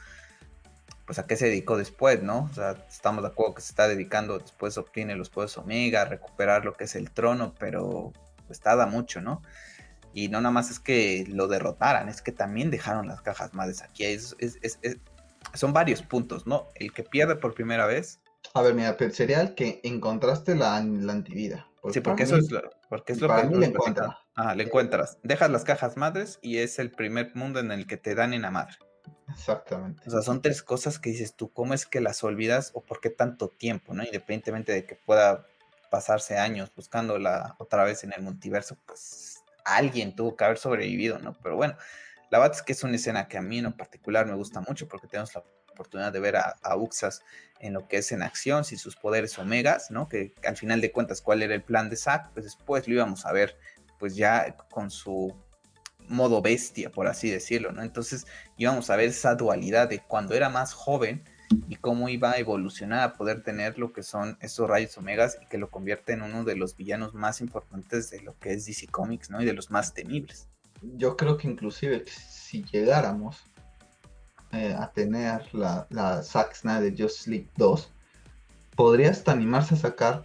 pues 1.07 1.19
a 1.19 1.27
qué 1.27 1.37
se 1.37 1.47
dedicó 1.47 1.77
después, 1.77 2.23
¿no? 2.23 2.49
O 2.51 2.55
sea, 2.55 2.77
estamos 2.89 3.23
de 3.23 3.29
acuerdo 3.29 3.55
que 3.55 3.63
se 3.63 3.71
está 3.71 3.89
dedicando, 3.89 4.39
después 4.39 4.79
obtiene 4.79 5.17
los 5.17 5.31
poderes 5.31 5.57
Omega, 5.59 6.05
recuperar 6.05 6.65
lo 6.65 6.73
que 6.73 6.85
es 6.85 6.95
el 6.95 7.11
trono, 7.11 7.55
pero 7.59 8.13
pues 8.47 8.61
tarda 8.61 8.87
mucho, 8.87 9.21
¿no? 9.21 9.43
Y 10.15 10.29
no 10.29 10.41
nada 10.41 10.53
más 10.53 10.71
es 10.71 10.79
que 10.79 11.25
lo 11.29 11.49
derrotaran, 11.49 12.09
es 12.09 12.23
que 12.23 12.33
también 12.33 12.71
dejaron 12.71 13.09
las 13.09 13.21
cajas 13.21 13.53
madres 13.53 13.83
aquí. 13.83 14.05
son 15.55 15.73
varios 15.73 16.03
puntos, 16.03 16.47
¿no? 16.47 16.69
El 16.75 16.93
que 16.93 17.03
pierde 17.03 17.37
por 17.37 17.55
primera 17.55 17.87
vez, 17.87 18.21
a 18.53 18.63
ver, 18.63 18.75
mira, 18.75 18.97
sería 19.11 19.41
el 19.41 19.55
que 19.55 19.81
encontraste 19.83 20.55
la, 20.55 20.81
la 20.83 21.13
antivida. 21.13 21.67
sí, 21.91 22.01
porque 22.01 22.25
eso 22.25 22.37
es 22.37 22.51
lo, 22.51 22.63
porque 22.89 23.13
es 23.13 23.21
lo 23.21 23.29
para 23.29 23.45
mí 23.45 23.57
le 23.57 23.67
encuentras. 23.67 24.17
Ah, 24.37 24.55
le 24.55 24.65
encuentras. 24.65 25.19
Dejas 25.23 25.51
las 25.51 25.65
cajas 25.65 25.97
madres 25.97 26.39
y 26.43 26.59
es 26.59 26.79
el 26.79 26.91
primer 26.91 27.35
mundo 27.35 27.61
en 27.61 27.73
el 27.73 27.87
que 27.87 27.97
te 27.97 28.15
dan 28.15 28.35
en 28.35 28.43
la 28.43 28.51
madre. 28.51 28.77
Exactamente. 29.29 30.03
O 30.07 30.11
sea, 30.11 30.23
son 30.23 30.43
tres 30.43 30.63
cosas 30.63 30.99
que 30.99 31.11
dices 31.11 31.35
tú, 31.35 31.53
¿cómo 31.53 31.75
es 31.75 31.87
que 31.87 32.01
las 32.01 32.23
olvidas 32.25 32.71
o 32.75 32.83
por 32.83 33.01
qué 33.01 33.11
tanto 33.11 33.49
tiempo, 33.49 33.95
¿no? 33.95 34.03
Independientemente 34.03 34.73
de 34.73 34.85
que 34.85 34.97
pueda 34.97 35.47
pasarse 35.91 36.39
años 36.39 36.73
buscándola 36.75 37.57
otra 37.59 37.85
vez 37.85 38.05
en 38.05 38.13
el 38.13 38.23
multiverso, 38.23 38.77
pues 38.87 39.43
alguien 39.65 40.15
tuvo 40.15 40.37
que 40.37 40.45
haber 40.45 40.59
sobrevivido, 40.59 41.19
¿no? 41.19 41.35
Pero 41.43 41.57
bueno, 41.57 41.77
la 42.31 42.39
verdad 42.39 42.57
es 42.57 42.63
que 42.63 42.73
es 42.73 42.83
una 42.83 42.97
escena 42.97 43.29
que 43.29 43.39
a 43.39 43.43
mí 43.43 43.59
en 43.59 43.73
particular 43.73 44.27
me 44.27 44.35
gusta 44.35 44.61
mucho 44.61 44.89
porque 44.89 45.07
tenemos 45.07 45.35
la 45.35 45.45
oportunidad 45.73 46.13
de 46.13 46.21
ver 46.21 46.37
a, 46.37 46.77
Uxas 46.77 47.23
en 47.65 47.73
lo 47.73 47.89
que 47.89 47.97
es 47.97 48.13
en 48.13 48.23
acción, 48.23 48.63
sin 48.65 48.79
sus 48.79 48.95
poderes 48.95 49.39
omegas, 49.39 49.91
¿no? 49.91 50.07
Que, 50.07 50.35
al 50.47 50.57
final 50.57 50.83
de 50.83 50.93
cuentas, 50.93 51.23
cuál 51.23 51.43
era 51.43 51.55
el 51.55 51.63
plan 51.63 51.89
de 51.89 51.97
Zack, 51.97 52.31
pues 52.33 52.45
después 52.45 52.87
lo 52.87 52.95
íbamos 52.95 53.25
a 53.25 53.33
ver, 53.33 53.57
pues 53.99 54.15
ya 54.15 54.55
con 54.71 54.91
su 54.91 55.35
modo 56.07 56.43
bestia, 56.43 56.91
por 56.91 57.07
así 57.07 57.31
decirlo, 57.31 57.73
¿no? 57.73 57.83
Entonces 57.83 58.27
íbamos 58.59 58.91
a 58.91 58.97
ver 58.97 59.09
esa 59.09 59.35
dualidad 59.35 59.89
de 59.89 60.01
cuando 60.01 60.35
era 60.35 60.51
más 60.51 60.75
joven 60.75 61.25
y 61.67 61.77
cómo 61.77 62.11
iba 62.11 62.33
a 62.33 62.37
evolucionar 62.37 63.01
a 63.01 63.13
poder 63.15 63.43
tener 63.43 63.79
lo 63.79 63.95
que 63.95 64.03
son 64.03 64.37
esos 64.43 64.69
rayos 64.69 64.99
omegas 64.99 65.39
y 65.41 65.47
que 65.47 65.57
lo 65.57 65.71
convierte 65.71 66.13
en 66.13 66.21
uno 66.21 66.45
de 66.45 66.57
los 66.57 66.77
villanos 66.77 67.15
más 67.15 67.41
importantes 67.41 68.11
de 68.11 68.21
lo 68.21 68.39
que 68.39 68.53
es 68.53 68.67
DC 68.67 68.89
Comics, 68.89 69.31
¿no? 69.31 69.41
Y 69.41 69.47
de 69.47 69.55
los 69.55 69.71
más 69.71 69.95
temibles. 69.95 70.49
Yo 70.83 71.17
creo 71.17 71.39
que 71.39 71.49
inclusive 71.49 72.05
si 72.07 72.63
llegáramos 72.65 73.43
eh, 74.55 74.75
a 74.79 74.91
tener 74.93 75.43
la, 75.55 75.87
la 75.91 76.23
Zack 76.23 76.55
Snyder 76.55 76.95
Just 76.97 77.27
League 77.27 77.49
2, 77.57 77.91
podría 78.77 79.11
hasta 79.11 79.33
animarse 79.33 79.75
a 79.75 79.79
sacar 79.79 80.25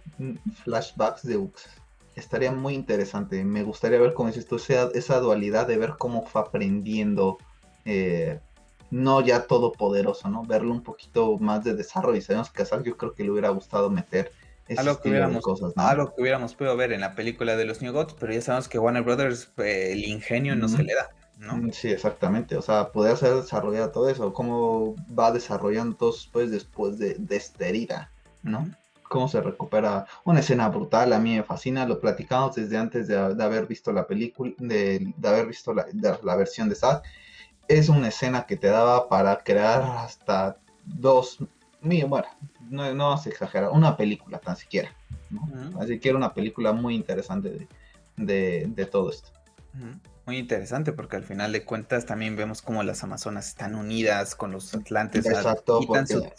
flashbacks 0.64 1.22
de 1.26 1.36
Ux. 1.36 1.68
Estaría 2.16 2.52
muy 2.52 2.74
interesante. 2.74 3.44
Me 3.44 3.62
gustaría 3.62 3.98
ver 3.98 4.14
cómo 4.14 4.28
es 4.28 4.36
esto, 4.36 4.56
esa 4.56 5.20
dualidad 5.20 5.66
de 5.66 5.78
ver 5.78 5.94
cómo 5.98 6.26
fue 6.26 6.42
aprendiendo. 6.42 7.38
Eh, 7.84 8.40
no 8.90 9.20
ya 9.20 9.46
todopoderoso, 9.46 10.28
¿no? 10.28 10.44
Verlo 10.44 10.72
un 10.72 10.82
poquito 10.82 11.38
más 11.38 11.64
de 11.64 11.74
desarrollo. 11.74 12.18
Y 12.18 12.22
sabemos 12.22 12.50
que 12.50 12.62
a 12.62 12.82
yo 12.82 12.96
creo 12.96 13.14
que 13.14 13.22
le 13.22 13.30
hubiera 13.30 13.50
gustado 13.50 13.88
meter 13.88 14.32
ese 14.68 14.80
algo 14.80 15.00
que 15.00 15.08
hubiéramos, 15.08 15.42
cosas, 15.42 15.72
¿no? 15.76 15.82
Algo 15.82 16.14
que 16.14 16.22
hubiéramos 16.22 16.54
podido 16.54 16.76
ver 16.76 16.92
en 16.92 17.00
la 17.00 17.14
película 17.14 17.56
de 17.56 17.64
los 17.64 17.82
New 17.82 17.92
Gods, 17.92 18.14
pero 18.18 18.32
ya 18.32 18.40
sabemos 18.40 18.68
que 18.68 18.78
Warner 18.78 19.02
Brothers 19.02 19.50
eh, 19.58 19.92
el 19.92 20.04
ingenio 20.04 20.54
no 20.54 20.68
se 20.68 20.82
le 20.82 20.94
da. 20.94 21.10
¿No? 21.40 21.56
Mm, 21.56 21.72
sí, 21.72 21.88
exactamente. 21.88 22.56
O 22.56 22.62
sea, 22.62 22.92
poder 22.92 23.14
hacer 23.14 23.34
desarrollar 23.34 23.90
todo 23.90 24.08
eso. 24.08 24.32
Cómo 24.32 24.94
va 25.18 25.32
desarrollando 25.32 25.96
todo 25.96 26.12
después, 26.12 26.50
después 26.50 26.98
de, 26.98 27.14
de 27.14 27.36
esta 27.36 27.66
herida, 27.66 28.10
¿no? 28.42 28.70
Cómo 29.08 29.26
se 29.26 29.40
recupera. 29.40 30.06
Una 30.24 30.38
escena 30.38 30.68
brutal, 30.68 31.12
a 31.12 31.18
mí 31.18 31.34
me 31.34 31.42
fascina. 31.42 31.86
Lo 31.86 31.98
platicamos 31.98 32.54
desde 32.54 32.76
antes 32.76 33.08
de, 33.08 33.16
haber 33.18 33.66
visto 33.66 33.92
la 33.92 34.06
película, 34.06 34.52
de, 34.58 35.12
haber 35.24 35.46
visto 35.46 35.74
la, 35.74 35.86
la 36.22 36.36
versión 36.36 36.68
de 36.68 36.76
Zack 36.76 37.04
es 37.70 37.88
una 37.88 38.08
escena 38.08 38.46
que 38.46 38.56
te 38.56 38.66
daba 38.66 39.08
para 39.08 39.38
crear 39.38 39.82
hasta 39.82 40.56
dos, 40.84 41.38
bueno, 41.80 42.26
no, 42.68 42.92
no 42.94 43.10
vas 43.10 43.26
a 43.26 43.28
exagerar, 43.30 43.70
una 43.70 43.96
película 43.96 44.38
tan 44.38 44.56
siquiera. 44.56 44.90
Así 45.78 46.00
que 46.00 46.08
era 46.08 46.18
una 46.18 46.34
película 46.34 46.72
muy 46.72 46.96
interesante 46.96 47.68
de, 48.16 48.88
todo 48.90 49.10
esto. 49.10 49.30
Muy 50.26 50.38
interesante 50.38 50.92
porque 50.92 51.16
al 51.16 51.24
final 51.24 51.52
de 51.52 51.64
cuentas 51.64 52.06
también 52.06 52.36
vemos 52.36 52.62
como 52.62 52.82
las 52.82 53.02
Amazonas 53.02 53.48
están 53.48 53.74
unidas 53.74 54.34
con 54.34 54.52
los 54.52 54.74
Atlantes. 54.74 55.26
Exacto. 55.26 55.80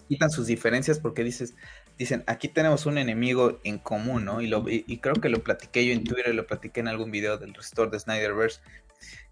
Quitan, 0.07 0.29
sus 0.29 0.47
diferencias 0.47 0.99
porque 0.99 1.23
dices, 1.23 1.55
dicen, 1.97 2.23
aquí 2.27 2.47
tenemos 2.47 2.85
un 2.85 2.97
enemigo 2.97 3.59
en 3.63 3.79
común, 3.79 4.25
¿no? 4.25 4.41
Y, 4.41 4.47
lo, 4.47 4.63
y, 4.67 4.97
creo 4.99 5.15
que 5.15 5.29
lo 5.29 5.43
platiqué 5.43 5.85
yo 5.85 5.93
en 5.93 6.03
Twitter, 6.03 6.33
lo 6.33 6.47
platiqué 6.47 6.79
en 6.79 6.87
algún 6.87 7.11
video 7.11 7.37
del 7.37 7.53
Restore 7.53 7.91
de 7.91 7.99
Snyderverse, 7.99 8.61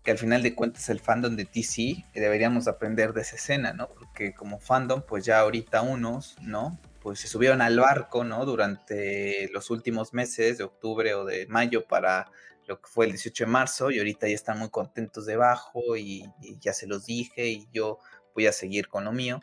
que 0.03 0.11
al 0.11 0.17
final 0.17 0.41
de 0.41 0.55
cuentas 0.55 0.89
el 0.89 0.99
fandom 0.99 1.35
de 1.35 1.45
DC 1.45 2.05
deberíamos 2.13 2.67
aprender 2.67 3.13
de 3.13 3.21
esa 3.21 3.35
escena, 3.35 3.73
¿no? 3.73 3.89
Porque 3.89 4.33
como 4.33 4.59
fandom, 4.59 5.03
pues 5.07 5.25
ya 5.25 5.39
ahorita 5.39 5.81
unos, 5.81 6.35
¿no? 6.41 6.79
Pues 7.01 7.19
se 7.19 7.27
subieron 7.27 7.61
al 7.61 7.79
barco, 7.79 8.23
¿no? 8.23 8.45
Durante 8.45 9.49
los 9.53 9.69
últimos 9.69 10.13
meses 10.13 10.57
de 10.57 10.63
octubre 10.63 11.13
o 11.13 11.23
de 11.23 11.47
mayo 11.47 11.85
para 11.85 12.31
lo 12.69 12.79
que 12.79 12.87
fue 12.87 13.05
el 13.05 13.11
18 13.11 13.43
de 13.43 13.51
marzo 13.51 13.91
y 13.91 13.97
ahorita 13.97 14.27
ya 14.27 14.35
están 14.35 14.59
muy 14.59 14.69
contentos 14.69 15.25
debajo 15.25 15.97
y, 15.97 16.23
y 16.41 16.57
ya 16.59 16.71
se 16.71 16.87
los 16.87 17.05
dije 17.05 17.47
y 17.47 17.67
yo 17.73 17.99
voy 18.33 18.47
a 18.47 18.53
seguir 18.53 18.87
con 18.87 19.03
lo 19.03 19.11
mío 19.11 19.41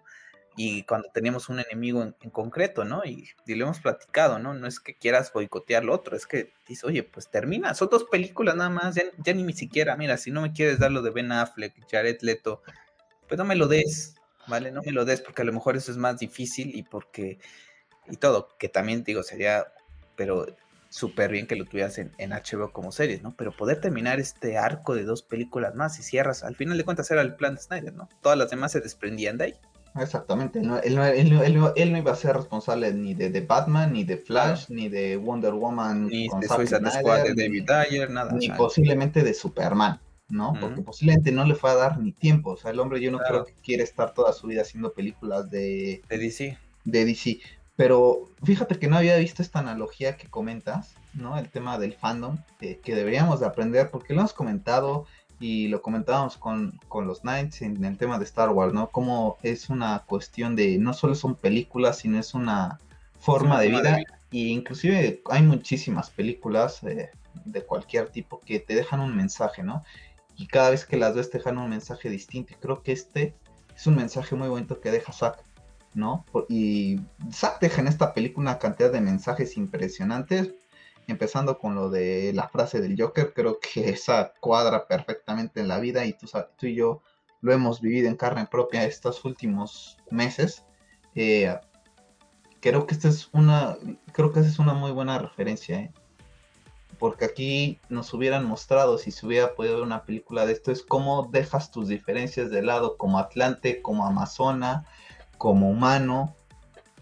y 0.56 0.84
cuando 0.84 1.10
tenemos 1.12 1.50
un 1.50 1.60
enemigo 1.60 2.02
en, 2.02 2.30
concreto, 2.30 2.84
¿no? 2.84 3.04
Y, 3.04 3.28
lo 3.46 3.64
hemos 3.66 3.80
platicado, 3.80 4.38
¿no? 4.38 4.54
No 4.54 4.66
es 4.66 4.80
que 4.80 4.96
quieras 4.96 5.30
boicotear 5.32 5.84
lo 5.84 5.94
otro, 5.94 6.16
es 6.16 6.26
que 6.26 6.54
dices, 6.66 6.84
oye, 6.84 7.02
pues 7.02 7.28
termina, 7.28 7.74
son 7.74 7.90
dos 7.90 8.04
películas 8.04 8.56
nada 8.56 8.70
más, 8.70 8.94
ya, 8.94 9.34
ni 9.34 9.52
siquiera, 9.52 9.96
mira, 9.96 10.16
si 10.16 10.30
no 10.30 10.40
me 10.40 10.52
quieres 10.52 10.78
dar 10.78 10.90
lo 10.90 11.02
de 11.02 11.10
Ben 11.10 11.30
Affleck, 11.30 11.74
Jared 11.90 12.22
Leto, 12.22 12.62
pues 13.28 13.36
no 13.36 13.44
me 13.44 13.54
lo 13.54 13.68
des, 13.68 14.14
¿vale? 14.46 14.72
No 14.72 14.80
me 14.82 14.92
lo 14.92 15.04
des 15.04 15.20
porque 15.20 15.42
a 15.42 15.44
lo 15.44 15.52
mejor 15.52 15.76
eso 15.76 15.92
es 15.92 15.98
más 15.98 16.18
difícil 16.18 16.74
y 16.74 16.82
porque, 16.82 17.38
y 18.08 18.16
todo, 18.16 18.56
que 18.58 18.70
también 18.70 19.04
digo, 19.04 19.22
sería, 19.22 19.66
pero 20.16 20.46
súper 20.88 21.30
bien 21.30 21.46
que 21.46 21.56
lo 21.56 21.64
tuvieras 21.64 21.98
en, 21.98 22.12
en, 22.18 22.30
HBO 22.30 22.72
como 22.72 22.92
series, 22.92 23.22
¿no? 23.22 23.34
Pero 23.36 23.52
poder 23.52 23.80
terminar 23.80 24.20
este 24.20 24.58
arco 24.58 24.94
de 24.94 25.04
dos 25.04 25.22
películas 25.22 25.74
más 25.74 25.98
y 25.98 26.02
cierras, 26.02 26.44
al 26.44 26.56
final 26.56 26.78
de 26.78 26.84
cuentas 26.84 27.10
era 27.10 27.22
el 27.22 27.34
plan 27.34 27.54
de 27.54 27.62
Snyder, 27.62 27.94
¿no? 27.94 28.08
Todas 28.22 28.38
las 28.38 28.50
demás 28.50 28.72
se 28.72 28.80
desprendían 28.80 29.38
de 29.38 29.44
ahí. 29.44 29.54
Exactamente, 29.98 30.58
él 30.58 30.66
no, 30.66 30.78
él, 30.78 30.94
no, 30.94 31.98
iba 31.98 32.12
a 32.12 32.16
ser 32.16 32.36
responsable 32.36 32.92
ni 32.92 33.14
de, 33.14 33.30
de 33.30 33.40
Batman, 33.40 33.94
ni 33.94 34.04
de 34.04 34.18
Flash, 34.18 34.66
ni 34.68 34.90
de 34.90 35.16
Wonder 35.16 35.54
Woman, 35.54 36.08
ni 36.08 36.28
de 36.28 36.48
Suicide 36.48 36.90
Squad 36.90 37.22
de 37.22 37.34
David 37.34 37.64
Dyer, 37.66 38.10
nada. 38.10 38.32
Ni 38.32 38.50
posiblemente 38.50 39.22
de 39.22 39.32
Superman, 39.32 39.98
¿no? 40.28 40.52
Porque 40.60 40.82
posiblemente 40.82 41.32
no 41.32 41.44
le 41.44 41.54
fue 41.54 41.70
a 41.70 41.76
dar 41.76 41.98
ni 41.98 42.12
tiempo. 42.12 42.50
O 42.50 42.56
sea, 42.58 42.72
el 42.72 42.80
hombre 42.80 43.00
yo 43.00 43.10
no 43.10 43.18
creo 43.18 43.46
que 43.46 43.54
quiere 43.62 43.84
estar 43.84 44.12
toda 44.12 44.34
su 44.34 44.46
vida 44.46 44.62
haciendo 44.62 44.92
películas 44.92 45.50
de, 45.50 46.02
de 46.08 46.18
DC. 46.18 46.58
De 46.84 47.04
DC. 47.06 47.40
Pero 47.76 48.30
fíjate 48.42 48.78
que 48.78 48.88
no 48.88 48.96
había 48.96 49.16
visto 49.16 49.42
esta 49.42 49.58
analogía 49.58 50.16
que 50.16 50.28
comentas, 50.28 50.94
¿no? 51.12 51.36
El 51.38 51.50
tema 51.50 51.78
del 51.78 51.92
fandom, 51.92 52.38
que 52.58 52.94
deberíamos 52.94 53.40
de 53.40 53.46
aprender, 53.46 53.90
porque 53.90 54.14
lo 54.14 54.20
hemos 54.20 54.32
comentado 54.32 55.06
y 55.38 55.68
lo 55.68 55.82
comentábamos 55.82 56.38
con, 56.38 56.80
los 57.04 57.20
Knights 57.20 57.62
en 57.62 57.84
el 57.84 57.98
tema 57.98 58.18
de 58.18 58.24
Star 58.24 58.50
Wars, 58.50 58.72
¿no? 58.72 58.88
Como 58.88 59.36
es 59.42 59.68
una 59.68 60.04
cuestión 60.06 60.56
de, 60.56 60.78
no 60.78 60.94
solo 60.94 61.14
son 61.14 61.34
películas, 61.34 61.98
sino 61.98 62.18
es 62.18 62.32
una 62.32 62.80
forma, 63.18 63.60
de, 63.60 63.68
vida. 63.68 63.98
Y 64.30 64.48
inclusive 64.48 65.22
hay 65.30 65.42
muchísimas 65.42 66.10
películas 66.10 66.82
eh, 66.84 67.10
de 67.44 67.62
cualquier 67.62 68.08
tipo 68.08 68.40
que 68.40 68.60
te 68.60 68.74
dejan 68.74 69.00
un 69.00 69.14
mensaje, 69.14 69.62
¿no? 69.62 69.84
Y 70.36 70.46
cada 70.46 70.70
vez 70.70 70.86
que 70.86 70.96
las 70.96 71.14
ves 71.14 71.30
te 71.30 71.38
dejan 71.38 71.58
un 71.58 71.68
mensaje 71.68 72.08
distinto. 72.08 72.54
Y 72.54 72.56
creo 72.56 72.82
que 72.82 72.92
este 72.92 73.34
es 73.74 73.86
un 73.86 73.96
mensaje 73.96 74.34
muy 74.34 74.48
bonito 74.48 74.80
que 74.80 74.90
deja 74.90 75.12
Zack, 75.12 75.42
¿no? 75.96 76.24
Y 76.48 77.00
Zack 77.32 77.60
deja 77.60 77.80
en 77.80 77.88
esta 77.88 78.14
película 78.14 78.50
una 78.50 78.58
cantidad 78.58 78.92
de 78.92 79.00
mensajes 79.00 79.56
impresionantes 79.56 80.54
empezando 81.08 81.58
con 81.58 81.74
lo 81.74 81.90
de 81.90 82.32
la 82.34 82.48
frase 82.48 82.80
del 82.80 83.00
Joker, 83.00 83.32
creo 83.32 83.58
que 83.60 83.88
esa 83.90 84.32
cuadra 84.40 84.86
perfectamente 84.86 85.60
en 85.60 85.68
la 85.68 85.78
vida 85.78 86.04
y 86.04 86.12
tú, 86.12 86.26
tú 86.56 86.66
y 86.66 86.74
yo 86.74 87.02
lo 87.40 87.52
hemos 87.52 87.80
vivido 87.80 88.08
en 88.08 88.16
carne 88.16 88.46
propia 88.50 88.84
estos 88.84 89.24
últimos 89.24 89.98
meses. 90.10 90.64
Eh, 91.14 91.56
creo 92.60 92.86
que 92.86 92.94
esta 92.94 93.08
es 93.08 93.28
una, 93.32 93.76
creo 94.12 94.32
que 94.32 94.40
una 94.58 94.74
muy 94.74 94.90
buena 94.90 95.18
referencia, 95.18 95.78
¿eh? 95.78 95.92
porque 96.98 97.26
aquí 97.26 97.80
nos 97.90 98.12
hubieran 98.14 98.46
mostrado, 98.46 98.96
si 98.96 99.10
se 99.10 99.26
hubiera 99.26 99.54
podido 99.54 99.74
ver 99.74 99.84
una 99.84 100.04
película 100.04 100.46
de 100.46 100.54
esto, 100.54 100.72
es 100.72 100.82
cómo 100.82 101.28
dejas 101.30 101.70
tus 101.70 101.88
diferencias 101.88 102.50
de 102.50 102.62
lado 102.62 102.96
como 102.96 103.18
Atlante, 103.18 103.82
como 103.82 104.06
Amazona, 104.06 104.86
como 105.38 105.70
humano, 105.70 106.34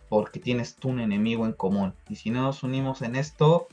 porque 0.08 0.40
tienes 0.40 0.76
tú 0.76 0.90
un 0.90 1.00
enemigo 1.00 1.46
en 1.46 1.52
común. 1.52 1.94
Y 2.08 2.16
si 2.16 2.30
no 2.30 2.42
nos 2.42 2.62
unimos 2.62 3.02
en 3.02 3.16
esto, 3.16 3.68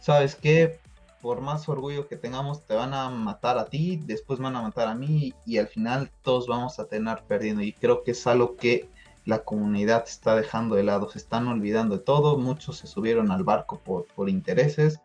sabes 0.00 0.34
que 0.34 0.80
por 1.20 1.40
más 1.40 1.68
orgullo 1.68 2.08
que 2.08 2.16
tengamos, 2.16 2.64
te 2.64 2.74
van 2.74 2.94
a 2.94 3.10
matar 3.10 3.58
a 3.58 3.66
ti, 3.66 4.00
después 4.04 4.38
van 4.38 4.56
a 4.56 4.62
matar 4.62 4.88
a 4.88 4.94
mí 4.94 5.34
y 5.44 5.58
al 5.58 5.66
final 5.66 6.10
todos 6.22 6.46
vamos 6.46 6.78
a 6.78 6.86
tener 6.86 7.22
perdiendo. 7.26 7.62
Y 7.62 7.72
creo 7.72 8.04
que 8.04 8.12
es 8.12 8.26
algo 8.26 8.56
que 8.56 8.88
la 9.24 9.40
comunidad 9.44 10.04
está 10.06 10.36
dejando 10.36 10.76
de 10.76 10.84
lado, 10.84 11.10
se 11.10 11.18
están 11.18 11.48
olvidando 11.48 11.98
de 11.98 12.04
todo, 12.04 12.38
muchos 12.38 12.78
se 12.78 12.86
subieron 12.86 13.30
al 13.30 13.44
barco 13.44 13.80
por, 13.80 14.06
por 14.14 14.28
intereses, 14.28 15.00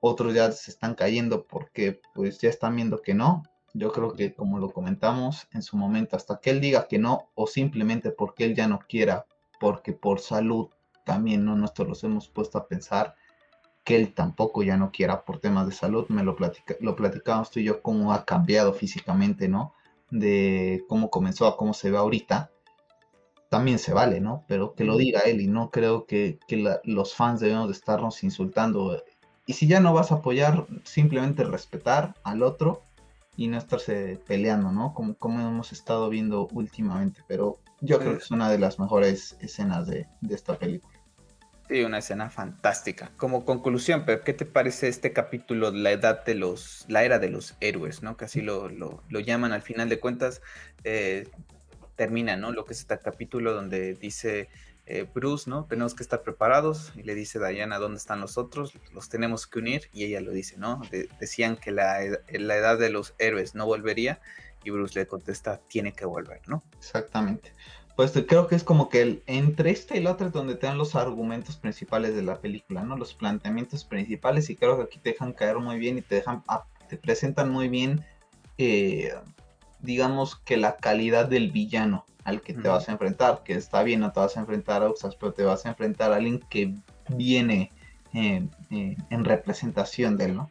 otros 0.00 0.34
ya 0.34 0.50
se 0.52 0.70
están 0.70 0.94
cayendo 0.94 1.44
porque 1.44 2.00
pues 2.14 2.38
ya 2.38 2.50
están 2.50 2.76
viendo 2.76 3.00
que 3.00 3.14
no. 3.14 3.42
Yo 3.78 3.92
creo 3.92 4.14
que 4.14 4.32
como 4.32 4.58
lo 4.58 4.70
comentamos 4.70 5.48
en 5.52 5.62
su 5.62 5.76
momento, 5.76 6.16
hasta 6.16 6.40
que 6.40 6.50
él 6.50 6.60
diga 6.60 6.88
que 6.88 6.98
no 6.98 7.28
o 7.34 7.46
simplemente 7.46 8.10
porque 8.10 8.44
él 8.44 8.54
ya 8.54 8.68
no 8.68 8.78
quiera, 8.88 9.26
porque 9.60 9.92
por 9.92 10.20
salud 10.20 10.68
también 11.04 11.44
no 11.44 11.56
nosotros 11.56 11.88
los 11.88 12.04
hemos 12.04 12.28
puesto 12.28 12.56
a 12.56 12.66
pensar 12.66 13.14
que 13.84 13.96
él 13.96 14.14
tampoco 14.14 14.62
ya 14.62 14.76
no 14.76 14.90
quiera 14.90 15.24
por 15.24 15.40
temas 15.40 15.66
de 15.66 15.72
salud, 15.72 16.06
me 16.08 16.24
lo, 16.24 16.34
platica, 16.34 16.74
lo 16.80 16.96
platicamos 16.96 17.50
tú 17.50 17.60
y 17.60 17.64
yo, 17.64 17.82
cómo 17.82 18.12
ha 18.12 18.24
cambiado 18.24 18.72
físicamente, 18.72 19.46
¿no? 19.46 19.74
De 20.10 20.82
cómo 20.88 21.10
comenzó 21.10 21.46
a 21.46 21.56
cómo 21.56 21.74
se 21.74 21.90
ve 21.90 21.98
ahorita, 21.98 22.50
también 23.50 23.78
se 23.78 23.92
vale, 23.92 24.20
¿no? 24.20 24.44
Pero 24.48 24.74
que 24.74 24.84
lo 24.84 24.96
diga 24.96 25.20
él 25.20 25.40
y 25.40 25.46
no 25.46 25.70
creo 25.70 26.06
que, 26.06 26.38
los 26.84 27.14
fans 27.14 27.40
debemos 27.40 27.68
de 27.68 27.74
estarnos 27.74 28.24
insultando. 28.24 29.02
Y 29.46 29.52
si 29.52 29.68
ya 29.68 29.80
no 29.80 29.92
vas 29.92 30.10
a 30.10 30.16
apoyar, 30.16 30.66
simplemente 30.82 31.44
respetar 31.44 32.14
al 32.24 32.42
otro 32.42 32.82
y 33.36 33.48
no 33.48 33.58
estarse 33.58 34.20
peleando, 34.26 34.72
¿no? 34.72 34.94
Como, 34.94 35.14
como 35.14 35.40
hemos 35.40 35.72
estado 35.72 36.08
viendo 36.08 36.48
últimamente, 36.52 37.22
pero 37.28 37.58
yo 37.80 37.98
creo 37.98 38.12
que 38.12 38.24
es 38.24 38.30
una 38.30 38.50
de 38.50 38.58
las 38.58 38.78
mejores 38.78 39.36
escenas 39.40 39.86
de 39.86 40.06
esta 40.28 40.58
película. 40.58 40.96
Sí, 41.68 41.82
una 41.82 41.98
escena 41.98 42.30
fantástica. 42.30 43.10
Como 43.16 43.44
conclusión, 43.44 44.04
pero 44.06 44.22
¿qué 44.22 44.32
te 44.32 44.46
parece 44.46 44.86
este 44.86 45.12
capítulo, 45.12 45.72
la 45.72 45.90
edad 45.90 46.24
de 46.24 46.36
los, 46.36 46.84
la 46.88 47.02
era 47.02 47.18
de 47.18 47.28
los 47.28 47.56
héroes, 47.60 48.02
¿no? 48.02 48.16
Que 48.16 48.26
así 48.26 48.40
lo, 48.40 48.68
lo, 48.68 49.20
llaman 49.20 49.52
al 49.52 49.62
final 49.62 49.88
de 49.88 49.98
cuentas. 49.98 50.42
Eh, 50.84 51.28
termina, 51.96 52.36
¿no? 52.36 52.52
Lo 52.52 52.64
que 52.64 52.74
es 52.74 52.80
este 52.80 52.98
capítulo 52.98 53.52
donde 53.52 53.94
dice 53.94 54.48
eh, 54.86 55.06
Bruce, 55.12 55.50
¿no? 55.50 55.64
Tenemos 55.64 55.94
que 55.94 56.02
estar 56.02 56.22
preparados. 56.22 56.92
Y 56.96 57.02
le 57.02 57.14
dice 57.14 57.38
Diana, 57.38 57.78
¿dónde 57.78 57.98
están 57.98 58.20
los 58.20 58.38
otros? 58.38 58.72
Los 58.92 59.08
tenemos 59.08 59.46
que 59.46 59.58
unir. 59.58 59.90
Y 59.92 60.04
ella 60.04 60.20
lo 60.20 60.32
dice, 60.32 60.56
¿no? 60.56 60.80
decían 61.20 61.56
que 61.56 61.72
la, 61.72 61.98
la 62.30 62.56
edad 62.56 62.78
de 62.78 62.90
los 62.90 63.14
héroes 63.18 63.54
no 63.54 63.66
volvería. 63.66 64.20
Y 64.64 64.70
Bruce 64.70 64.98
le 64.98 65.06
contesta, 65.06 65.60
tiene 65.68 65.92
que 65.92 66.06
volver, 66.06 66.40
¿no? 66.48 66.62
Exactamente. 66.78 67.52
Pues 67.96 68.12
creo 68.28 68.46
que 68.46 68.54
es 68.54 68.62
como 68.62 68.90
que 68.90 69.22
entre 69.26 69.70
esta 69.70 69.96
y 69.96 70.02
la 70.02 70.12
otra 70.12 70.26
es 70.26 70.32
donde 70.32 70.54
te 70.54 70.66
dan 70.66 70.76
los 70.76 70.94
argumentos 70.94 71.56
principales 71.56 72.14
de 72.14 72.22
la 72.22 72.40
película, 72.40 72.82
¿no? 72.82 72.96
Los 72.96 73.14
planteamientos 73.14 73.84
principales 73.84 74.50
y 74.50 74.56
creo 74.56 74.76
que 74.76 74.84
aquí 74.84 74.98
te 74.98 75.12
dejan 75.12 75.32
caer 75.32 75.56
muy 75.58 75.78
bien 75.78 75.96
y 75.96 76.02
te 76.02 76.16
dejan, 76.16 76.44
ah, 76.46 76.66
te 76.88 76.98
presentan 76.98 77.48
muy 77.48 77.68
bien, 77.68 78.04
eh, 78.58 79.14
digamos 79.80 80.36
que 80.36 80.56
la 80.56 80.76
calidad 80.76 81.26
del 81.26 81.50
villano 81.50 82.04
al 82.24 82.42
que 82.42 82.54
te 82.54 82.68
vas 82.68 82.88
a 82.88 82.92
enfrentar, 82.92 83.42
que 83.44 83.54
está 83.54 83.84
bien, 83.84 84.00
no 84.00 84.10
te 84.10 84.18
vas 84.18 84.36
a 84.36 84.40
enfrentar 84.40 84.82
a 84.82 84.90
Uxas, 84.90 85.14
pero 85.14 85.32
te 85.32 85.44
vas 85.44 85.64
a 85.64 85.68
enfrentar 85.68 86.12
a 86.12 86.16
alguien 86.16 86.40
que 86.50 86.74
viene 87.10 87.70
eh, 88.14 88.48
eh, 88.70 88.96
en 89.10 89.24
representación 89.24 90.16
de 90.16 90.24
él, 90.24 90.34
¿no? 90.34 90.50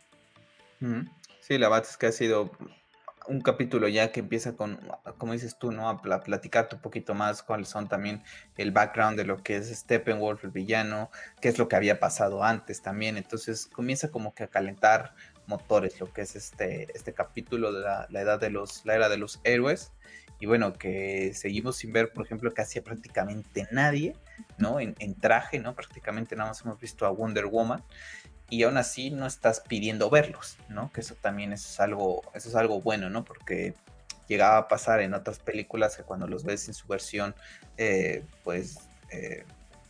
Sí, 1.42 1.58
la 1.58 1.68
verdad 1.68 1.86
es 1.90 1.98
que 1.98 2.08
ha 2.08 2.12
sido 2.14 2.52
un 3.28 3.42
capítulo 3.42 3.88
ya 3.88 4.12
que 4.12 4.22
empieza 4.22 4.56
con, 4.56 4.80
como 5.18 5.34
dices 5.34 5.58
tú, 5.58 5.72
¿no? 5.72 5.90
A 5.90 6.02
platicarte 6.02 6.76
un 6.76 6.82
poquito 6.82 7.14
más 7.14 7.44
cuáles 7.44 7.68
son 7.68 7.88
también 7.88 8.24
el 8.58 8.72
background 8.72 9.18
de 9.18 9.26
lo 9.26 9.44
que 9.44 9.58
es 9.58 9.68
Steppenwolf, 9.68 10.44
el 10.44 10.52
villano, 10.52 11.10
qué 11.42 11.50
es 11.50 11.58
lo 11.58 11.68
que 11.68 11.76
había 11.76 12.00
pasado 12.00 12.44
antes 12.44 12.82
también. 12.82 13.18
Entonces 13.18 13.68
comienza 13.68 14.12
como 14.12 14.34
que 14.34 14.44
a 14.44 14.48
calentar 14.48 15.16
motores 15.48 16.00
lo 16.00 16.12
que 16.12 16.22
es 16.22 16.36
este, 16.36 16.88
este 16.94 17.14
capítulo 17.14 17.72
de 17.72 17.82
la, 17.82 18.22
edad 18.22 18.40
de 18.40 18.50
los, 18.50 18.86
la 18.86 18.96
era 18.96 19.10
de 19.10 19.18
los 19.18 19.40
héroes. 19.44 19.92
Y 20.40 20.48
bueno, 20.48 20.74
que 20.74 21.34
seguimos 21.34 21.78
sin 21.78 21.94
ver, 21.94 22.12
por 22.12 22.26
ejemplo, 22.26 22.54
casi 22.54 22.80
a 22.80 22.84
prácticamente 22.84 23.68
nadie, 23.72 24.16
¿no? 24.58 24.82
En, 24.82 24.96
en 25.00 25.16
traje, 25.16 25.60
¿no? 25.60 25.76
Prácticamente 25.76 26.36
nada 26.36 26.50
más 26.50 26.62
hemos 26.62 26.80
visto 26.80 27.06
a 27.06 27.10
Wonder 27.10 27.46
Woman 27.46 27.84
y 28.50 28.64
aún 28.64 28.78
así 28.78 29.10
no 29.10 29.26
estás 29.26 29.62
pidiendo 29.62 30.10
verlos, 30.10 30.58
¿no? 30.70 30.92
Que 30.92 31.02
eso 31.02 31.16
también 31.16 31.54
es 31.54 31.80
algo, 31.80 32.22
eso 32.34 32.50
es 32.50 32.56
algo 32.56 32.82
bueno, 32.82 33.10
¿no? 33.10 33.24
Porque 33.24 33.74
llegaba 34.28 34.58
a 34.58 34.68
pasar 34.68 35.02
en 35.02 35.14
otras 35.14 35.40
películas 35.40 35.98
que 35.98 36.04
cuando 36.04 36.28
los 36.28 36.44
ves 36.44 36.68
en 36.68 36.74
su 36.74 36.88
versión, 36.88 37.36
eh, 37.78 38.24
pues, 38.44 38.78
eh, 39.12 39.46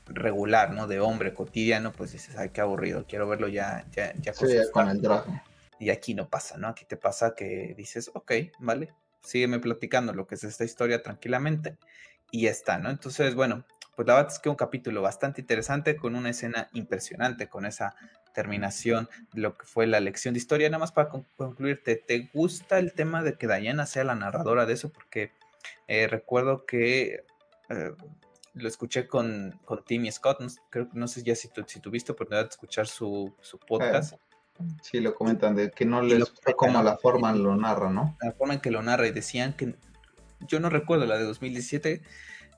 regular, 0.06 0.72
¿no? 0.72 0.88
De 0.88 1.00
hombre 1.00 1.34
cotidiano, 1.34 1.92
pues 1.92 2.12
dices, 2.12 2.38
ay, 2.38 2.50
qué 2.50 2.62
aburrido, 2.62 3.06
quiero 3.08 3.28
verlo 3.28 3.48
ya, 3.48 3.86
ya, 3.92 4.14
ya, 4.20 4.34
con 4.72 4.90
el 4.90 5.02
traje. 5.02 5.42
Y 5.80 5.90
aquí 5.90 6.14
no 6.14 6.30
pasa, 6.30 6.58
¿no? 6.58 6.68
Aquí 6.68 6.86
te 6.86 6.98
pasa 6.98 7.36
que 7.36 7.74
dices, 7.78 8.12
ok, 8.14 8.32
vale, 8.60 8.94
sígueme 9.22 9.60
platicando 9.60 10.14
lo 10.14 10.28
que 10.28 10.36
es 10.36 10.44
esta 10.44 10.64
historia 10.64 11.02
tranquilamente 11.02 11.78
y 12.32 12.44
ya 12.44 12.52
está, 12.52 12.78
¿no? 12.78 12.90
Entonces, 12.90 13.36
bueno, 13.36 13.66
pues 13.96 14.08
la 14.08 14.16
verdad 14.16 14.32
es 14.32 14.40
que 14.40 14.50
un 14.50 14.56
capítulo 14.56 15.02
bastante 15.02 15.42
interesante 15.42 15.96
con 15.96 16.16
una 16.16 16.30
escena 16.30 16.70
impresionante, 16.74 17.48
con 17.48 17.66
esa 17.66 17.96
terminación 18.34 19.10
de 19.34 19.42
lo 19.42 19.58
que 19.58 19.66
fue 19.66 19.88
la 19.88 20.00
lección 20.00 20.34
de 20.34 20.40
historia. 20.40 20.70
Nada 20.70 20.80
más 20.80 20.92
para 20.92 21.10
concluirte, 21.10 21.96
¿te 21.96 22.30
gusta 22.34 22.78
el 22.78 22.94
tema 22.94 23.24
de 23.24 23.38
que 23.38 23.48
Diana 23.48 23.86
sea 23.86 24.04
la 24.04 24.16
narradora 24.16 24.66
de 24.66 24.74
eso? 24.74 24.92
Porque 24.92 25.32
eh, 25.88 26.08
recuerdo 26.08 26.66
que 26.66 27.26
eh, 27.70 27.94
lo 28.56 28.68
escuché 28.68 29.08
con, 29.08 29.60
con 29.66 29.84
Timmy 29.84 30.12
Scott, 30.12 30.40
no, 30.40 30.48
creo, 30.70 30.88
no 30.94 31.08
sé 31.08 31.24
ya 31.24 31.36
si, 31.36 31.50
tu, 31.50 31.64
si 31.68 31.80
tuviste 31.80 32.14
oportunidad 32.14 32.46
de 32.46 32.50
escuchar 32.50 32.88
su, 32.88 33.34
su 33.42 33.60
podcast. 33.60 34.14
Eh, 34.14 34.18
sí, 34.82 35.00
lo 35.02 35.14
comentan, 35.14 35.56
de 35.56 35.72
que 35.72 35.86
no 35.86 36.02
les 36.02 36.20
gusta 36.20 36.54
cómo 36.54 36.82
la 36.82 36.98
forma 36.98 37.34
lo 37.34 37.56
narra, 37.56 37.90
¿no? 37.90 38.18
La 38.22 38.32
forma 38.32 38.56
en 38.56 38.62
que 38.62 38.72
lo 38.72 38.82
narra 38.82 39.08
y 39.08 39.12
decían 39.12 39.54
que, 39.54 39.76
yo 40.48 40.60
no 40.60 40.70
recuerdo 40.70 41.06
la 41.06 41.18
de 41.18 41.26
2017, 41.26 42.02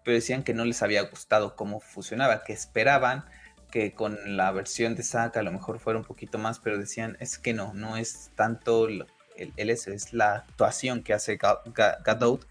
pero 0.04 0.16
decían 0.16 0.43
que 0.43 0.54
no 0.54 0.66
les 0.66 0.84
había 0.84 1.02
gustado 1.04 1.56
cómo 1.56 1.80
funcionaba, 1.80 2.43
que 2.43 2.54
esperaban 2.54 3.26
que 3.72 3.93
con 3.93 4.38
la 4.38 4.52
versión 4.52 4.95
de 4.95 5.04
Zack 5.04 5.38
a 5.38 5.43
lo 5.43 5.52
mejor 5.52 5.80
fuera 5.80 6.00
un 6.00 6.06
poquito 6.06 6.38
más, 6.38 6.60
pero 6.60 6.78
decían, 6.78 7.18
es 7.20 7.38
que 7.38 7.54
no, 7.54 7.74
no 7.74 7.98
es 7.98 8.32
tanto 8.36 8.88
el, 8.88 9.06
el 9.36 9.70
es 9.70 10.14
la 10.14 10.36
actuación 10.36 11.04
que 11.04 11.14
hace 11.14 11.38
Gadot, 11.38 12.48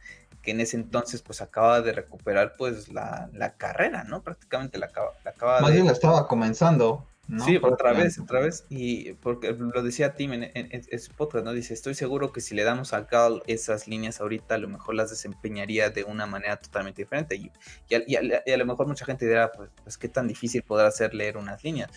que 0.46 0.52
en 0.52 0.60
ese 0.60 0.76
entonces 0.76 1.22
pues 1.22 1.42
acaba 1.42 1.82
de 1.82 1.92
recuperar 1.92 2.54
pues 2.56 2.88
la, 2.92 3.54
carrera, 3.58 4.04
¿no? 4.04 4.22
Prácticamente 4.22 4.78
la 4.78 4.86
acaba, 4.86 5.10
la 5.24 5.32
acaba 5.32 5.60
Más 5.60 5.72
bien 5.72 5.86
la 5.86 5.92
estaba 5.92 6.28
comenzando. 6.28 7.04
Sí, 7.44 7.58
otra 7.60 7.92
vez, 7.92 8.20
otra 8.20 8.38
vez. 8.38 8.64
Y 8.68 9.14
porque 9.14 9.50
lo 9.50 9.82
decía 9.82 10.14
Tim 10.14 10.34
en, 10.34 10.52
en, 10.54 11.00
su 11.00 11.12
podcast, 11.14 11.44
¿no? 11.44 11.52
Dice, 11.52 11.74
estoy 11.74 11.96
seguro 11.96 12.30
que 12.30 12.40
si 12.40 12.54
le 12.54 12.62
damos 12.62 12.92
a 12.92 13.00
Gal 13.00 13.42
esas 13.48 13.88
líneas 13.88 14.20
ahorita, 14.20 14.54
a 14.54 14.58
lo 14.58 14.68
mejor 14.68 14.94
las 14.94 15.10
desempeñaría 15.10 15.90
de 15.90 16.04
una 16.04 16.26
manera 16.26 16.58
totalmente 16.58 17.02
diferente. 17.02 17.34
Y, 17.34 17.50
y, 17.88 18.14
a, 18.14 18.56
lo 18.56 18.66
mejor 18.66 18.86
mucha 18.86 19.04
gente 19.04 19.26
dirá, 19.26 19.50
pues, 19.50 19.68
pues, 19.82 19.98
qué 19.98 20.08
tan 20.08 20.28
difícil 20.28 20.62
poder 20.62 20.86
hacer 20.86 21.12
leer 21.12 21.36
unas 21.38 21.64
líneas. 21.64 21.90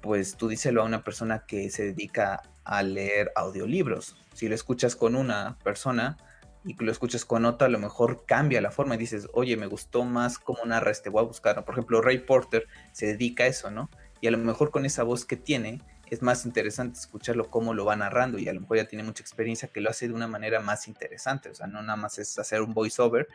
Pues 0.00 0.36
tú 0.36 0.46
díselo 0.46 0.82
a 0.82 0.84
una 0.84 1.02
persona 1.02 1.44
que 1.48 1.68
se 1.70 1.86
dedica 1.86 2.44
a 2.62 2.84
leer 2.84 3.32
audiolibros. 3.34 4.14
Si 4.34 4.48
lo 4.48 4.54
escuchas 4.54 4.94
con 4.94 5.16
una 5.16 5.58
persona 5.64 6.16
y 6.64 6.74
lo 6.82 6.92
escuchas 6.92 7.24
con 7.24 7.44
otra, 7.44 7.68
a 7.68 7.70
lo 7.70 7.78
mejor 7.78 8.24
cambia 8.26 8.60
la 8.60 8.70
forma 8.70 8.94
y 8.94 8.98
dices, 8.98 9.28
oye, 9.32 9.56
me 9.56 9.66
gustó 9.66 10.04
más 10.04 10.38
cómo 10.38 10.64
narra 10.64 10.90
este, 10.90 11.08
voy 11.08 11.22
a 11.22 11.26
buscar. 11.26 11.64
Por 11.64 11.74
ejemplo, 11.74 12.02
Ray 12.02 12.18
Porter 12.18 12.66
se 12.92 13.06
dedica 13.06 13.44
a 13.44 13.46
eso, 13.46 13.70
¿no? 13.70 13.88
y 14.20 14.26
a 14.26 14.30
lo 14.30 14.38
mejor 14.38 14.70
con 14.70 14.84
esa 14.84 15.02
voz 15.02 15.24
que 15.24 15.36
tiene 15.36 15.80
es 16.10 16.22
más 16.22 16.44
interesante 16.44 16.98
escucharlo 16.98 17.50
cómo 17.50 17.72
lo 17.72 17.84
va 17.84 17.96
narrando 17.96 18.38
y 18.38 18.48
a 18.48 18.52
lo 18.52 18.60
mejor 18.60 18.78
ya 18.78 18.88
tiene 18.88 19.04
mucha 19.04 19.22
experiencia 19.22 19.68
que 19.68 19.80
lo 19.80 19.90
hace 19.90 20.08
de 20.08 20.14
una 20.14 20.26
manera 20.26 20.60
más 20.60 20.88
interesante, 20.88 21.50
o 21.50 21.54
sea, 21.54 21.68
no 21.68 21.82
nada 21.82 21.96
más 21.96 22.18
es 22.18 22.36
hacer 22.38 22.62
un 22.62 22.74
voiceover 22.74 23.28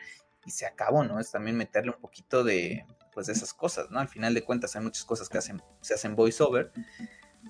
y 0.44 0.50
se 0.50 0.66
acabó, 0.66 1.02
¿no? 1.02 1.18
Es 1.18 1.30
también 1.30 1.56
meterle 1.56 1.92
un 1.92 2.00
poquito 2.00 2.44
de, 2.44 2.84
pues, 3.14 3.26
de 3.26 3.32
esas 3.32 3.54
cosas, 3.54 3.90
¿no? 3.90 3.98
Al 3.98 4.08
final 4.08 4.34
de 4.34 4.44
cuentas 4.44 4.76
hay 4.76 4.82
muchas 4.82 5.06
cosas 5.06 5.30
que 5.30 5.38
hacen, 5.38 5.62
se 5.80 5.94
hacen 5.94 6.14
voiceover, 6.14 6.70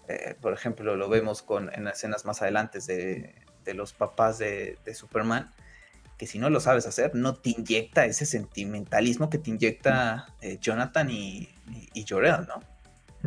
eh, 0.06 0.36
por 0.40 0.52
ejemplo, 0.52 0.94
lo 0.94 1.08
vemos 1.08 1.42
con, 1.42 1.74
en 1.74 1.88
escenas 1.88 2.24
más 2.24 2.40
adelante 2.40 2.78
de, 2.86 3.34
de 3.64 3.74
los 3.74 3.92
papás 3.92 4.38
de, 4.38 4.78
de 4.84 4.94
Superman, 4.94 5.52
que 6.16 6.26
si 6.26 6.38
no 6.38 6.50
lo 6.50 6.60
sabes 6.60 6.86
hacer, 6.86 7.14
no 7.14 7.34
te 7.34 7.50
inyecta 7.50 8.04
ese 8.06 8.26
sentimentalismo 8.26 9.28
que 9.30 9.38
te 9.38 9.50
inyecta 9.50 10.26
eh, 10.40 10.58
Jonathan 10.60 11.10
y, 11.10 11.48
y, 11.94 12.04
Jorel, 12.08 12.46
¿no? 12.48 12.62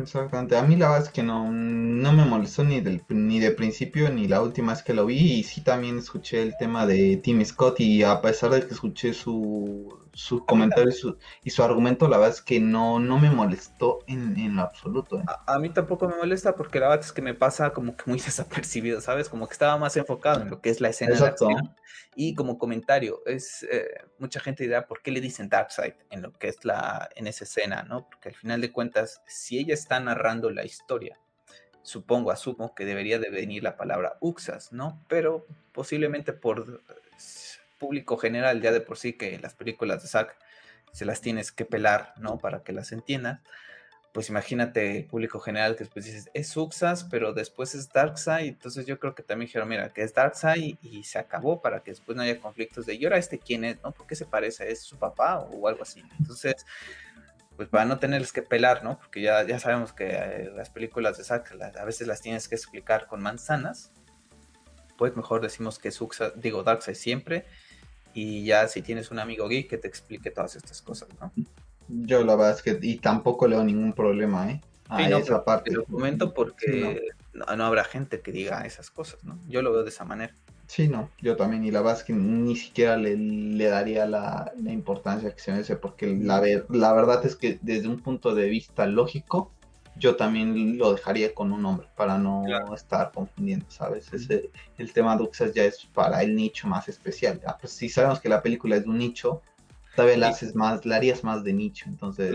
Exactamente, 0.02 0.56
a 0.56 0.62
mí 0.62 0.76
la 0.76 0.88
verdad 0.88 1.06
es 1.06 1.12
que 1.12 1.22
no, 1.22 1.50
no 1.50 2.12
me 2.12 2.24
molestó 2.24 2.64
ni, 2.64 2.80
del, 2.80 3.02
ni 3.08 3.38
de 3.38 3.50
principio 3.50 4.10
ni 4.10 4.28
la 4.28 4.40
última 4.40 4.72
vez 4.72 4.82
que 4.82 4.94
lo 4.94 5.04
vi 5.04 5.34
y 5.34 5.42
sí 5.42 5.60
también 5.60 5.98
escuché 5.98 6.42
el 6.42 6.54
tema 6.58 6.86
de 6.86 7.18
Tim 7.18 7.44
Scott 7.44 7.80
y 7.80 8.02
a 8.02 8.20
pesar 8.22 8.50
de 8.50 8.66
que 8.66 8.72
escuché 8.72 9.12
su, 9.12 9.98
sus 10.12 10.44
comentarios 10.44 11.06
y 11.42 11.50
su, 11.50 11.62
argumento, 11.62 12.08
la 12.08 12.18
verdad 12.18 12.34
es 12.34 12.42
que 12.42 12.60
no, 12.60 12.98
no 12.98 13.18
me 13.18 13.30
molestó 13.30 14.00
en, 14.06 14.38
en 14.38 14.56
lo 14.56 14.62
absoluto. 14.62 15.18
¿eh? 15.18 15.24
A, 15.46 15.58
mí 15.58 15.70
tampoco 15.70 16.08
me 16.08 16.16
molesta 16.16 16.54
porque 16.54 16.80
la 16.80 16.88
verdad 16.88 17.04
es 17.04 17.12
que 17.12 17.22
me 17.22 17.34
pasa 17.34 17.72
como 17.72 17.96
que 17.96 18.04
muy 18.06 18.20
desapercibido, 18.20 19.00
¿sabes? 19.00 19.28
Como 19.28 19.46
que 19.46 19.52
estaba 19.52 19.76
más 19.78 19.96
enfocado 19.96 20.42
en 20.42 20.50
lo 20.50 20.60
que 20.60 20.70
es 20.70 20.80
la 20.80 20.88
escena 20.88 21.16
de 21.16 21.26
acción. 21.26 21.74
Y 22.16 22.34
como 22.34 22.58
comentario, 22.58 23.22
es 23.24 23.62
eh, 23.70 23.86
mucha 24.18 24.40
gente 24.40 24.64
dirá, 24.64 24.86
¿por 24.86 25.00
qué 25.02 25.10
le 25.12 25.20
dicen 25.20 25.48
Darkseid 25.48 25.94
en 26.10 26.22
lo 26.22 26.32
que 26.32 26.48
es 26.48 26.64
la, 26.64 27.08
en 27.14 27.26
esa 27.26 27.44
escena, 27.44 27.84
¿no? 27.84 28.08
Porque 28.08 28.30
al 28.30 28.34
final 28.34 28.60
de 28.60 28.72
cuentas, 28.72 29.22
si 29.26 29.58
ella 29.58 29.74
está 29.74 30.00
narrando 30.00 30.50
la 30.50 30.64
historia, 30.64 31.18
supongo, 31.82 32.30
asumo 32.30 32.74
que 32.74 32.84
debería 32.84 33.18
de 33.18 33.30
venir 33.30 33.62
la 33.62 33.76
palabra 33.76 34.16
Uxas, 34.20 34.72
¿no? 34.72 35.04
Pero 35.08 35.46
posiblemente 35.72 36.32
por 36.32 36.82
público 37.80 38.16
general 38.16 38.60
ya 38.60 38.70
de 38.70 38.80
por 38.80 38.96
sí 38.96 39.14
que 39.14 39.40
las 39.40 39.54
películas 39.54 40.02
de 40.02 40.08
Zack 40.08 40.36
se 40.92 41.04
las 41.04 41.20
tienes 41.20 41.50
que 41.50 41.64
pelar, 41.64 42.14
¿no? 42.18 42.38
Para 42.38 42.62
que 42.62 42.72
las 42.72 42.92
entiendas. 42.92 43.40
Pues 44.12 44.28
imagínate 44.28 45.06
público 45.08 45.38
general 45.38 45.76
que 45.76 45.84
después 45.84 46.04
dices, 46.04 46.30
es 46.34 46.56
Uxas, 46.56 47.04
pero 47.04 47.32
después 47.32 47.76
es 47.76 47.88
Darkseid. 47.88 48.48
Entonces 48.48 48.84
yo 48.84 48.98
creo 48.98 49.14
que 49.14 49.22
también 49.22 49.46
dijeron, 49.46 49.68
mira, 49.68 49.92
que 49.92 50.02
es 50.02 50.12
Darkseid 50.14 50.78
y 50.82 51.04
se 51.04 51.18
acabó 51.18 51.62
para 51.62 51.82
que 51.82 51.92
después 51.92 52.16
no 52.16 52.22
haya 52.22 52.40
conflictos 52.40 52.86
de, 52.86 52.94
¿y 52.94 53.04
ahora 53.04 53.18
este 53.18 53.38
quién 53.38 53.64
es? 53.64 53.80
¿No? 53.82 53.92
¿Por 53.92 54.06
qué 54.08 54.16
se 54.16 54.26
parece? 54.26 54.70
¿Es 54.70 54.82
su 54.82 54.98
papá 54.98 55.38
o 55.38 55.68
algo 55.68 55.82
así? 55.82 56.02
Entonces, 56.18 56.66
pues 57.56 57.68
para 57.68 57.84
no 57.84 58.00
tenerles 58.00 58.32
que 58.32 58.42
pelar, 58.42 58.82
¿no? 58.82 58.98
Porque 58.98 59.22
ya, 59.22 59.44
ya 59.44 59.60
sabemos 59.60 59.92
que 59.92 60.08
eh, 60.08 60.50
las 60.56 60.70
películas 60.70 61.16
de 61.16 61.24
Zack 61.24 61.54
a 61.78 61.84
veces 61.84 62.08
las 62.08 62.20
tienes 62.20 62.48
que 62.48 62.56
explicar 62.56 63.06
con 63.06 63.22
manzanas. 63.22 63.92
Pues 64.98 65.14
mejor 65.14 65.40
decimos 65.40 65.78
que 65.78 65.88
es 65.88 66.00
Uxas, 66.00 66.32
digo 66.34 66.64
Darkseid 66.64 66.96
siempre 66.96 67.46
y 68.14 68.44
ya 68.44 68.68
si 68.68 68.82
tienes 68.82 69.10
un 69.10 69.18
amigo 69.18 69.48
geek 69.48 69.68
que 69.68 69.78
te 69.78 69.88
explique 69.88 70.30
todas 70.30 70.56
estas 70.56 70.82
cosas, 70.82 71.08
¿no? 71.20 71.32
Yo 71.88 72.24
la 72.24 72.36
verdad 72.36 72.56
es 72.56 72.62
que 72.62 72.78
y 72.80 72.96
tampoco 72.96 73.48
le 73.48 73.62
ningún 73.64 73.92
problema, 73.92 74.50
¿eh? 74.50 74.60
A 74.88 75.08
no, 75.08 75.18
esa 75.18 75.44
parte. 75.44 75.72
Lo 75.72 75.84
comento 75.84 76.34
porque 76.34 77.12
no. 77.32 77.64
habrá 77.64 77.84
gente 77.84 78.20
que 78.20 78.32
diga 78.32 78.66
esas 78.66 78.90
cosas, 78.90 79.22
¿no? 79.24 79.38
Yo 79.48 79.62
lo 79.62 79.72
veo 79.72 79.84
de 79.84 79.90
esa 79.90 80.04
manera. 80.04 80.34
Sí, 80.66 80.86
no, 80.86 81.10
yo 81.20 81.36
también, 81.36 81.64
y 81.64 81.72
la 81.72 81.80
verdad 81.80 81.98
es 81.98 82.04
que 82.04 82.12
ni 82.12 82.54
siquiera 82.54 82.96
le, 82.96 83.16
le 83.16 83.64
daría 83.64 84.06
la, 84.06 84.52
la, 84.56 84.72
importancia 84.72 85.34
que 85.34 85.40
se 85.40 85.50
merece, 85.50 85.74
porque 85.74 86.06
la, 86.06 86.40
la 86.68 86.92
verdad 86.92 87.26
es 87.26 87.34
que 87.34 87.58
desde 87.60 87.88
un 87.88 87.98
punto 87.98 88.36
de 88.36 88.48
vista 88.48 88.86
lógico, 88.86 89.50
yo 90.00 90.16
también 90.16 90.78
lo 90.78 90.94
dejaría 90.94 91.34
con 91.34 91.52
un 91.52 91.64
hombre 91.66 91.86
para 91.94 92.16
no 92.16 92.44
estar 92.74 93.12
confundiendo, 93.12 93.66
¿sabes? 93.68 94.12
Ese, 94.12 94.50
el 94.78 94.92
tema 94.92 95.14
de 95.16 95.22
Uxas 95.22 95.52
ya 95.52 95.64
es 95.64 95.84
para 95.84 96.22
el 96.22 96.34
nicho 96.34 96.66
más 96.66 96.88
especial. 96.88 97.40
Ah, 97.46 97.58
pues 97.60 97.74
si 97.74 97.90
sabemos 97.90 98.18
que 98.18 98.30
la 98.30 98.42
película 98.42 98.76
es 98.76 98.84
de 98.84 98.88
un 98.88 98.98
nicho, 98.98 99.42
todavía 99.94 100.16
la 100.16 100.28
haces 100.28 100.54
más, 100.54 100.86
la 100.86 100.96
harías 100.96 101.22
más 101.22 101.44
de 101.44 101.52
nicho, 101.52 101.84
entonces... 101.88 102.34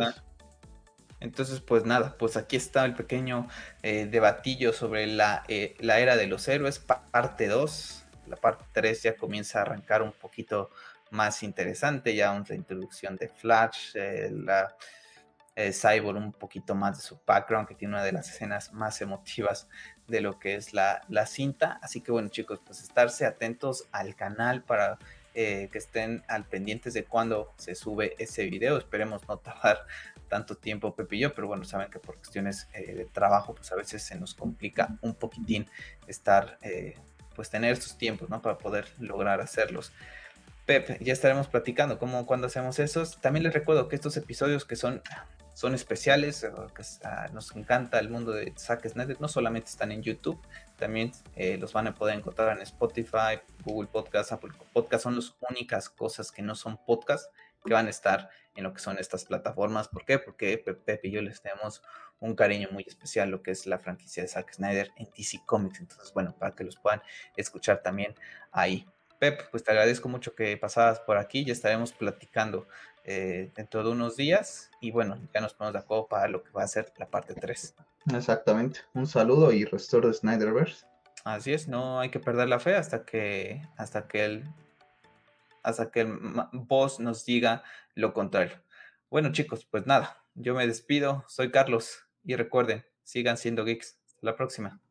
Entonces, 1.22 1.60
pues 1.60 1.86
nada, 1.86 2.18
pues 2.20 2.38
aquí 2.38 2.56
está 2.56 2.86
el 2.86 2.94
pequeño 2.94 3.48
eh, 3.82 4.06
debatillo 4.06 4.74
sobre 4.74 5.08
la, 5.08 5.44
eh, 5.48 5.76
la 5.80 6.00
era 6.00 6.18
de 6.18 6.28
los 6.28 6.48
héroes, 6.48 6.78
parte 6.78 7.48
2. 7.48 8.04
La 8.28 8.36
parte 8.36 8.66
3 8.74 9.02
ya 9.02 9.16
comienza 9.16 9.60
a 9.60 9.62
arrancar 9.64 10.04
un 10.04 10.12
poquito 10.12 10.70
más 11.12 11.42
interesante, 11.42 12.14
ya 12.14 12.44
la 12.48 12.56
introducción 12.56 13.16
de 13.16 13.30
Flash, 13.30 13.96
eh, 13.96 14.30
la 14.32 14.76
eh, 15.56 15.72
Cyborg 15.72 16.18
un 16.18 16.34
poquito 16.34 16.76
más 16.76 16.98
de 16.98 17.04
su 17.04 17.20
background, 17.26 17.68
que 17.68 17.76
tiene 17.76 17.96
una 17.96 18.04
de 18.04 18.12
las 18.12 18.30
escenas 18.30 18.74
más 18.74 19.02
emotivas 19.02 19.68
de 20.08 20.22
lo 20.22 20.40
que 20.40 20.56
es 20.56 20.74
la, 20.74 21.02
la 21.10 21.26
cinta. 21.26 21.80
Así 21.82 22.02
que 22.02 22.12
bueno 22.12 22.30
chicos, 22.30 22.60
pues 22.66 22.82
estarse 22.82 23.26
atentos 23.26 23.88
al 23.92 24.16
canal 24.16 24.64
para 24.64 24.98
eh, 25.38 25.68
que 25.70 25.80
estén 25.80 26.24
al 26.30 26.46
pendientes 26.46 26.94
de 26.94 27.04
cuando 27.04 27.54
se 27.58 27.76
sube 27.76 28.16
ese 28.20 28.46
video. 28.46 28.78
Esperemos 28.78 29.28
no 29.28 29.38
tardar 29.40 29.86
tanto 30.30 30.56
tiempo 30.56 30.96
Pepe 30.96 31.18
y 31.18 31.20
yo, 31.20 31.36
pero 31.36 31.48
bueno, 31.48 31.66
saben 31.66 31.90
que 31.90 32.00
por 32.00 32.16
cuestiones 32.16 32.70
eh, 32.74 32.94
de 32.94 33.04
trabajo, 33.04 33.54
pues 33.54 33.70
a 33.74 33.76
veces 33.76 34.02
se 34.02 34.16
nos 34.16 34.34
complica 34.34 34.98
un 35.02 35.14
poquitín 35.14 35.70
estar, 36.08 36.58
eh, 36.62 36.96
pues 37.36 37.50
tener 37.50 37.74
estos 37.74 37.98
tiempos, 37.98 38.30
¿no? 38.30 38.42
Para 38.42 38.58
poder 38.58 38.88
lograr 38.98 39.42
hacerlos. 39.42 39.92
Pepe, 40.66 41.00
ya 41.02 41.12
estaremos 41.12 41.50
platicando 41.50 42.00
cómo 42.00 42.26
cuando 42.26 42.48
hacemos 42.48 42.80
esos. 42.80 43.20
También 43.20 43.44
les 43.44 43.54
recuerdo 43.54 43.90
que 43.90 43.98
estos 43.98 44.16
episodios 44.16 44.64
que 44.64 44.78
son 44.78 45.02
son 45.56 45.74
especiales, 45.74 46.44
eh, 46.44 46.52
nos 47.32 47.56
encanta 47.56 47.98
el 47.98 48.10
mundo 48.10 48.34
de 48.34 48.54
Zack 48.58 48.88
Snyder, 48.90 49.20
no 49.22 49.30
solamente 49.30 49.70
están 49.70 49.94
en 49.94 50.04
YouTube, 50.04 50.40
también 50.76 51.14
eh, 51.36 51.58
los 51.58 51.72
van 51.72 51.88
a 51.88 51.96
poder 51.96 52.18
encontrar 52.18 52.58
en 52.58 52.62
Spotify, 52.62 53.40
Google 53.64 53.88
Podcast, 53.88 54.34
Apple 54.34 54.52
Podcast, 54.74 55.04
son 55.04 55.16
las 55.16 55.34
únicas 55.50 55.90
cosas 55.90 56.30
que 56.30 56.42
no 56.42 56.56
son 56.56 56.78
podcast 56.86 57.32
que 57.66 57.74
van 57.74 57.88
a 57.88 57.90
estar 57.90 58.30
en 58.54 58.64
lo 58.64 58.74
que 58.74 58.80
son 58.80 59.00
estas 59.00 59.24
plataformas. 59.24 59.88
¿Por 59.88 60.06
qué? 60.06 60.20
Porque 60.20 60.58
Pepe 60.58 61.00
y 61.04 61.12
yo 61.12 61.22
les 61.22 61.42
tenemos 61.42 61.82
un 62.20 62.36
cariño 62.36 62.68
muy 62.72 62.84
especial 62.86 63.30
lo 63.30 63.42
que 63.42 63.52
es 63.52 63.66
la 63.66 63.80
franquicia 63.80 64.24
de 64.24 64.30
Zack 64.30 64.54
Snyder 64.54 64.92
en 64.98 65.10
DC 65.18 65.42
Comics. 65.46 65.80
Entonces, 65.80 66.14
bueno, 66.14 66.36
para 66.38 66.54
que 66.54 66.64
los 66.64 66.76
puedan 66.76 67.02
escuchar 67.38 67.82
también 67.82 68.14
ahí. 68.52 68.86
Pep, 69.20 69.50
pues 69.50 69.64
te 69.64 69.72
agradezco 69.72 70.10
mucho 70.10 70.36
que 70.36 70.58
pasadas 70.58 71.00
por 71.00 71.18
aquí, 71.18 71.46
ya 71.46 71.54
estaremos 71.54 71.94
platicando 71.94 72.68
eh, 73.08 73.52
dentro 73.56 73.84
de 73.84 73.92
unos 73.92 74.16
días 74.16 74.72
y 74.82 74.90
bueno, 74.90 75.20
ya 75.34 75.40
nos 75.40 75.54
ponemos 75.54 75.74
de 75.74 75.80
acuerdo 75.80 76.08
para 76.08 76.28
lo 76.28 76.44
que 76.44 76.52
va 76.52 76.64
a 76.64 76.68
ser 76.68 76.92
la 76.98 77.08
parte 77.08 77.36
3. 77.36 77.76
Exactamente, 78.16 78.80
un 78.94 79.06
saludo 79.06 79.52
y 79.52 79.64
restore 79.64 80.08
de 80.08 80.14
Snyderverse. 80.16 80.86
Así 81.24 81.54
es, 81.54 81.68
no 81.68 82.00
hay 82.00 82.10
que 82.10 82.20
perder 82.20 82.50
la 82.50 82.60
fe 82.60 82.76
hasta 82.76 83.06
que 83.06 83.62
hasta 83.78 84.08
que 84.08 84.26
el 84.26 84.50
hasta 85.62 85.92
que 85.92 86.02
el 86.02 86.18
boss 86.52 87.00
nos 87.00 87.26
diga 87.26 87.64
lo 87.94 88.14
contrario. 88.14 88.62
Bueno 89.10 89.32
chicos, 89.32 89.66
pues 89.66 89.86
nada, 89.86 90.24
yo 90.34 90.56
me 90.56 90.66
despido, 90.66 91.24
soy 91.28 91.52
Carlos 91.52 92.08
y 92.24 92.36
recuerden, 92.36 92.86
sigan 93.04 93.38
siendo 93.38 93.66
geeks. 93.66 94.00
Hasta 94.08 94.26
la 94.26 94.36
próxima. 94.36 94.82